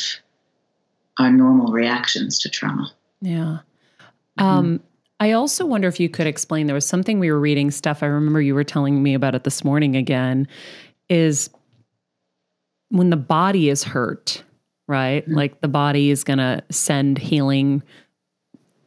our 1.18 1.30
normal 1.30 1.72
reactions 1.72 2.38
to 2.40 2.48
trauma. 2.48 2.92
Yeah. 3.20 3.58
Um, 4.38 4.80
I 5.20 5.32
also 5.32 5.66
wonder 5.66 5.88
if 5.88 5.98
you 5.98 6.08
could 6.08 6.28
explain. 6.28 6.66
There 6.66 6.74
was 6.74 6.86
something 6.86 7.18
we 7.18 7.30
were 7.30 7.40
reading, 7.40 7.70
stuff. 7.70 8.02
I 8.02 8.06
remember 8.06 8.40
you 8.40 8.54
were 8.54 8.64
telling 8.64 9.02
me 9.02 9.14
about 9.14 9.34
it 9.34 9.44
this 9.44 9.64
morning 9.64 9.96
again. 9.96 10.46
Is 11.08 11.50
when 12.90 13.10
the 13.10 13.16
body 13.16 13.68
is 13.68 13.82
hurt, 13.82 14.44
right? 14.86 15.28
Mhm. 15.28 15.34
Like 15.34 15.60
the 15.60 15.68
body 15.68 16.10
is 16.10 16.22
going 16.22 16.38
to 16.38 16.62
send 16.70 17.18
healing 17.18 17.82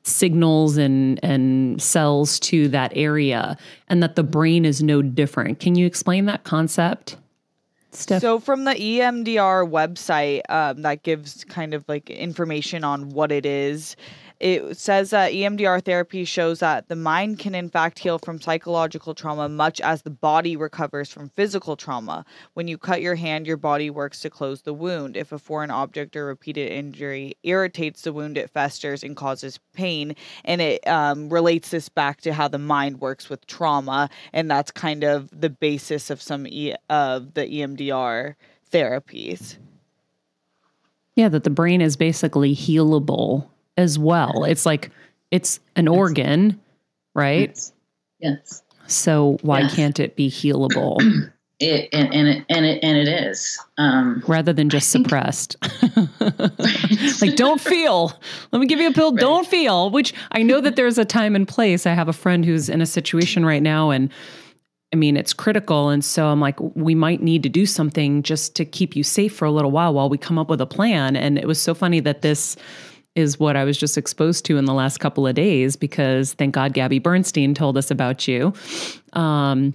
signals 0.04 0.78
and 0.78 1.20
and 1.24 1.80
cells 1.82 2.40
to 2.40 2.68
that 2.70 2.92
area 2.96 3.56
and 3.88 4.02
that 4.02 4.16
the 4.16 4.24
brain 4.24 4.66
is 4.66 4.82
no 4.82 5.02
different. 5.02 5.60
Can 5.60 5.76
you 5.76 5.86
explain 5.86 6.26
that 6.26 6.44
concept? 6.44 7.18
So 8.22 8.40
from 8.40 8.64
the 8.64 8.74
EMDR 8.74 9.70
website, 9.70 10.42
um, 10.50 10.82
that 10.84 11.04
gives 11.04 11.44
kind 11.46 11.74
of 11.74 11.88
like 11.88 12.10
information 12.10 12.84
on 12.84 13.10
what 13.10 13.32
it 13.32 13.46
is. 13.46 13.96
It 14.42 14.76
says 14.76 15.12
that 15.12 15.34
EMDR 15.34 15.86
therapy 15.86 16.26
shows 16.26 16.62
that 16.62 16.88
the 16.88 16.96
mind 16.96 17.38
can 17.38 17.54
in 17.54 17.70
fact 17.70 18.00
heal 18.00 18.18
from 18.18 18.42
psychological 18.42 19.14
trauma 19.14 19.48
much 19.48 19.80
as 19.80 20.02
the 20.02 20.10
body 20.10 20.56
recovers 20.56 21.12
from 21.12 21.30
physical 21.30 21.76
trauma. 21.76 22.26
When 22.56 22.68
you 22.68 22.80
cut 22.80 23.04
your 23.04 23.14
hand, 23.14 23.46
your 23.46 23.58
body 23.58 23.92
works 23.92 24.20
to 24.22 24.32
close 24.32 24.64
the 24.64 24.74
wound. 24.74 25.16
If 25.16 25.32
a 25.32 25.38
foreign 25.38 25.70
object 25.70 26.16
or 26.16 26.26
repeated 26.26 26.72
injury 26.72 27.38
irritates 27.44 28.02
the 28.02 28.14
wound, 28.14 28.36
it 28.36 28.50
festers 28.50 29.04
and 29.04 29.16
causes 29.16 29.60
pain. 29.74 30.16
And 30.44 30.60
it 30.60 30.88
um, 30.88 31.30
relates 31.30 31.70
this 31.70 31.88
back 31.88 32.22
to 32.22 32.34
how 32.34 32.48
the 32.48 32.58
mind 32.58 33.00
works 33.00 33.30
with 33.30 33.46
trauma, 33.46 34.10
and 34.34 34.50
that's 34.50 34.72
kind 34.72 35.04
of 35.04 35.30
the 35.40 35.52
basis 35.52 36.10
of 36.10 36.20
some 36.20 36.48
e- 36.48 36.74
of 36.90 37.36
the 37.36 37.46
EMDR 37.46 38.34
therapies. 38.74 39.58
Yeah, 41.16 41.30
that 41.30 41.44
the 41.44 41.52
brain 41.52 41.80
is 41.80 41.96
basically 41.96 42.56
healable 42.56 43.52
as 43.78 43.98
well. 44.00 44.44
It's 44.44 44.66
like 44.66 44.92
it's 45.32 45.60
an 45.76 45.88
organ, 45.88 46.60
right? 47.16 47.50
Yes. 47.50 47.74
yes. 48.20 48.64
So 48.88 49.38
why 49.42 49.62
Yes. 49.62 49.76
can't 49.76 50.00
it 50.00 50.16
be 50.16 50.30
healable 50.30 50.98
It 51.64 51.90
and, 51.94 52.12
and 52.12 52.28
it 52.28 52.46
and 52.50 52.66
it 52.66 52.80
and 52.84 52.98
it 52.98 53.08
is. 53.08 53.60
Um, 53.78 54.24
rather 54.28 54.52
than 54.52 54.68
just 54.70 54.92
think- 54.92 55.06
suppressed? 55.06 55.58
like 57.22 57.36
don't 57.36 57.62
feel. 57.72 58.12
Let 58.52 58.60
me 58.60 58.66
give 58.66 58.80
you 58.80 58.90
a 58.90 58.94
pill. 58.94 59.12
Right. 59.12 59.20
Don't 59.20 59.46
feel. 59.48 59.92
Which 59.92 60.14
I 60.32 60.42
know 60.42 60.60
that 60.62 60.76
there's 60.76 60.98
a 60.98 61.06
time 61.06 61.36
and 61.36 61.48
place. 61.48 61.86
I 61.86 61.94
have 61.94 62.08
a 62.08 62.14
friend 62.14 62.44
who's 62.44 62.68
in 62.68 62.82
a 62.82 62.86
situation 62.88 63.46
right 63.46 63.62
now 63.62 63.92
and 63.92 64.10
I 64.94 64.98
mean, 64.98 65.16
it's 65.16 65.32
critical. 65.34 65.88
And 65.90 66.04
so 66.04 66.28
I'm 66.28 66.42
like, 66.42 66.60
we 66.60 66.96
might 66.96 67.22
need 67.22 67.44
to 67.44 67.50
do 67.50 67.66
something 67.66 68.24
just 68.24 68.56
to 68.58 68.66
keep 68.66 68.94
you 68.94 69.04
safe 69.04 69.34
for 69.34 69.46
a 69.46 69.52
little 69.52 69.72
while 69.72 69.94
while 69.94 70.10
we 70.10 70.18
come 70.18 70.38
up 70.38 70.50
with 70.50 70.60
a 70.60 70.66
plan. 70.66 71.16
And 71.16 71.38
it 71.38 71.48
was 71.48 71.62
so 71.62 71.74
funny 71.74 72.02
that 72.02 72.24
this 72.24 72.58
is 73.16 73.40
what 73.40 73.56
I 73.56 73.64
was 73.64 73.78
just 73.78 73.98
exposed 73.98 74.46
to 74.46 74.58
in 74.58 74.66
the 74.66 74.74
last 74.74 75.00
couple 75.00 75.28
of 75.28 75.36
days 75.36 75.76
because 75.76 76.34
thank 76.34 76.56
God 76.56 76.74
Gabby 76.74 77.00
Bernstein 77.00 77.54
told 77.54 77.78
us 77.78 77.92
about 77.92 78.28
you. 78.28 78.54
Um, 79.14 79.74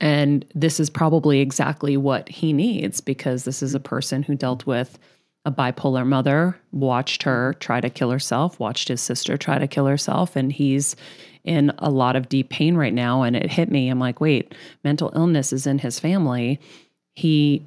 and 0.00 0.44
this 0.54 0.80
is 0.80 0.90
probably 0.90 1.40
exactly 1.40 1.96
what 1.96 2.28
he 2.28 2.52
needs 2.52 3.00
because 3.00 3.44
this 3.44 3.62
is 3.62 3.74
a 3.74 3.80
person 3.80 4.22
who 4.22 4.34
dealt 4.34 4.66
with 4.66 4.98
a 5.44 5.52
bipolar 5.52 6.06
mother, 6.06 6.58
watched 6.72 7.22
her 7.22 7.54
try 7.60 7.80
to 7.80 7.90
kill 7.90 8.10
herself, 8.10 8.58
watched 8.60 8.88
his 8.88 9.00
sister 9.00 9.36
try 9.36 9.58
to 9.58 9.66
kill 9.66 9.86
herself, 9.86 10.36
and 10.36 10.52
he's 10.52 10.96
in 11.44 11.72
a 11.78 11.90
lot 11.90 12.16
of 12.16 12.28
deep 12.28 12.50
pain 12.50 12.76
right 12.76 12.92
now. 12.92 13.22
And 13.22 13.34
it 13.34 13.50
hit 13.50 13.70
me. 13.70 13.88
I'm 13.88 13.98
like, 13.98 14.20
wait, 14.20 14.54
mental 14.84 15.10
illness 15.14 15.52
is 15.52 15.66
in 15.66 15.78
his 15.78 15.98
family. 15.98 16.60
He 17.14 17.64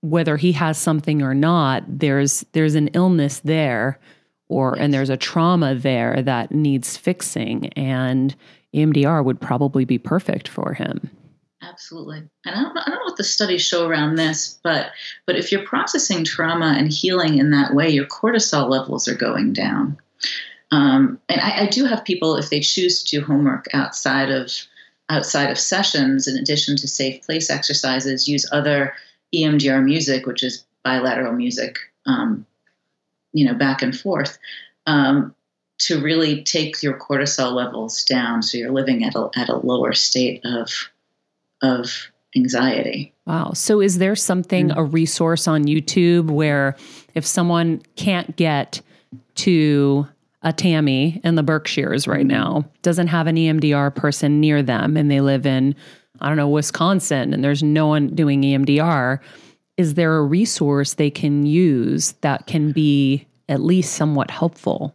whether 0.00 0.36
he 0.36 0.52
has 0.52 0.78
something 0.78 1.22
or 1.22 1.34
not, 1.34 1.84
there's 1.86 2.44
there's 2.52 2.74
an 2.74 2.88
illness 2.88 3.40
there 3.40 3.98
or 4.48 4.78
and 4.78 4.92
there's 4.92 5.10
a 5.10 5.16
trauma 5.16 5.74
there 5.74 6.22
that 6.22 6.50
needs 6.50 6.96
fixing. 6.96 7.68
And 7.74 8.34
EMDR 8.74 9.24
would 9.24 9.40
probably 9.40 9.84
be 9.84 9.98
perfect 9.98 10.48
for 10.48 10.74
him. 10.74 11.10
Absolutely. 11.62 12.22
And 12.46 12.54
I 12.54 12.62
don't, 12.62 12.74
know, 12.74 12.80
I 12.84 12.90
don't 12.90 12.98
know 12.98 13.04
what 13.04 13.16
the 13.16 13.24
studies 13.24 13.62
show 13.62 13.86
around 13.86 14.14
this, 14.14 14.58
but 14.62 14.92
but 15.26 15.36
if 15.36 15.52
you're 15.52 15.64
processing 15.64 16.24
trauma 16.24 16.74
and 16.76 16.92
healing 16.92 17.38
in 17.38 17.50
that 17.50 17.74
way, 17.74 17.88
your 17.88 18.06
cortisol 18.06 18.68
levels 18.68 19.06
are 19.06 19.14
going 19.14 19.52
down. 19.52 19.98
Um, 20.72 21.20
and 21.28 21.40
I, 21.40 21.62
I 21.62 21.66
do 21.66 21.84
have 21.84 22.04
people, 22.04 22.36
if 22.36 22.50
they 22.50 22.60
choose 22.60 23.02
to 23.02 23.18
do 23.18 23.24
homework 23.24 23.66
outside 23.74 24.30
of 24.30 24.50
outside 25.10 25.50
of 25.50 25.58
sessions, 25.58 26.28
in 26.28 26.36
addition 26.36 26.76
to 26.76 26.88
safe 26.88 27.22
place 27.22 27.50
exercises, 27.50 28.28
use 28.28 28.48
other 28.52 28.94
EMDR 29.34 29.84
music, 29.84 30.26
which 30.26 30.42
is 30.42 30.64
bilateral 30.84 31.32
music, 31.32 31.76
um, 32.06 32.46
you 33.32 33.46
know, 33.46 33.54
back 33.54 33.82
and 33.82 33.98
forth, 33.98 34.38
um, 34.86 35.34
to 35.78 36.00
really 36.00 36.42
take 36.42 36.82
your 36.82 36.98
cortisol 36.98 37.52
levels 37.52 38.04
down, 38.04 38.42
so 38.42 38.58
you're 38.58 38.72
living 38.72 39.04
at 39.04 39.14
a 39.14 39.30
at 39.34 39.48
a 39.48 39.56
lower 39.56 39.92
state 39.92 40.40
of 40.44 40.70
of 41.62 42.10
anxiety. 42.36 43.12
Wow. 43.26 43.52
So 43.54 43.80
is 43.80 43.98
there 43.98 44.16
something, 44.16 44.70
a 44.72 44.84
resource 44.84 45.48
on 45.48 45.64
YouTube 45.64 46.30
where 46.30 46.76
if 47.14 47.26
someone 47.26 47.82
can't 47.96 48.36
get 48.36 48.80
to 49.36 50.06
a 50.42 50.52
Tammy 50.52 51.20
in 51.22 51.34
the 51.34 51.42
Berkshires 51.42 52.08
right 52.08 52.26
now 52.26 52.64
doesn't 52.82 53.08
have 53.08 53.26
an 53.26 53.36
EMDR 53.36 53.94
person 53.94 54.40
near 54.40 54.62
them 54.62 54.96
and 54.96 55.10
they 55.10 55.20
live 55.20 55.44
in, 55.44 55.74
I 56.20 56.28
don't 56.28 56.36
know, 56.36 56.48
Wisconsin 56.48 57.32
and 57.32 57.44
there's 57.44 57.62
no 57.62 57.86
one 57.86 58.08
doing 58.08 58.42
EMDR, 58.42 59.20
is 59.76 59.94
there 59.94 60.16
a 60.16 60.24
resource 60.24 60.94
they 60.94 61.10
can 61.10 61.46
use 61.46 62.12
that 62.20 62.46
can 62.46 62.72
be 62.72 63.26
at 63.48 63.60
least 63.60 63.94
somewhat 63.94 64.30
helpful? 64.30 64.94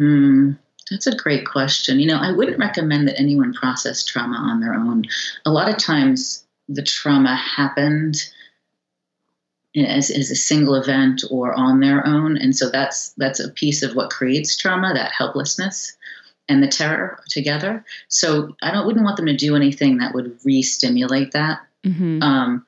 Mm, 0.00 0.58
that's 0.90 1.06
a 1.06 1.16
great 1.16 1.46
question. 1.46 2.00
You 2.00 2.06
know, 2.06 2.18
I 2.18 2.32
wouldn't 2.32 2.58
recommend 2.58 3.06
that 3.08 3.20
anyone 3.20 3.52
process 3.52 4.04
trauma 4.04 4.36
on 4.36 4.60
their 4.60 4.74
own. 4.74 5.04
A 5.44 5.50
lot 5.50 5.68
of 5.68 5.76
times 5.76 6.44
the 6.68 6.82
trauma 6.82 7.36
happened 7.36 8.16
as, 9.76 10.10
as 10.10 10.30
a 10.30 10.36
single 10.36 10.74
event 10.74 11.24
or 11.30 11.52
on 11.54 11.80
their 11.80 12.06
own 12.06 12.36
and 12.36 12.56
so 12.56 12.70
that's 12.70 13.10
that's 13.16 13.40
a 13.40 13.50
piece 13.50 13.82
of 13.82 13.96
what 13.96 14.10
creates 14.10 14.56
trauma 14.56 14.92
that 14.94 15.12
helplessness 15.12 15.96
and 16.48 16.62
the 16.62 16.68
terror 16.68 17.18
together 17.28 17.84
so 18.08 18.54
i 18.62 18.70
don't 18.70 18.86
wouldn't 18.86 19.04
want 19.04 19.16
them 19.16 19.26
to 19.26 19.36
do 19.36 19.56
anything 19.56 19.98
that 19.98 20.14
would 20.14 20.36
re-stimulate 20.44 21.32
that 21.32 21.60
Mm-hmm. 21.84 22.22
um, 22.22 22.64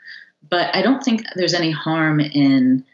but 0.50 0.74
i 0.76 0.82
don't 0.82 1.02
think 1.02 1.22
there's 1.36 1.54
any 1.54 1.70
harm 1.70 2.20
in 2.20 2.84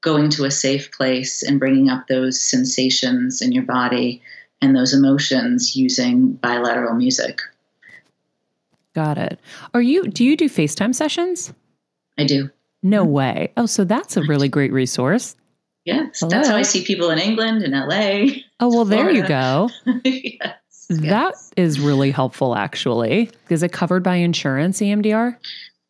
going 0.00 0.30
to 0.30 0.44
a 0.44 0.50
safe 0.50 0.90
place 0.92 1.42
and 1.42 1.58
bringing 1.60 1.88
up 1.88 2.06
those 2.08 2.40
sensations 2.40 3.40
in 3.42 3.50
your 3.52 3.64
body 3.64 4.22
and 4.60 4.76
those 4.76 4.94
emotions 4.94 5.74
using 5.76 6.32
bilateral 6.34 6.94
music 6.94 7.40
Got 8.94 9.16
it. 9.18 9.40
Are 9.72 9.80
you 9.82 10.06
do 10.08 10.22
you 10.24 10.36
do 10.36 10.48
FaceTime 10.48 10.94
sessions? 10.94 11.52
i 12.18 12.24
do 12.24 12.50
No 12.82 13.04
way. 13.04 13.52
Oh, 13.56 13.66
so 13.66 13.84
that's 13.84 14.16
a 14.16 14.22
really 14.22 14.48
great 14.48 14.72
resource. 14.72 15.34
yes 15.84 16.22
that's 16.28 16.48
how 16.48 16.56
i 16.56 16.62
see 16.62 16.84
people 16.84 17.10
in 17.10 17.18
england 17.18 17.62
and 17.62 17.72
la 17.72 18.32
Oh, 18.62 18.68
well, 18.68 18.84
there 18.84 19.10
you 19.10 19.26
go. 19.26 19.70
yes. 20.04 20.86
That 20.88 21.32
yes. 21.32 21.50
is 21.56 21.80
really 21.80 22.12
helpful, 22.12 22.54
actually. 22.54 23.28
Is 23.48 23.64
it 23.64 23.72
covered 23.72 24.04
by 24.04 24.16
insurance, 24.16 24.78
EMDR? 24.78 25.36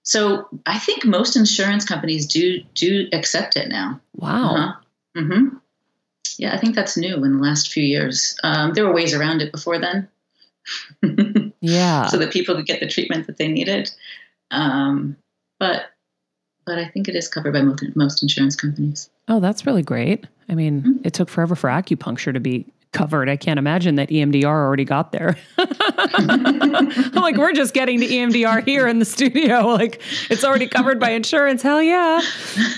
So 0.05 0.49
I 0.65 0.79
think 0.79 1.05
most 1.05 1.37
insurance 1.37 1.85
companies 1.85 2.27
do 2.27 2.63
do 2.75 3.09
accept 3.13 3.59
it 3.59 3.69
now. 3.69 4.01
Wow. 4.17 4.55
Uh-huh. 4.55 4.73
hmm 5.23 5.49
Yeah, 6.39 6.55
I 6.55 6.59
think 6.59 6.75
that's 6.75 6.97
new 6.97 7.23
in 7.23 7.37
the 7.37 7.43
last 7.43 7.71
few 7.71 7.85
years. 7.85 8.39
Um, 8.43 8.73
there 8.73 8.87
were 8.87 8.95
ways 8.95 9.13
around 9.13 9.43
it 9.43 9.53
before 9.53 9.79
then, 9.79 10.09
Yeah. 11.61 12.07
so 12.07 12.17
that 12.17 12.33
people 12.33 12.55
could 12.55 12.67
get 12.67 12.81
the 12.81 12.89
treatment 12.89 13.27
that 13.27 13.37
they 13.37 13.49
needed. 13.49 13.91
Um, 14.51 15.17
but 15.61 15.92
but 16.67 16.79
I 16.79 16.87
think 16.89 17.09
it 17.09 17.15
is 17.17 17.29
covered 17.29 17.53
by 17.53 17.63
most, 17.63 17.85
most 17.97 18.23
insurance 18.23 18.57
companies. 18.57 19.09
oh, 19.29 19.41
that's 19.41 19.65
really 19.67 19.83
great. 19.83 20.27
I 20.49 20.55
mean, 20.55 20.83
Mhm. 20.83 21.07
it 21.07 21.13
took 21.15 21.29
forever 21.29 21.55
for 21.55 21.71
acupuncture 21.71 22.33
to 22.35 22.41
be 22.41 22.67
covered. 22.93 23.29
I 23.29 23.37
can't 23.37 23.59
imagine 23.59 23.95
that 23.95 24.11
EMDR 24.11 24.45
already 24.45 24.85
got 24.85 25.13
there. 25.13 25.39
I'm 25.59 27.13
like, 27.15 27.37
we're 27.37 27.53
just 27.53 27.73
getting 27.73 28.01
to 28.01 28.07
EMDR 28.07 28.65
here 28.67 28.87
in 28.87 28.99
the 28.99 29.05
studio. 29.05 29.67
Like, 29.73 30.03
it's 30.29 30.45
already 30.45 30.67
covered 30.67 31.01
by 31.01 31.11
insurance. 31.11 31.63
Hell 31.63 31.83
yeah. 31.83 32.21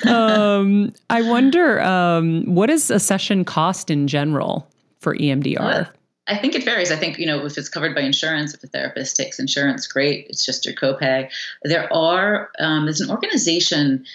Um, 0.06 0.92
I 1.10 1.22
wonder, 1.22 1.80
um, 1.82 2.44
what 2.54 2.66
does 2.66 2.90
a 2.90 3.00
session 3.00 3.44
cost 3.44 3.90
in 3.90 4.06
general 4.06 4.68
for 5.00 5.16
EMDR? 5.16 5.88
I 6.26 6.38
think 6.38 6.54
it 6.54 6.64
varies. 6.64 6.90
I 6.90 6.96
think, 6.96 7.18
you 7.18 7.26
know, 7.26 7.44
if 7.44 7.58
it's 7.58 7.68
covered 7.68 7.94
by 7.94 8.00
insurance, 8.00 8.54
if 8.54 8.60
the 8.60 8.66
therapist 8.66 9.16
takes 9.16 9.38
insurance, 9.38 9.86
great. 9.86 10.26
It's 10.28 10.44
just 10.44 10.64
your 10.64 10.74
copay. 10.74 11.30
There 11.62 11.92
are, 11.92 12.50
um, 12.58 12.86
there's 12.86 13.00
an 13.00 13.10
organization, 13.10 14.06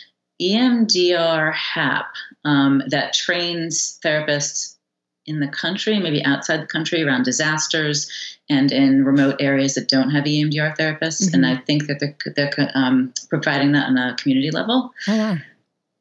EMDR 0.41 1.53
HAP, 1.53 2.11
um, 2.45 2.81
that 2.87 3.13
trains 3.13 3.99
therapists 4.03 4.75
in 5.27 5.39
the 5.39 5.47
country, 5.47 5.99
maybe 5.99 6.25
outside 6.25 6.61
the 6.61 6.67
country, 6.67 7.03
around 7.03 7.23
disasters 7.23 8.09
and 8.49 8.71
in 8.71 9.05
remote 9.05 9.35
areas 9.39 9.75
that 9.75 9.87
don't 9.87 10.09
have 10.09 10.23
EMDR 10.23 10.75
therapists. 10.75 11.31
And 11.33 11.45
I 11.45 11.57
think 11.57 11.85
that 11.85 11.99
they're, 11.99 12.15
they're 12.33 12.71
um, 12.73 13.13
providing 13.29 13.73
that 13.73 13.87
on 13.87 13.97
a 13.97 14.15
community 14.15 14.49
level. 14.49 14.91
Oh, 15.07 15.17
wow. 15.17 15.37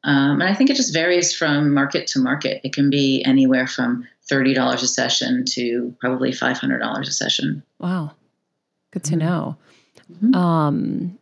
Um, 0.05 0.41
and 0.41 0.45
I 0.45 0.55
think 0.55 0.71
it 0.71 0.77
just 0.77 0.95
varies 0.95 1.35
from 1.35 1.75
market 1.75 2.07
to 2.09 2.19
market. 2.21 2.61
It 2.65 2.73
can 2.73 2.89
be 2.91 3.23
anywhere 3.25 3.67
from 3.67 4.07
thirty 4.29 4.55
dollars 4.55 4.83
a 4.83 4.89
session 4.89 5.45
to 5.51 5.95
probably 6.01 6.33
five 6.33 6.59
hundred 6.59 6.79
dollars 6.79 7.09
a 7.09 7.13
session. 7.13 7.63
Wow. 7.79 8.13
Good 8.93 9.05
to 9.05 9.15
Mhm. 9.15 9.19
know. 9.19 9.57
Mhm. 10.23 10.35
Um, 10.35 11.19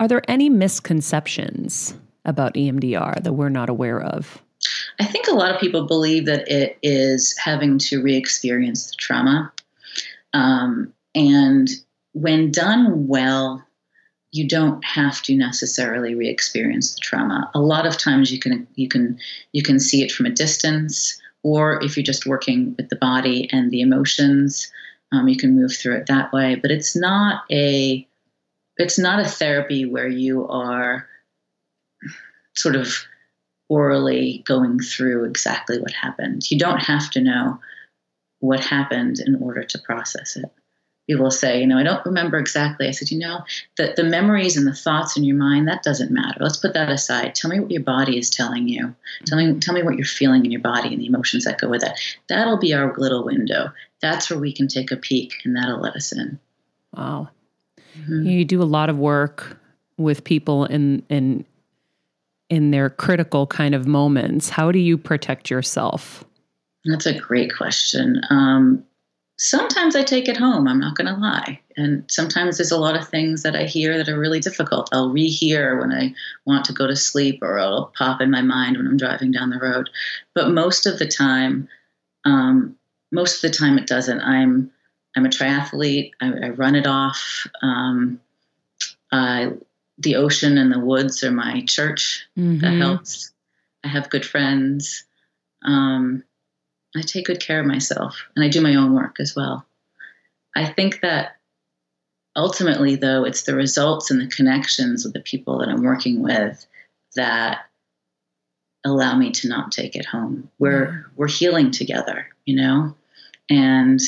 are 0.00 0.08
there 0.08 0.22
any 0.28 0.50
misconceptions 0.50 1.94
about 2.24 2.54
EMDR 2.56 3.20
that 3.22 3.32
we're 3.32 3.48
not 3.48 3.68
aware 3.70 4.00
of? 4.00 4.42
I 5.00 5.04
think 5.04 5.26
a 5.28 5.32
lot 5.34 5.52
of 5.54 5.60
people 5.60 5.86
believe 5.86 6.26
that 6.26 6.48
it 6.50 6.78
is 6.82 7.36
having 7.38 7.78
to 7.78 8.02
re-experience 8.02 8.86
the 8.90 8.96
trauma, 8.96 9.52
um, 10.34 10.92
and 11.14 11.68
when 12.12 12.50
done 12.52 13.06
well, 13.08 13.64
you 14.32 14.48
don't 14.48 14.82
have 14.82 15.20
to 15.22 15.36
necessarily 15.36 16.14
re-experience 16.14 16.94
the 16.94 17.00
trauma. 17.02 17.50
A 17.54 17.60
lot 17.60 17.86
of 17.86 17.98
times, 17.98 18.32
you 18.32 18.38
can 18.38 18.66
you 18.74 18.88
can 18.88 19.18
you 19.52 19.62
can 19.62 19.78
see 19.78 20.02
it 20.02 20.10
from 20.10 20.26
a 20.26 20.30
distance, 20.30 21.20
or 21.42 21.82
if 21.84 21.96
you're 21.96 22.04
just 22.04 22.26
working 22.26 22.74
with 22.76 22.88
the 22.88 22.96
body 22.96 23.48
and 23.52 23.70
the 23.70 23.82
emotions, 23.82 24.72
um, 25.12 25.28
you 25.28 25.36
can 25.36 25.54
move 25.54 25.76
through 25.76 25.96
it 25.96 26.06
that 26.06 26.32
way. 26.32 26.54
But 26.56 26.70
it's 26.70 26.96
not 26.96 27.44
a 27.50 28.06
it's 28.78 28.98
not 28.98 29.20
a 29.20 29.28
therapy 29.28 29.84
where 29.84 30.08
you 30.08 30.48
are 30.48 31.06
sort 32.56 32.74
of 32.74 33.04
orally 33.68 34.42
going 34.46 34.78
through 34.80 35.24
exactly 35.24 35.78
what 35.78 35.92
happened. 35.92 36.50
You 36.50 36.58
don't 36.58 36.80
have 36.80 37.10
to 37.10 37.20
know 37.20 37.60
what 38.40 38.60
happened 38.60 39.18
in 39.20 39.36
order 39.36 39.62
to 39.62 39.78
process 39.78 40.36
it. 40.36 40.50
People 41.08 41.24
will 41.24 41.30
say, 41.30 41.60
you 41.60 41.66
know, 41.66 41.78
I 41.78 41.82
don't 41.82 42.04
remember 42.06 42.38
exactly. 42.38 42.86
I 42.86 42.92
said, 42.92 43.10
you 43.10 43.18
know, 43.18 43.40
the, 43.76 43.92
the 43.96 44.04
memories 44.04 44.56
and 44.56 44.66
the 44.66 44.74
thoughts 44.74 45.16
in 45.16 45.24
your 45.24 45.36
mind, 45.36 45.66
that 45.66 45.82
doesn't 45.82 46.12
matter. 46.12 46.38
Let's 46.40 46.58
put 46.58 46.74
that 46.74 46.90
aside. 46.90 47.34
Tell 47.34 47.50
me 47.50 47.58
what 47.58 47.70
your 47.70 47.82
body 47.82 48.18
is 48.18 48.30
telling 48.30 48.68
you. 48.68 48.94
Tell 49.26 49.36
me, 49.36 49.58
tell 49.58 49.74
me 49.74 49.82
what 49.82 49.96
you're 49.96 50.04
feeling 50.04 50.44
in 50.44 50.52
your 50.52 50.60
body 50.60 50.92
and 50.92 51.00
the 51.00 51.06
emotions 51.06 51.44
that 51.44 51.60
go 51.60 51.68
with 51.68 51.82
it. 51.82 51.92
That'll 52.28 52.58
be 52.58 52.72
our 52.72 52.94
little 52.96 53.24
window. 53.24 53.72
That's 54.00 54.30
where 54.30 54.38
we 54.38 54.52
can 54.52 54.68
take 54.68 54.92
a 54.92 54.96
peek 54.96 55.34
and 55.44 55.56
that'll 55.56 55.80
let 55.80 55.96
us 55.96 56.12
in. 56.12 56.38
Wow. 56.96 57.30
Mhm. 57.98 58.30
You 58.30 58.44
do 58.44 58.62
a 58.62 58.64
lot 58.64 58.88
of 58.88 58.98
work 58.98 59.58
with 59.96 60.24
people 60.24 60.64
in 60.66 61.02
in 61.08 61.44
in 62.48 62.70
their 62.70 62.90
critical 62.90 63.46
kind 63.46 63.74
of 63.74 63.86
moments. 63.86 64.50
How 64.50 64.70
do 64.70 64.78
you 64.78 64.98
protect 64.98 65.50
yourself? 65.50 66.24
That's 66.84 67.06
a 67.06 67.18
great 67.18 67.54
question. 67.56 68.20
Um, 68.28 68.84
sometimes 69.42 69.96
I 69.96 70.04
take 70.04 70.28
it 70.28 70.36
home, 70.36 70.68
I'm 70.68 70.78
not 70.78 70.94
going 70.94 71.12
to 71.12 71.20
lie. 71.20 71.58
And 71.76 72.04
sometimes 72.08 72.58
there's 72.58 72.70
a 72.70 72.78
lot 72.78 72.94
of 72.94 73.08
things 73.08 73.42
that 73.42 73.56
I 73.56 73.64
hear 73.64 73.98
that 73.98 74.08
are 74.08 74.18
really 74.18 74.38
difficult. 74.38 74.88
I'll 74.92 75.10
rehear 75.10 75.80
when 75.80 75.90
I 75.90 76.14
want 76.44 76.64
to 76.66 76.72
go 76.72 76.86
to 76.86 76.94
sleep 76.94 77.40
or 77.42 77.58
it'll 77.58 77.92
pop 77.98 78.20
in 78.20 78.30
my 78.30 78.40
mind 78.40 78.76
when 78.76 78.86
I'm 78.86 78.96
driving 78.96 79.32
down 79.32 79.50
the 79.50 79.58
road. 79.58 79.90
But 80.32 80.52
most 80.52 80.86
of 80.86 81.00
the 81.00 81.08
time, 81.08 81.68
um, 82.24 82.76
most 83.10 83.42
of 83.42 83.50
the 83.50 83.56
time 83.58 83.78
it 83.78 83.88
doesn't. 83.88 84.20
I'm 84.20 84.70
I'm 85.16 85.26
a 85.26 85.28
triathlete. 85.28 86.12
I, 86.20 86.32
I 86.44 86.48
run 86.50 86.76
it 86.76 86.86
off. 86.86 87.46
Um, 87.62 88.20
I, 89.10 89.50
the 89.98 90.16
ocean 90.16 90.56
and 90.56 90.72
the 90.72 90.78
woods 90.78 91.22
are 91.24 91.32
my 91.32 91.62
church 91.66 92.26
that 92.36 92.42
Mhm. 92.72 92.78
helps. 92.78 93.32
I 93.84 93.88
have 93.88 94.08
good 94.08 94.24
friends. 94.24 95.04
Um, 95.62 96.22
I 96.96 97.02
take 97.02 97.26
good 97.26 97.40
care 97.40 97.60
of 97.60 97.66
myself, 97.66 98.26
and 98.36 98.44
I 98.44 98.48
do 98.48 98.60
my 98.60 98.74
own 98.74 98.94
work 98.94 99.16
as 99.18 99.34
well. 99.34 99.64
I 100.54 100.66
think 100.66 101.00
that 101.00 101.36
ultimately, 102.36 102.96
though, 102.96 103.24
it's 103.24 103.42
the 103.42 103.54
results 103.54 104.10
and 104.10 104.20
the 104.20 104.26
connections 104.26 105.04
with 105.04 105.14
the 105.14 105.20
people 105.20 105.58
that 105.58 105.68
I'm 105.68 105.82
working 105.82 106.22
with 106.22 106.66
that 107.16 107.66
allow 108.84 109.16
me 109.16 109.30
to 109.30 109.48
not 109.48 109.72
take 109.72 109.96
it 109.96 110.04
home. 110.04 110.50
We're 110.58 111.06
we're 111.16 111.28
healing 111.28 111.70
together, 111.70 112.28
you 112.44 112.56
know, 112.56 112.94
and 113.48 114.00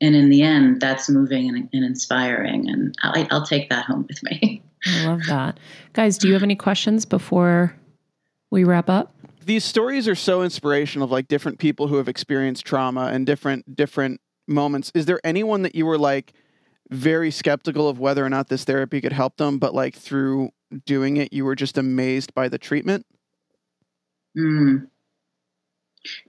and 0.00 0.16
in 0.16 0.30
the 0.30 0.42
end, 0.42 0.80
that's 0.80 1.10
moving 1.10 1.48
and, 1.48 1.68
and 1.72 1.84
inspiring, 1.84 2.68
and 2.68 2.94
I, 3.02 3.28
I'll 3.30 3.44
take 3.44 3.68
that 3.70 3.84
home 3.84 4.06
with 4.08 4.22
me. 4.22 4.62
I 4.86 5.06
love 5.06 5.20
that. 5.26 5.60
Guys, 5.92 6.16
do 6.16 6.26
you 6.26 6.34
have 6.34 6.42
any 6.42 6.56
questions 6.56 7.04
before 7.04 7.74
we 8.50 8.64
wrap 8.64 8.88
up? 8.88 9.12
These 9.44 9.64
stories 9.64 10.06
are 10.06 10.14
so 10.14 10.42
inspirational 10.42 11.04
of 11.04 11.10
like 11.10 11.28
different 11.28 11.58
people 11.58 11.88
who 11.88 11.96
have 11.96 12.08
experienced 12.08 12.64
trauma 12.64 13.06
and 13.12 13.26
different 13.26 13.74
different 13.74 14.20
moments. 14.46 14.92
Is 14.94 15.06
there 15.06 15.20
anyone 15.24 15.62
that 15.62 15.74
you 15.74 15.86
were 15.86 15.98
like 15.98 16.32
very 16.90 17.30
skeptical 17.30 17.88
of 17.88 17.98
whether 17.98 18.24
or 18.24 18.28
not 18.28 18.48
this 18.48 18.64
therapy 18.64 19.00
could 19.00 19.12
help 19.12 19.36
them, 19.36 19.58
but 19.58 19.74
like 19.74 19.94
through 19.94 20.50
doing 20.86 21.16
it, 21.16 21.32
you 21.32 21.44
were 21.44 21.54
just 21.54 21.78
amazed 21.78 22.34
by 22.34 22.48
the 22.48 22.58
treatment? 22.58 23.06
Mm. 24.36 24.88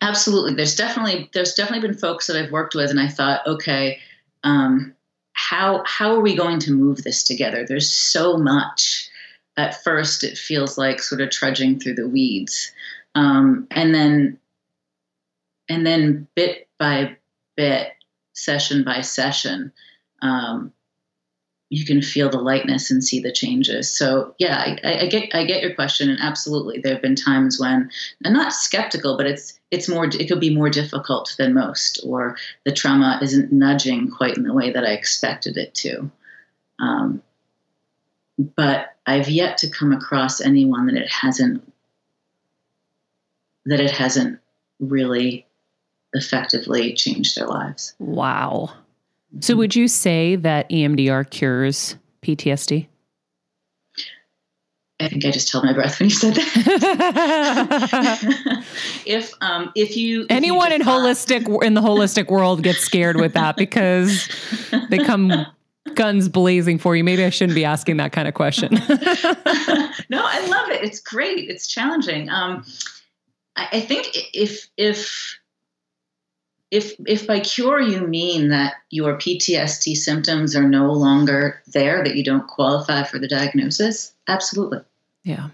Absolutely. 0.01 0.53
There's 0.53 0.75
definitely 0.75 1.29
there's 1.33 1.53
definitely 1.53 1.87
been 1.87 1.97
folks 1.97 2.27
that 2.27 2.35
I've 2.35 2.51
worked 2.51 2.75
with, 2.75 2.89
and 2.89 2.99
I 2.99 3.07
thought, 3.07 3.45
okay, 3.47 3.99
um, 4.43 4.93
how 5.33 5.83
how 5.85 6.13
are 6.13 6.19
we 6.19 6.35
going 6.35 6.59
to 6.59 6.71
move 6.71 7.03
this 7.03 7.23
together? 7.23 7.65
There's 7.65 7.91
so 7.91 8.37
much. 8.37 9.09
At 9.57 9.83
first, 9.83 10.23
it 10.23 10.37
feels 10.37 10.77
like 10.77 11.01
sort 11.01 11.21
of 11.21 11.29
trudging 11.29 11.79
through 11.79 11.95
the 11.95 12.07
weeds, 12.07 12.71
um, 13.15 13.67
and 13.71 13.93
then 13.93 14.39
and 15.69 15.85
then 15.85 16.27
bit 16.35 16.67
by 16.77 17.17
bit, 17.55 17.91
session 18.33 18.83
by 18.83 19.01
session, 19.01 19.71
um, 20.21 20.73
you 21.69 21.85
can 21.85 22.01
feel 22.01 22.29
the 22.29 22.37
lightness 22.37 22.91
and 22.91 23.03
see 23.03 23.21
the 23.21 23.31
changes. 23.31 23.89
So 23.89 24.35
yeah, 24.37 24.75
I, 24.83 25.03
I, 25.03 25.05
get 25.07 25.33
I 25.33 25.45
get 25.45 25.61
your 25.61 25.73
question, 25.73 26.09
and 26.09 26.19
absolutely, 26.19 26.79
there 26.79 26.93
have 26.93 27.01
been 27.01 27.15
times 27.15 27.59
when 27.59 27.89
I'm 28.25 28.33
not 28.33 28.53
skeptical, 28.53 29.15
but 29.15 29.25
it's 29.25 29.59
it's 29.71 29.87
more 29.87 30.05
it 30.05 30.27
could 30.27 30.41
be 30.41 30.53
more 30.53 30.69
difficult 30.69 31.35
than 31.37 31.53
most, 31.53 32.01
or 32.05 32.37
the 32.65 32.73
trauma 32.73 33.19
isn't 33.21 33.53
nudging 33.53 34.09
quite 34.09 34.35
in 34.35 34.43
the 34.43 34.53
way 34.53 34.71
that 34.71 34.83
I 34.83 34.91
expected 34.91 35.57
it 35.57 35.73
to. 35.75 36.11
Um, 36.79 37.21
but 38.55 38.95
I've 39.05 39.29
yet 39.29 39.57
to 39.59 39.69
come 39.69 39.93
across 39.93 40.41
anyone 40.41 40.87
that 40.87 40.95
it 40.95 41.09
hasn't 41.09 41.71
that 43.65 43.79
it 43.79 43.91
hasn't 43.91 44.39
really 44.79 45.45
effectively 46.13 46.93
changed 46.93 47.37
their 47.37 47.47
lives. 47.47 47.93
Wow. 47.99 48.73
So, 49.39 49.55
would 49.55 49.75
you 49.75 49.87
say 49.87 50.35
that 50.37 50.69
EMDR 50.69 51.29
cures 51.29 51.95
PTSD? 52.21 52.87
I 55.01 55.07
think 55.07 55.25
I 55.25 55.31
just 55.31 55.51
held 55.51 55.65
my 55.65 55.73
breath 55.73 55.99
when 55.99 56.09
you 56.09 56.15
said 56.15 56.35
that. 56.35 56.45
if 59.05 59.33
um, 59.41 59.71
if 59.75 59.97
you 59.97 60.21
if 60.23 60.31
anyone 60.31 60.69
you 60.69 60.75
in 60.75 60.81
holistic 60.81 61.63
in 61.63 61.73
the 61.73 61.81
holistic 61.81 62.29
world 62.29 62.61
gets 62.61 62.79
scared 62.79 63.15
with 63.15 63.33
that 63.33 63.57
because 63.57 64.29
they 64.89 64.99
come 64.99 65.47
guns 65.95 66.29
blazing 66.29 66.77
for 66.77 66.95
you, 66.95 67.03
maybe 67.03 67.25
I 67.25 67.31
shouldn't 67.31 67.55
be 67.55 67.65
asking 67.65 67.97
that 67.97 68.11
kind 68.11 68.27
of 68.27 68.35
question. 68.35 68.73
no, 70.09 70.21
I 70.23 70.45
love 70.47 70.69
it. 70.69 70.83
It's 70.83 70.99
great. 70.99 71.49
It's 71.49 71.65
challenging. 71.67 72.29
Um, 72.29 72.63
I, 73.55 73.67
I 73.73 73.79
think 73.81 74.09
if 74.33 74.67
if 74.77 75.39
if 76.71 76.95
if 77.05 77.27
by 77.27 77.41
cure 77.41 77.81
you 77.81 78.07
mean 78.07 78.49
that 78.49 78.75
your 78.89 79.17
PTSD 79.17 79.95
symptoms 79.95 80.55
are 80.55 80.67
no 80.67 80.93
longer 80.93 81.61
there, 81.67 82.03
that 82.03 82.15
you 82.15 82.23
don't 82.23 82.47
qualify 82.47 83.03
for 83.03 83.19
the 83.19 83.27
diagnosis, 83.27 84.13
absolutely. 84.27 84.79
Yeah. 85.23 85.49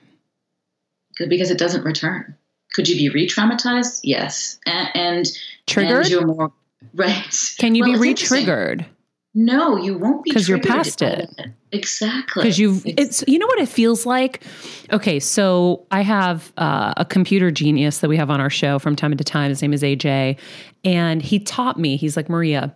Because 1.18 1.50
it 1.50 1.58
doesn't 1.58 1.84
return. 1.84 2.36
Could 2.74 2.88
you 2.88 2.96
be 2.96 3.10
re-traumatized? 3.10 4.02
Yes. 4.04 4.60
And, 4.68 4.90
and 4.94 5.32
triggered. 5.66 6.02
And 6.02 6.10
you're 6.10 6.28
more 6.28 6.54
right. 6.94 7.56
Can 7.58 7.74
you 7.74 7.84
well, 7.84 7.94
be 7.94 8.00
re-triggered? 8.00 8.86
No, 9.34 9.78
you 9.78 9.98
won't 9.98 10.24
be 10.24 10.30
because 10.30 10.48
you're 10.48 10.60
past 10.60 11.02
it. 11.02 11.30
Exactly. 11.72 12.44
Because 12.44 12.58
you've 12.58 12.86
it's 12.86 13.24
you 13.28 13.38
know 13.40 13.48
what 13.48 13.60
it 13.60 13.68
feels 13.68 14.06
like. 14.06 14.44
Okay, 14.92 15.20
so 15.20 15.86
I 15.92 16.02
have 16.02 16.54
uh, 16.58 16.94
a 16.98 17.06
computer 17.06 17.52
genius 17.52 18.00
that 18.00 18.08
we 18.08 18.18
have 18.18 18.30
on 18.30 18.40
our 18.40 18.50
show 18.50 18.80
from 18.80 18.96
time 18.96 19.16
to 19.16 19.24
time. 19.24 19.50
His 19.50 19.62
name 19.62 19.74
is 19.74 19.84
AJ, 19.84 20.38
and 20.86 21.22
he 21.22 21.40
taught 21.40 21.78
me. 21.80 21.98
He's 21.98 22.16
like 22.16 22.30
Maria. 22.30 22.74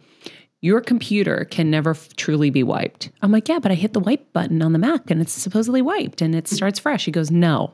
Your 0.63 0.79
computer 0.79 1.47
can 1.49 1.71
never 1.71 1.91
f- 1.91 2.15
truly 2.17 2.51
be 2.51 2.61
wiped. 2.61 3.09
I'm 3.23 3.31
like, 3.31 3.49
yeah, 3.49 3.57
but 3.57 3.71
I 3.71 3.75
hit 3.75 3.93
the 3.93 3.99
wipe 3.99 4.31
button 4.31 4.61
on 4.61 4.73
the 4.73 4.79
Mac 4.79 5.09
and 5.09 5.19
it's 5.19 5.33
supposedly 5.33 5.81
wiped 5.81 6.21
and 6.21 6.35
it 6.35 6.47
starts 6.47 6.77
fresh. 6.77 7.05
He 7.05 7.11
goes, 7.11 7.31
no, 7.31 7.73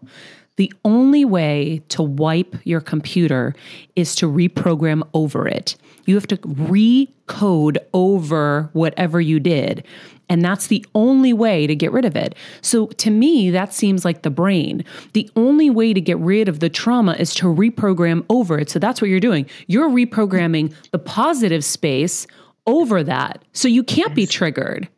the 0.57 0.71
only 0.83 1.23
way 1.23 1.81
to 1.89 2.03
wipe 2.03 2.55
your 2.63 2.81
computer 2.81 3.55
is 3.95 4.15
to 4.15 4.29
reprogram 4.29 5.07
over 5.13 5.47
it. 5.47 5.75
You 6.05 6.15
have 6.15 6.27
to 6.27 6.37
recode 6.37 7.77
over 7.93 8.69
whatever 8.73 9.21
you 9.21 9.39
did. 9.39 9.85
And 10.29 10.43
that's 10.43 10.67
the 10.67 10.85
only 10.93 11.31
way 11.31 11.67
to 11.67 11.75
get 11.75 11.91
rid 11.91 12.05
of 12.05 12.15
it. 12.15 12.35
So 12.61 12.87
to 12.87 13.09
me, 13.09 13.49
that 13.51 13.73
seems 13.73 14.03
like 14.03 14.23
the 14.23 14.29
brain. 14.29 14.83
The 15.13 15.29
only 15.35 15.69
way 15.69 15.93
to 15.93 16.01
get 16.01 16.17
rid 16.17 16.49
of 16.49 16.59
the 16.59 16.69
trauma 16.69 17.13
is 17.13 17.33
to 17.35 17.45
reprogram 17.45 18.25
over 18.29 18.59
it. 18.59 18.69
So 18.69 18.79
that's 18.79 19.01
what 19.01 19.09
you're 19.09 19.19
doing. 19.21 19.45
You're 19.67 19.89
reprogramming 19.89 20.73
the 20.91 20.99
positive 20.99 21.63
space 21.63 22.27
over 22.65 23.03
that. 23.03 23.43
So 23.53 23.67
you 23.67 23.83
can't 23.83 24.09
yes. 24.09 24.15
be 24.15 24.27
triggered. 24.27 24.89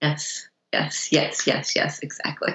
Yes, 0.00 0.48
yes, 0.72 1.10
yes, 1.10 1.46
yes, 1.46 1.74
yes, 1.74 1.98
exactly. 2.00 2.54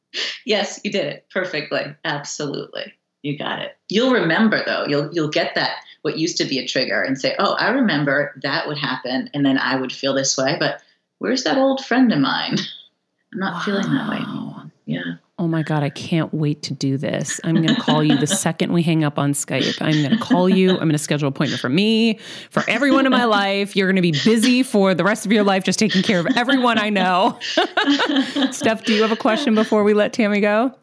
yes, 0.45 0.79
you 0.83 0.91
did 0.91 1.05
it 1.05 1.25
perfectly. 1.31 1.95
Absolutely. 2.03 2.93
You 3.21 3.37
got 3.37 3.61
it. 3.61 3.77
You'll 3.89 4.13
remember 4.13 4.63
though. 4.65 4.85
You'll 4.87 5.13
you'll 5.13 5.29
get 5.29 5.55
that 5.55 5.83
what 6.01 6.17
used 6.17 6.37
to 6.37 6.45
be 6.45 6.59
a 6.59 6.67
trigger 6.67 7.01
and 7.01 7.19
say, 7.19 7.35
"Oh, 7.37 7.53
I 7.53 7.69
remember 7.69 8.33
that 8.41 8.67
would 8.67 8.77
happen 8.77 9.29
and 9.33 9.45
then 9.45 9.57
I 9.57 9.75
would 9.75 9.91
feel 9.91 10.15
this 10.15 10.37
way, 10.37 10.57
but 10.59 10.81
where's 11.19 11.43
that 11.43 11.57
old 11.57 11.85
friend 11.85 12.11
of 12.11 12.19
mine? 12.19 12.57
I'm 13.33 13.39
not 13.39 13.53
wow. 13.53 13.61
feeling 13.61 13.93
that 13.93 14.09
way 14.09 14.17
anymore." 14.17 14.71
Yeah 14.85 15.13
oh 15.41 15.47
my 15.47 15.63
God, 15.63 15.81
I 15.81 15.89
can't 15.89 16.31
wait 16.31 16.61
to 16.63 16.73
do 16.75 16.97
this. 16.97 17.41
I'm 17.43 17.55
going 17.55 17.73
to 17.73 17.81
call 17.81 18.03
you 18.03 18.15
the 18.15 18.27
second 18.45 18.71
we 18.73 18.83
hang 18.83 19.03
up 19.03 19.17
on 19.17 19.33
Skype. 19.33 19.81
I'm 19.81 20.03
going 20.03 20.15
to 20.15 20.23
call 20.23 20.47
you. 20.47 20.69
I'm 20.69 20.77
going 20.77 20.91
to 20.91 20.99
schedule 20.99 21.27
an 21.27 21.33
appointment 21.33 21.59
for 21.59 21.67
me, 21.67 22.19
for 22.51 22.63
everyone 22.67 23.07
in 23.07 23.11
my 23.11 23.25
life. 23.25 23.75
You're 23.75 23.87
going 23.87 23.95
to 23.95 24.03
be 24.03 24.11
busy 24.11 24.61
for 24.61 24.93
the 24.93 25.03
rest 25.03 25.25
of 25.25 25.31
your 25.31 25.43
life, 25.43 25.63
just 25.63 25.79
taking 25.79 26.03
care 26.03 26.19
of 26.19 26.27
everyone 26.37 26.77
I 26.77 26.91
know. 26.91 27.39
Steph, 28.51 28.85
do 28.85 28.93
you 28.93 29.01
have 29.01 29.11
a 29.11 29.15
question 29.15 29.55
before 29.55 29.83
we 29.83 29.95
let 29.95 30.13
Tammy 30.13 30.41
go? 30.41 30.75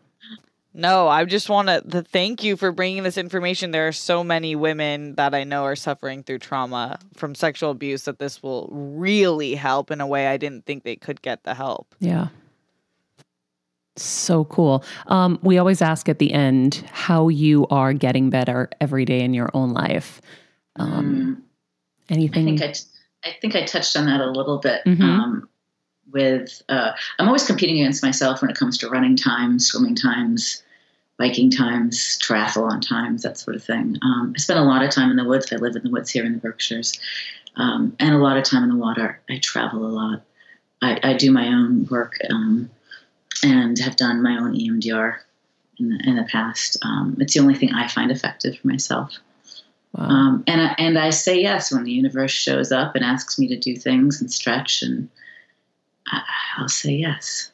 No, 0.75 1.07
I 1.07 1.25
just 1.25 1.49
want 1.49 1.69
to 1.69 2.03
thank 2.03 2.43
you 2.43 2.57
for 2.57 2.73
bringing 2.73 3.05
this 3.05 3.17
information. 3.17 3.71
There 3.71 3.87
are 3.87 3.93
so 3.93 4.25
many 4.25 4.57
women 4.57 5.15
that 5.15 5.37
I 5.37 5.45
know 5.45 5.63
are 5.65 5.77
suffering 5.77 6.25
through 6.25 6.41
trauma 6.41 6.99
from 7.15 7.37
sexual 7.37 7.71
abuse 7.71 8.03
that 8.07 8.19
this 8.19 8.43
will 8.43 8.69
really 8.73 9.55
help 9.55 9.93
in 9.93 10.01
a 10.01 10.07
way 10.07 10.27
I 10.27 10.37
didn't 10.37 10.67
think 10.67 10.83
they 10.83 10.97
could 10.97 11.23
get 11.23 11.45
the 11.45 11.55
help. 11.55 11.95
Yeah. 12.01 12.29
So 14.03 14.45
cool. 14.45 14.85
Um, 15.07 15.39
we 15.43 15.59
always 15.59 15.83
ask 15.83 16.09
at 16.09 16.19
the 16.19 16.33
end 16.33 16.85
how 16.91 17.29
you 17.29 17.67
are 17.69 17.93
getting 17.93 18.31
better 18.31 18.69
every 18.81 19.05
day 19.05 19.21
in 19.21 19.35
your 19.35 19.51
own 19.55 19.73
life. 19.73 20.21
Um, 20.77 21.39
mm. 21.39 21.43
Anything? 22.11 22.43
I 22.43 22.45
think 22.45 22.63
I, 22.63 22.73
t- 22.73 22.85
I 23.25 23.37
think 23.41 23.57
I 23.57 23.65
touched 23.65 23.97
on 23.97 24.07
that 24.07 24.21
a 24.21 24.31
little 24.31 24.59
bit. 24.59 24.83
Mm-hmm. 24.87 25.03
Um, 25.03 25.49
with 26.13 26.63
uh, 26.69 26.93
I'm 27.19 27.27
always 27.27 27.47
competing 27.47 27.81
against 27.81 28.03
myself 28.03 28.41
when 28.41 28.51
it 28.51 28.57
comes 28.57 28.79
to 28.79 28.89
running 28.89 29.17
times, 29.17 29.67
swimming 29.67 29.95
times, 29.95 30.63
biking 31.19 31.51
times, 31.51 32.19
triathlon 32.23 32.81
times, 32.81 33.23
that 33.23 33.39
sort 33.39 33.57
of 33.57 33.63
thing. 33.63 33.97
Um, 34.03 34.33
I 34.35 34.39
spend 34.39 34.59
a 34.59 34.63
lot 34.63 34.83
of 34.83 34.91
time 34.91 35.11
in 35.11 35.17
the 35.17 35.25
woods. 35.25 35.53
I 35.53 35.57
live 35.57 35.77
in 35.77 35.83
the 35.83 35.91
woods 35.91 36.11
here 36.11 36.25
in 36.25 36.33
the 36.33 36.39
Berkshires, 36.39 36.99
um, 37.57 37.95
and 38.01 38.15
a 38.15 38.19
lot 38.19 38.37
of 38.37 38.45
time 38.45 38.63
in 38.63 38.71
the 38.71 38.77
water. 38.77 39.21
I 39.29 39.39
travel 39.39 39.85
a 39.85 39.89
lot. 39.89 40.23
I, 40.81 40.99
I 41.03 41.15
do 41.15 41.31
my 41.31 41.49
own 41.49 41.87
work. 41.91 42.17
Um, 42.31 42.71
and 43.43 43.79
have 43.79 43.97
done 43.97 44.23
my 44.23 44.37
own 44.39 44.55
EMDR 44.55 45.17
in 45.79 45.91
the, 45.91 46.01
in 46.05 46.17
the 46.17 46.25
past. 46.25 46.77
Um, 46.83 47.17
it's 47.21 47.35
the 47.35 47.41
only 47.41 47.55
thing 47.55 47.73
I 47.73 47.89
find 47.89 48.11
effective 48.11 48.59
for 48.59 48.69
myself. 48.69 49.17
Wow. 49.93 50.05
Um, 50.05 50.45
and 50.47 50.61
I, 50.61 50.75
and 50.79 50.99
I 50.99 51.11
say 51.11 51.41
yes 51.41 51.73
when 51.73 51.85
the 51.85 51.93
universe 51.93 52.31
shows 52.31 52.73
up 52.73 52.95
and 52.95 53.05
asks 53.05 53.39
me 53.39 53.49
to 53.49 53.59
do 53.59 53.77
things 53.77 54.21
and 54.21 54.31
stretch, 54.31 54.83
and 54.83 55.09
I, 56.09 56.23
I'll 56.59 56.69
say 56.69 56.93
yes. 56.93 57.51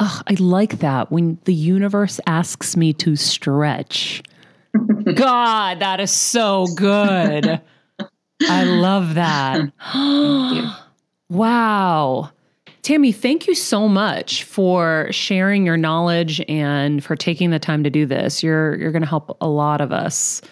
Oh, 0.00 0.20
I 0.26 0.34
like 0.34 0.80
that 0.80 1.12
when 1.12 1.38
the 1.44 1.54
universe 1.54 2.20
asks 2.26 2.76
me 2.76 2.92
to 2.94 3.16
stretch. 3.16 4.22
God, 5.14 5.80
that 5.80 6.00
is 6.00 6.10
so 6.10 6.66
good. 6.74 7.60
I 8.42 8.64
love 8.64 9.14
that. 9.14 9.72
wow. 11.28 12.30
Tammy, 12.84 13.12
thank 13.12 13.46
you 13.46 13.54
so 13.54 13.88
much 13.88 14.44
for 14.44 15.08
sharing 15.10 15.64
your 15.64 15.78
knowledge 15.78 16.42
and 16.50 17.02
for 17.02 17.16
taking 17.16 17.48
the 17.48 17.58
time 17.58 17.82
to 17.82 17.88
do 17.88 18.04
this. 18.04 18.42
You're 18.42 18.76
you're 18.76 18.92
going 18.92 19.02
to 19.02 19.08
help 19.08 19.38
a 19.40 19.48
lot 19.48 19.80
of 19.80 19.90
us 19.90 20.42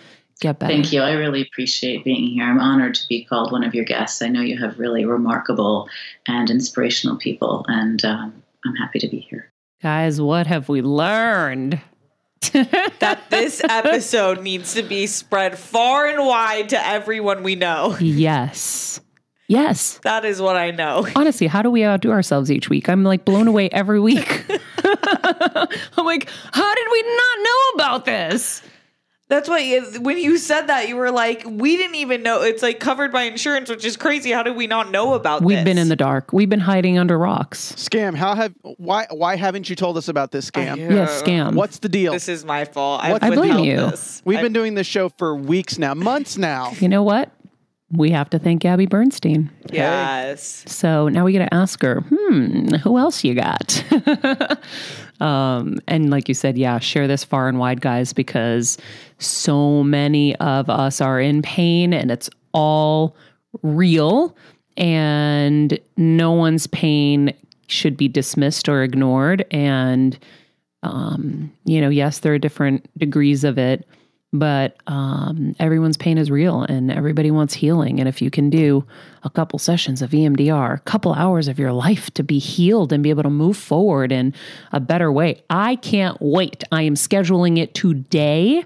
get 0.41 0.59
better. 0.59 0.73
Thank 0.73 0.95
you. 0.95 1.03
I 1.03 1.13
really 1.13 1.43
appreciate 1.43 2.05
being 2.05 2.29
here. 2.29 2.45
I'm 2.45 2.59
honored 2.59 2.95
to 2.95 3.07
be 3.07 3.23
called 3.23 3.53
one 3.53 3.63
of 3.63 3.75
your 3.75 3.85
guests. 3.85 4.23
I 4.23 4.29
know 4.29 4.41
you 4.41 4.57
have 4.59 4.79
really 4.79 5.05
remarkable 5.05 5.91
and 6.27 6.49
inspirational 6.49 7.19
people, 7.19 7.67
and 7.69 8.03
um, 8.03 8.43
I'm 8.65 8.77
happy 8.77 8.99
to 9.01 9.09
be 9.09 9.19
here. 9.19 9.53
Guys, 9.83 10.19
what 10.19 10.47
have 10.47 10.71
we 10.71 10.81
learned? 10.81 11.83
that 12.53 13.25
this 13.29 13.63
episode 13.63 14.41
needs 14.41 14.73
to 14.73 14.83
be 14.83 15.07
spread 15.07 15.59
far 15.59 16.07
and 16.07 16.27
wide 16.27 16.71
to 16.71 16.87
everyone 16.87 17.43
we 17.43 17.57
know. 17.57 17.95
Yes. 18.01 19.02
Yes. 19.53 20.01
That 20.03 20.25
is 20.25 20.41
what 20.41 20.57
I 20.57 20.71
know. 20.71 21.07
Honestly, 21.17 21.47
how 21.47 21.61
do 21.61 21.71
we 21.71 21.85
outdo 21.85 22.11
ourselves 22.11 22.51
each 22.51 22.71
week? 22.71 22.89
I'm 22.89 23.05
like 23.05 23.25
blown 23.25 23.49
away 23.49 23.69
every 23.71 24.01
week. 24.01 24.45
I'm 24.85 26.07
like, 26.07 26.29
how 26.53 26.75
did 26.75 26.87
we 26.91 27.03
not 27.03 27.39
know 27.45 27.59
about 27.75 28.05
this? 28.07 28.63
That's 29.29 29.49
why 29.49 29.81
when 30.01 30.19
you 30.19 30.37
said 30.37 30.67
that, 30.67 30.89
you 30.89 30.97
were 30.97 31.11
like, 31.11 31.43
we 31.47 31.77
didn't 31.79 31.95
even 31.97 32.23
know. 32.23 32.43
It's 32.43 32.63
like 32.63 32.81
covered 32.81 33.13
by 33.13 33.23
insurance, 33.23 33.71
which 33.71 33.85
is 33.85 33.97
crazy. 33.97 34.31
How 34.31 34.43
did 34.43 34.57
we 34.57 34.67
not 34.67 34.91
know 34.91 35.15
about 35.15 35.43
We've 35.43 35.57
this? 35.57 35.65
been 35.65 35.79
in 35.79 35.89
the 35.89 35.97
dark. 35.97 36.35
We've 36.35 36.51
been 36.51 36.61
hiding 36.61 36.99
under 36.99 37.19
rocks. 37.19 37.75
Scam. 37.79 38.15
How 38.15 38.35
have 38.35 38.55
why 38.63 39.07
why 39.11 39.37
haven't 39.37 39.71
you 39.71 39.77
told 39.77 39.97
us 39.97 40.09
about 40.09 40.33
this 40.33 40.51
scam? 40.51 40.77
Yeah. 40.77 40.93
Yes, 40.93 41.23
scam. 41.23 41.55
What's 41.55 41.79
the 41.79 41.89
deal? 41.89 42.13
This 42.13 42.29
is 42.29 42.45
my 42.45 42.67
fault. 42.67 43.03
What- 43.05 43.23
I've 43.23 43.33
blame 43.35 43.61
you. 43.61 43.77
This. 43.77 44.21
We've 44.25 44.39
I- 44.39 44.43
been 44.43 44.53
doing 44.53 44.75
this 44.75 44.87
show 44.87 45.09
for 45.09 45.35
weeks 45.35 45.79
now, 45.79 45.95
months 45.95 46.37
now. 46.37 46.73
You 46.79 46.91
know 46.91 47.03
what? 47.03 47.31
We 47.95 48.11
have 48.11 48.31
to 48.31 48.39
thank 48.39 48.63
Gabby 48.63 48.87
Bernstein. 48.87 49.51
Yes. 49.71 50.65
So 50.67 51.09
now 51.09 51.25
we 51.25 51.33
got 51.33 51.41
to 51.41 51.55
ask 51.55 51.83
her, 51.83 52.01
hmm, 52.01 52.75
who 52.77 52.97
else 52.97 53.23
you 53.23 53.35
got? 53.35 53.85
um, 55.21 55.79
and 55.87 56.11
like 56.11 56.27
you 56.27 56.35
said, 56.35 56.57
yeah, 56.57 56.79
share 56.79 57.07
this 57.07 57.23
far 57.23 57.49
and 57.49 57.59
wide, 57.59 57.83
guys, 57.83 58.15
because 58.15 58.79
so 59.19 59.83
many 59.83 60.35
of 60.37 60.71
us 60.71 61.03
are 61.03 61.21
in 61.21 61.43
pain 61.43 61.93
and 61.93 62.11
it's 62.11 62.31
all 62.55 63.15
real, 63.63 64.35
and 64.77 65.79
no 65.99 66.33
one's 66.33 66.67
pain 66.69 67.35
should 67.67 67.97
be 67.97 68.09
dismissed 68.09 68.69
or 68.69 68.83
ignored. 68.83 69.45
And, 69.51 70.19
um, 70.83 71.53
you 71.65 71.81
know, 71.81 71.91
yes, 71.91 72.21
there 72.21 72.33
are 72.33 72.39
different 72.39 72.89
degrees 72.99 73.45
of 73.45 73.59
it, 73.59 73.87
but 74.33 74.77
um, 74.87 75.55
everyone's 75.59 75.97
pain 75.97 76.17
is 76.17 76.31
real 76.31 76.63
and 76.63 76.91
everybody 76.91 77.31
wants 77.31 77.53
healing. 77.53 78.01
And 78.01 78.09
if 78.09 78.23
you 78.23 78.31
can 78.31 78.49
do 78.49 78.85
a 79.25 79.31
couple 79.31 79.59
sessions 79.59 80.01
of 80.01 80.11
EMDR, 80.11 80.75
a 80.75 80.81
couple 80.81 81.13
hours 81.13 81.49
of 81.49 81.59
your 81.59 81.73
life 81.73 82.11
to 82.15 82.23
be 82.23 82.39
healed 82.39 82.93
and 82.93 83.03
be 83.03 83.11
able 83.11 83.25
to 83.25 83.31
move 83.31 83.57
forward 83.57 84.11
in 84.11 84.33
a 84.73 84.81
better 84.81 85.13
way, 85.13 85.43
I 85.51 85.77
can't 85.77 86.17
wait. 86.21 86.65
I 86.73 86.83
am 86.83 86.95
scheduling 86.95 87.59
it 87.59 87.75
today 87.75 88.65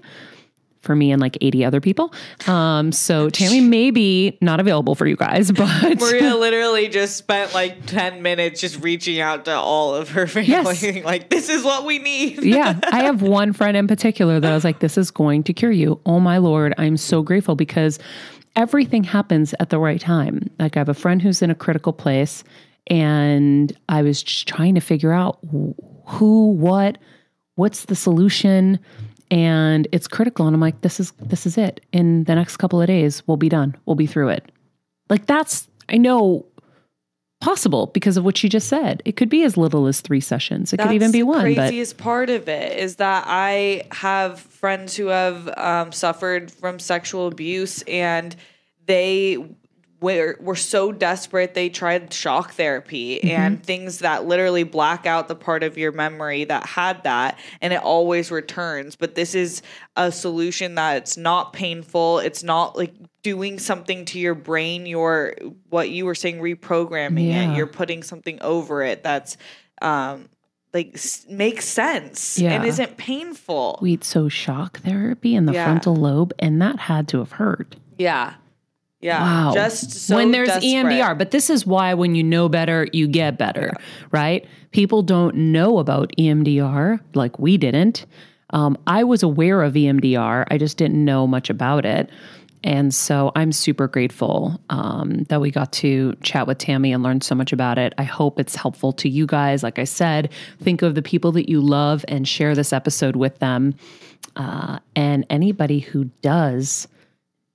for 0.81 0.95
me 0.95 1.11
and 1.11 1.21
like 1.21 1.37
80 1.41 1.65
other 1.65 1.81
people. 1.81 2.13
Um, 2.47 2.91
so 2.91 3.29
Tammy 3.31 3.61
may 3.61 3.91
be 3.91 4.37
not 4.41 4.59
available 4.59 4.95
for 4.95 5.05
you 5.05 5.15
guys, 5.15 5.51
but 5.53 5.99
Maria 5.99 6.35
literally 6.35 6.87
just 6.87 7.17
spent 7.17 7.53
like 7.53 7.85
10 7.85 8.21
minutes 8.21 8.61
just 8.61 8.81
reaching 8.83 9.19
out 9.19 9.45
to 9.45 9.55
all 9.55 9.95
of 9.95 10.09
her 10.11 10.27
family. 10.27 10.49
Yes. 10.49 10.83
like, 11.05 11.29
this 11.29 11.49
is 11.49 11.63
what 11.63 11.85
we 11.85 11.99
need. 11.99 12.43
yeah, 12.43 12.79
I 12.83 13.03
have 13.03 13.21
one 13.21 13.53
friend 13.53 13.75
in 13.75 13.87
particular 13.87 14.39
that 14.39 14.51
I 14.51 14.55
was 14.55 14.63
like, 14.63 14.79
this 14.79 14.97
is 14.97 15.11
going 15.11 15.43
to 15.43 15.53
cure 15.53 15.71
you. 15.71 15.99
Oh 16.05 16.19
my 16.19 16.37
Lord. 16.37 16.73
I'm 16.77 16.97
so 16.97 17.21
grateful 17.21 17.55
because 17.55 17.99
everything 18.55 19.03
happens 19.03 19.53
at 19.59 19.69
the 19.69 19.79
right 19.79 20.01
time. 20.01 20.49
Like, 20.59 20.75
I 20.75 20.79
have 20.79 20.89
a 20.89 20.93
friend 20.93 21.21
who's 21.21 21.41
in 21.41 21.49
a 21.49 21.55
critical 21.55 21.93
place, 21.93 22.43
and 22.87 23.71
I 23.87 24.01
was 24.01 24.23
just 24.23 24.47
trying 24.47 24.75
to 24.75 24.81
figure 24.81 25.11
out 25.11 25.39
who, 26.05 26.51
what, 26.51 26.97
what's 27.55 27.85
the 27.85 27.95
solution. 27.95 28.79
And 29.29 29.87
it's 29.91 30.07
critical. 30.07 30.47
And 30.47 30.55
I'm 30.55 30.61
like, 30.61 30.81
this 30.81 30.99
is 30.99 31.11
this 31.19 31.45
is 31.45 31.57
it. 31.57 31.81
In 31.91 32.23
the 32.25 32.35
next 32.35 32.57
couple 32.57 32.81
of 32.81 32.87
days, 32.87 33.25
we'll 33.27 33.37
be 33.37 33.49
done. 33.49 33.75
We'll 33.85 33.95
be 33.95 34.07
through 34.07 34.29
it. 34.29 34.51
Like 35.09 35.25
that's 35.25 35.67
I 35.89 35.97
know 35.97 36.45
possible 37.39 37.87
because 37.87 38.17
of 38.17 38.23
what 38.23 38.41
you 38.43 38.49
just 38.49 38.67
said. 38.67 39.01
It 39.05 39.15
could 39.15 39.29
be 39.29 39.43
as 39.43 39.57
little 39.57 39.87
as 39.87 40.01
three 40.01 40.21
sessions. 40.21 40.73
It 40.73 40.77
could 40.77 40.91
even 40.91 41.11
be 41.11 41.23
one. 41.23 41.45
The 41.45 41.55
But 41.55 41.61
craziest 41.61 41.97
part 41.97 42.29
of 42.29 42.49
it 42.49 42.77
is 42.77 42.95
that 42.95 43.25
I 43.27 43.85
have 43.91 44.39
friends 44.39 44.95
who 44.95 45.07
have 45.07 45.47
um, 45.57 45.91
suffered 45.91 46.51
from 46.51 46.79
sexual 46.79 47.27
abuse, 47.27 47.83
and 47.83 48.35
they 48.85 49.37
were 49.99 50.37
were 50.39 50.55
so 50.55 50.91
desperate 50.91 51.55
they 51.55 51.69
tried 51.69 52.13
shock 52.13 52.51
therapy 52.51 53.15
Mm-hmm. 53.17 53.27
and 53.29 53.63
things 53.63 53.99
that 53.99 54.25
literally 54.25 54.63
black 54.63 55.05
out 55.07 55.27
the 55.27 55.35
part 55.35 55.63
of 55.63 55.77
your 55.77 55.91
memory 55.91 56.43
that 56.43 56.65
had 56.67 57.03
that, 57.03 57.39
and 57.61 57.73
it 57.73 57.81
always 57.81 58.29
returns. 58.31 58.95
But 58.95 59.15
this 59.15 59.33
is 59.33 59.61
a 59.95 60.11
solution 60.11 60.75
that's 60.75 61.17
not 61.17 61.51
painful. 61.53 62.19
It's 62.19 62.43
not 62.43 62.77
like 62.77 62.93
doing 63.23 63.57
something 63.57 64.05
to 64.05 64.19
your 64.19 64.35
brain. 64.35 64.85
You're 64.85 65.33
what 65.69 65.89
you 65.89 66.05
were 66.05 66.15
saying, 66.15 66.39
reprogramming 66.41 67.27
Yeah. 67.29 67.51
it. 67.53 67.57
You're 67.57 67.65
putting 67.67 68.03
something 68.03 68.39
over 68.41 68.83
it 68.83 69.01
that's 69.03 69.35
um 69.81 70.29
like 70.73 70.91
s- 70.93 71.25
makes 71.29 71.65
sense 71.65 72.37
Yeah. 72.37 72.51
and 72.51 72.65
isn't 72.65 72.97
painful. 72.97 73.79
wait, 73.81 74.03
so 74.03 74.29
shock 74.29 74.79
therapy 74.81 75.33
in 75.33 75.45
the 75.47 75.53
Yeah. 75.53 75.63
frontal 75.65 75.95
lobe, 75.95 76.33
and 76.37 76.61
that 76.61 76.77
had 76.81 77.07
to 77.09 77.19
have 77.19 77.31
hurt. 77.33 77.77
yeah. 77.97 78.33
Yeah. 78.99 79.21
Wow. 79.21 79.53
Just 79.53 79.91
so 79.91 80.15
when 80.15 80.31
there's 80.31 80.47
desperate. 80.47 80.65
EMDR, 80.65 81.17
but 81.17 81.31
this 81.31 81.49
is 81.49 81.65
why 81.65 81.93
when 81.93 82.15
you 82.15 82.23
know 82.23 82.49
better, 82.49 82.87
you 82.93 83.07
get 83.07 83.37
better, 83.37 83.73
right? 84.11 84.45
People 84.71 85.03
don't 85.03 85.35
know 85.35 85.77
about 85.77 86.11
EMDR 86.17 86.99
like 87.13 87.37
we 87.37 87.57
didn't. 87.57 88.05
Um, 88.51 88.77
I 88.87 89.03
was 89.03 89.23
aware 89.23 89.61
of 89.61 89.73
EMDR, 89.73 90.45
I 90.49 90.57
just 90.57 90.77
didn't 90.77 91.03
know 91.03 91.27
much 91.27 91.49
about 91.49 91.85
it. 91.85 92.09
And 92.63 92.93
so 92.93 93.31
I'm 93.35 93.51
super 93.51 93.87
grateful 93.87 94.59
um, 94.69 95.23
that 95.25 95.41
we 95.41 95.51
got 95.51 95.71
to 95.73 96.15
chat 96.23 96.47
with 96.47 96.57
Tammy 96.57 96.91
and 96.91 97.03
learn 97.03 97.21
so 97.21 97.35
much 97.35 97.53
about 97.53 97.77
it. 97.77 97.93
I 97.97 98.03
hope 98.03 98.39
it's 98.39 98.55
helpful 98.55 98.91
to 98.93 99.07
you 99.07 99.27
guys. 99.27 99.61
Like 99.61 99.77
I 99.77 99.83
said, 99.83 100.31
think 100.59 100.81
of 100.81 100.95
the 100.95 101.03
people 101.03 101.31
that 101.33 101.49
you 101.49 101.61
love 101.61 102.03
and 102.07 102.27
share 102.27 102.55
this 102.55 102.73
episode 102.73 103.15
with 103.15 103.37
them. 103.39 103.75
Uh, 104.35 104.79
and 104.95 105.25
anybody 105.29 105.79
who 105.79 106.05
does 106.21 106.87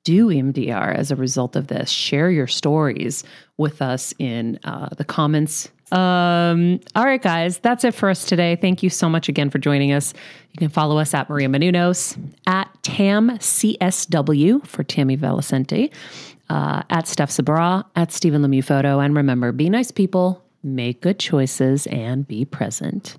do 0.04 0.28
MDR 0.28 0.94
as 0.94 1.10
a 1.10 1.16
result 1.16 1.56
of 1.56 1.68
this. 1.68 1.90
Share 1.90 2.30
your 2.30 2.46
stories 2.46 3.24
with 3.56 3.82
us 3.82 4.12
in 4.18 4.58
uh, 4.64 4.88
the 4.96 5.04
comments. 5.04 5.70
Um, 5.92 6.80
all 6.94 7.04
right, 7.04 7.20
guys, 7.20 7.58
that's 7.58 7.84
it 7.84 7.94
for 7.94 8.08
us 8.08 8.24
today. 8.24 8.56
Thank 8.56 8.82
you 8.82 8.88
so 8.88 9.10
much 9.10 9.28
again 9.28 9.50
for 9.50 9.58
joining 9.58 9.92
us. 9.92 10.14
You 10.52 10.58
can 10.58 10.70
follow 10.70 10.98
us 10.98 11.12
at 11.12 11.28
Maria 11.28 11.48
Menounos, 11.48 12.16
at 12.46 12.68
TamCSW 12.82 14.66
for 14.66 14.84
Tammy 14.84 15.18
Valicenti, 15.18 15.92
uh, 16.48 16.82
at 16.88 17.06
Steph 17.06 17.30
Sabra, 17.30 17.84
at 17.94 18.10
Stephen 18.10 18.42
Lemieux 18.42 18.64
Photo. 18.64 19.00
And 19.00 19.14
remember, 19.14 19.52
be 19.52 19.68
nice 19.68 19.90
people, 19.90 20.42
make 20.62 21.02
good 21.02 21.18
choices, 21.18 21.86
and 21.88 22.26
be 22.26 22.46
present. 22.46 23.18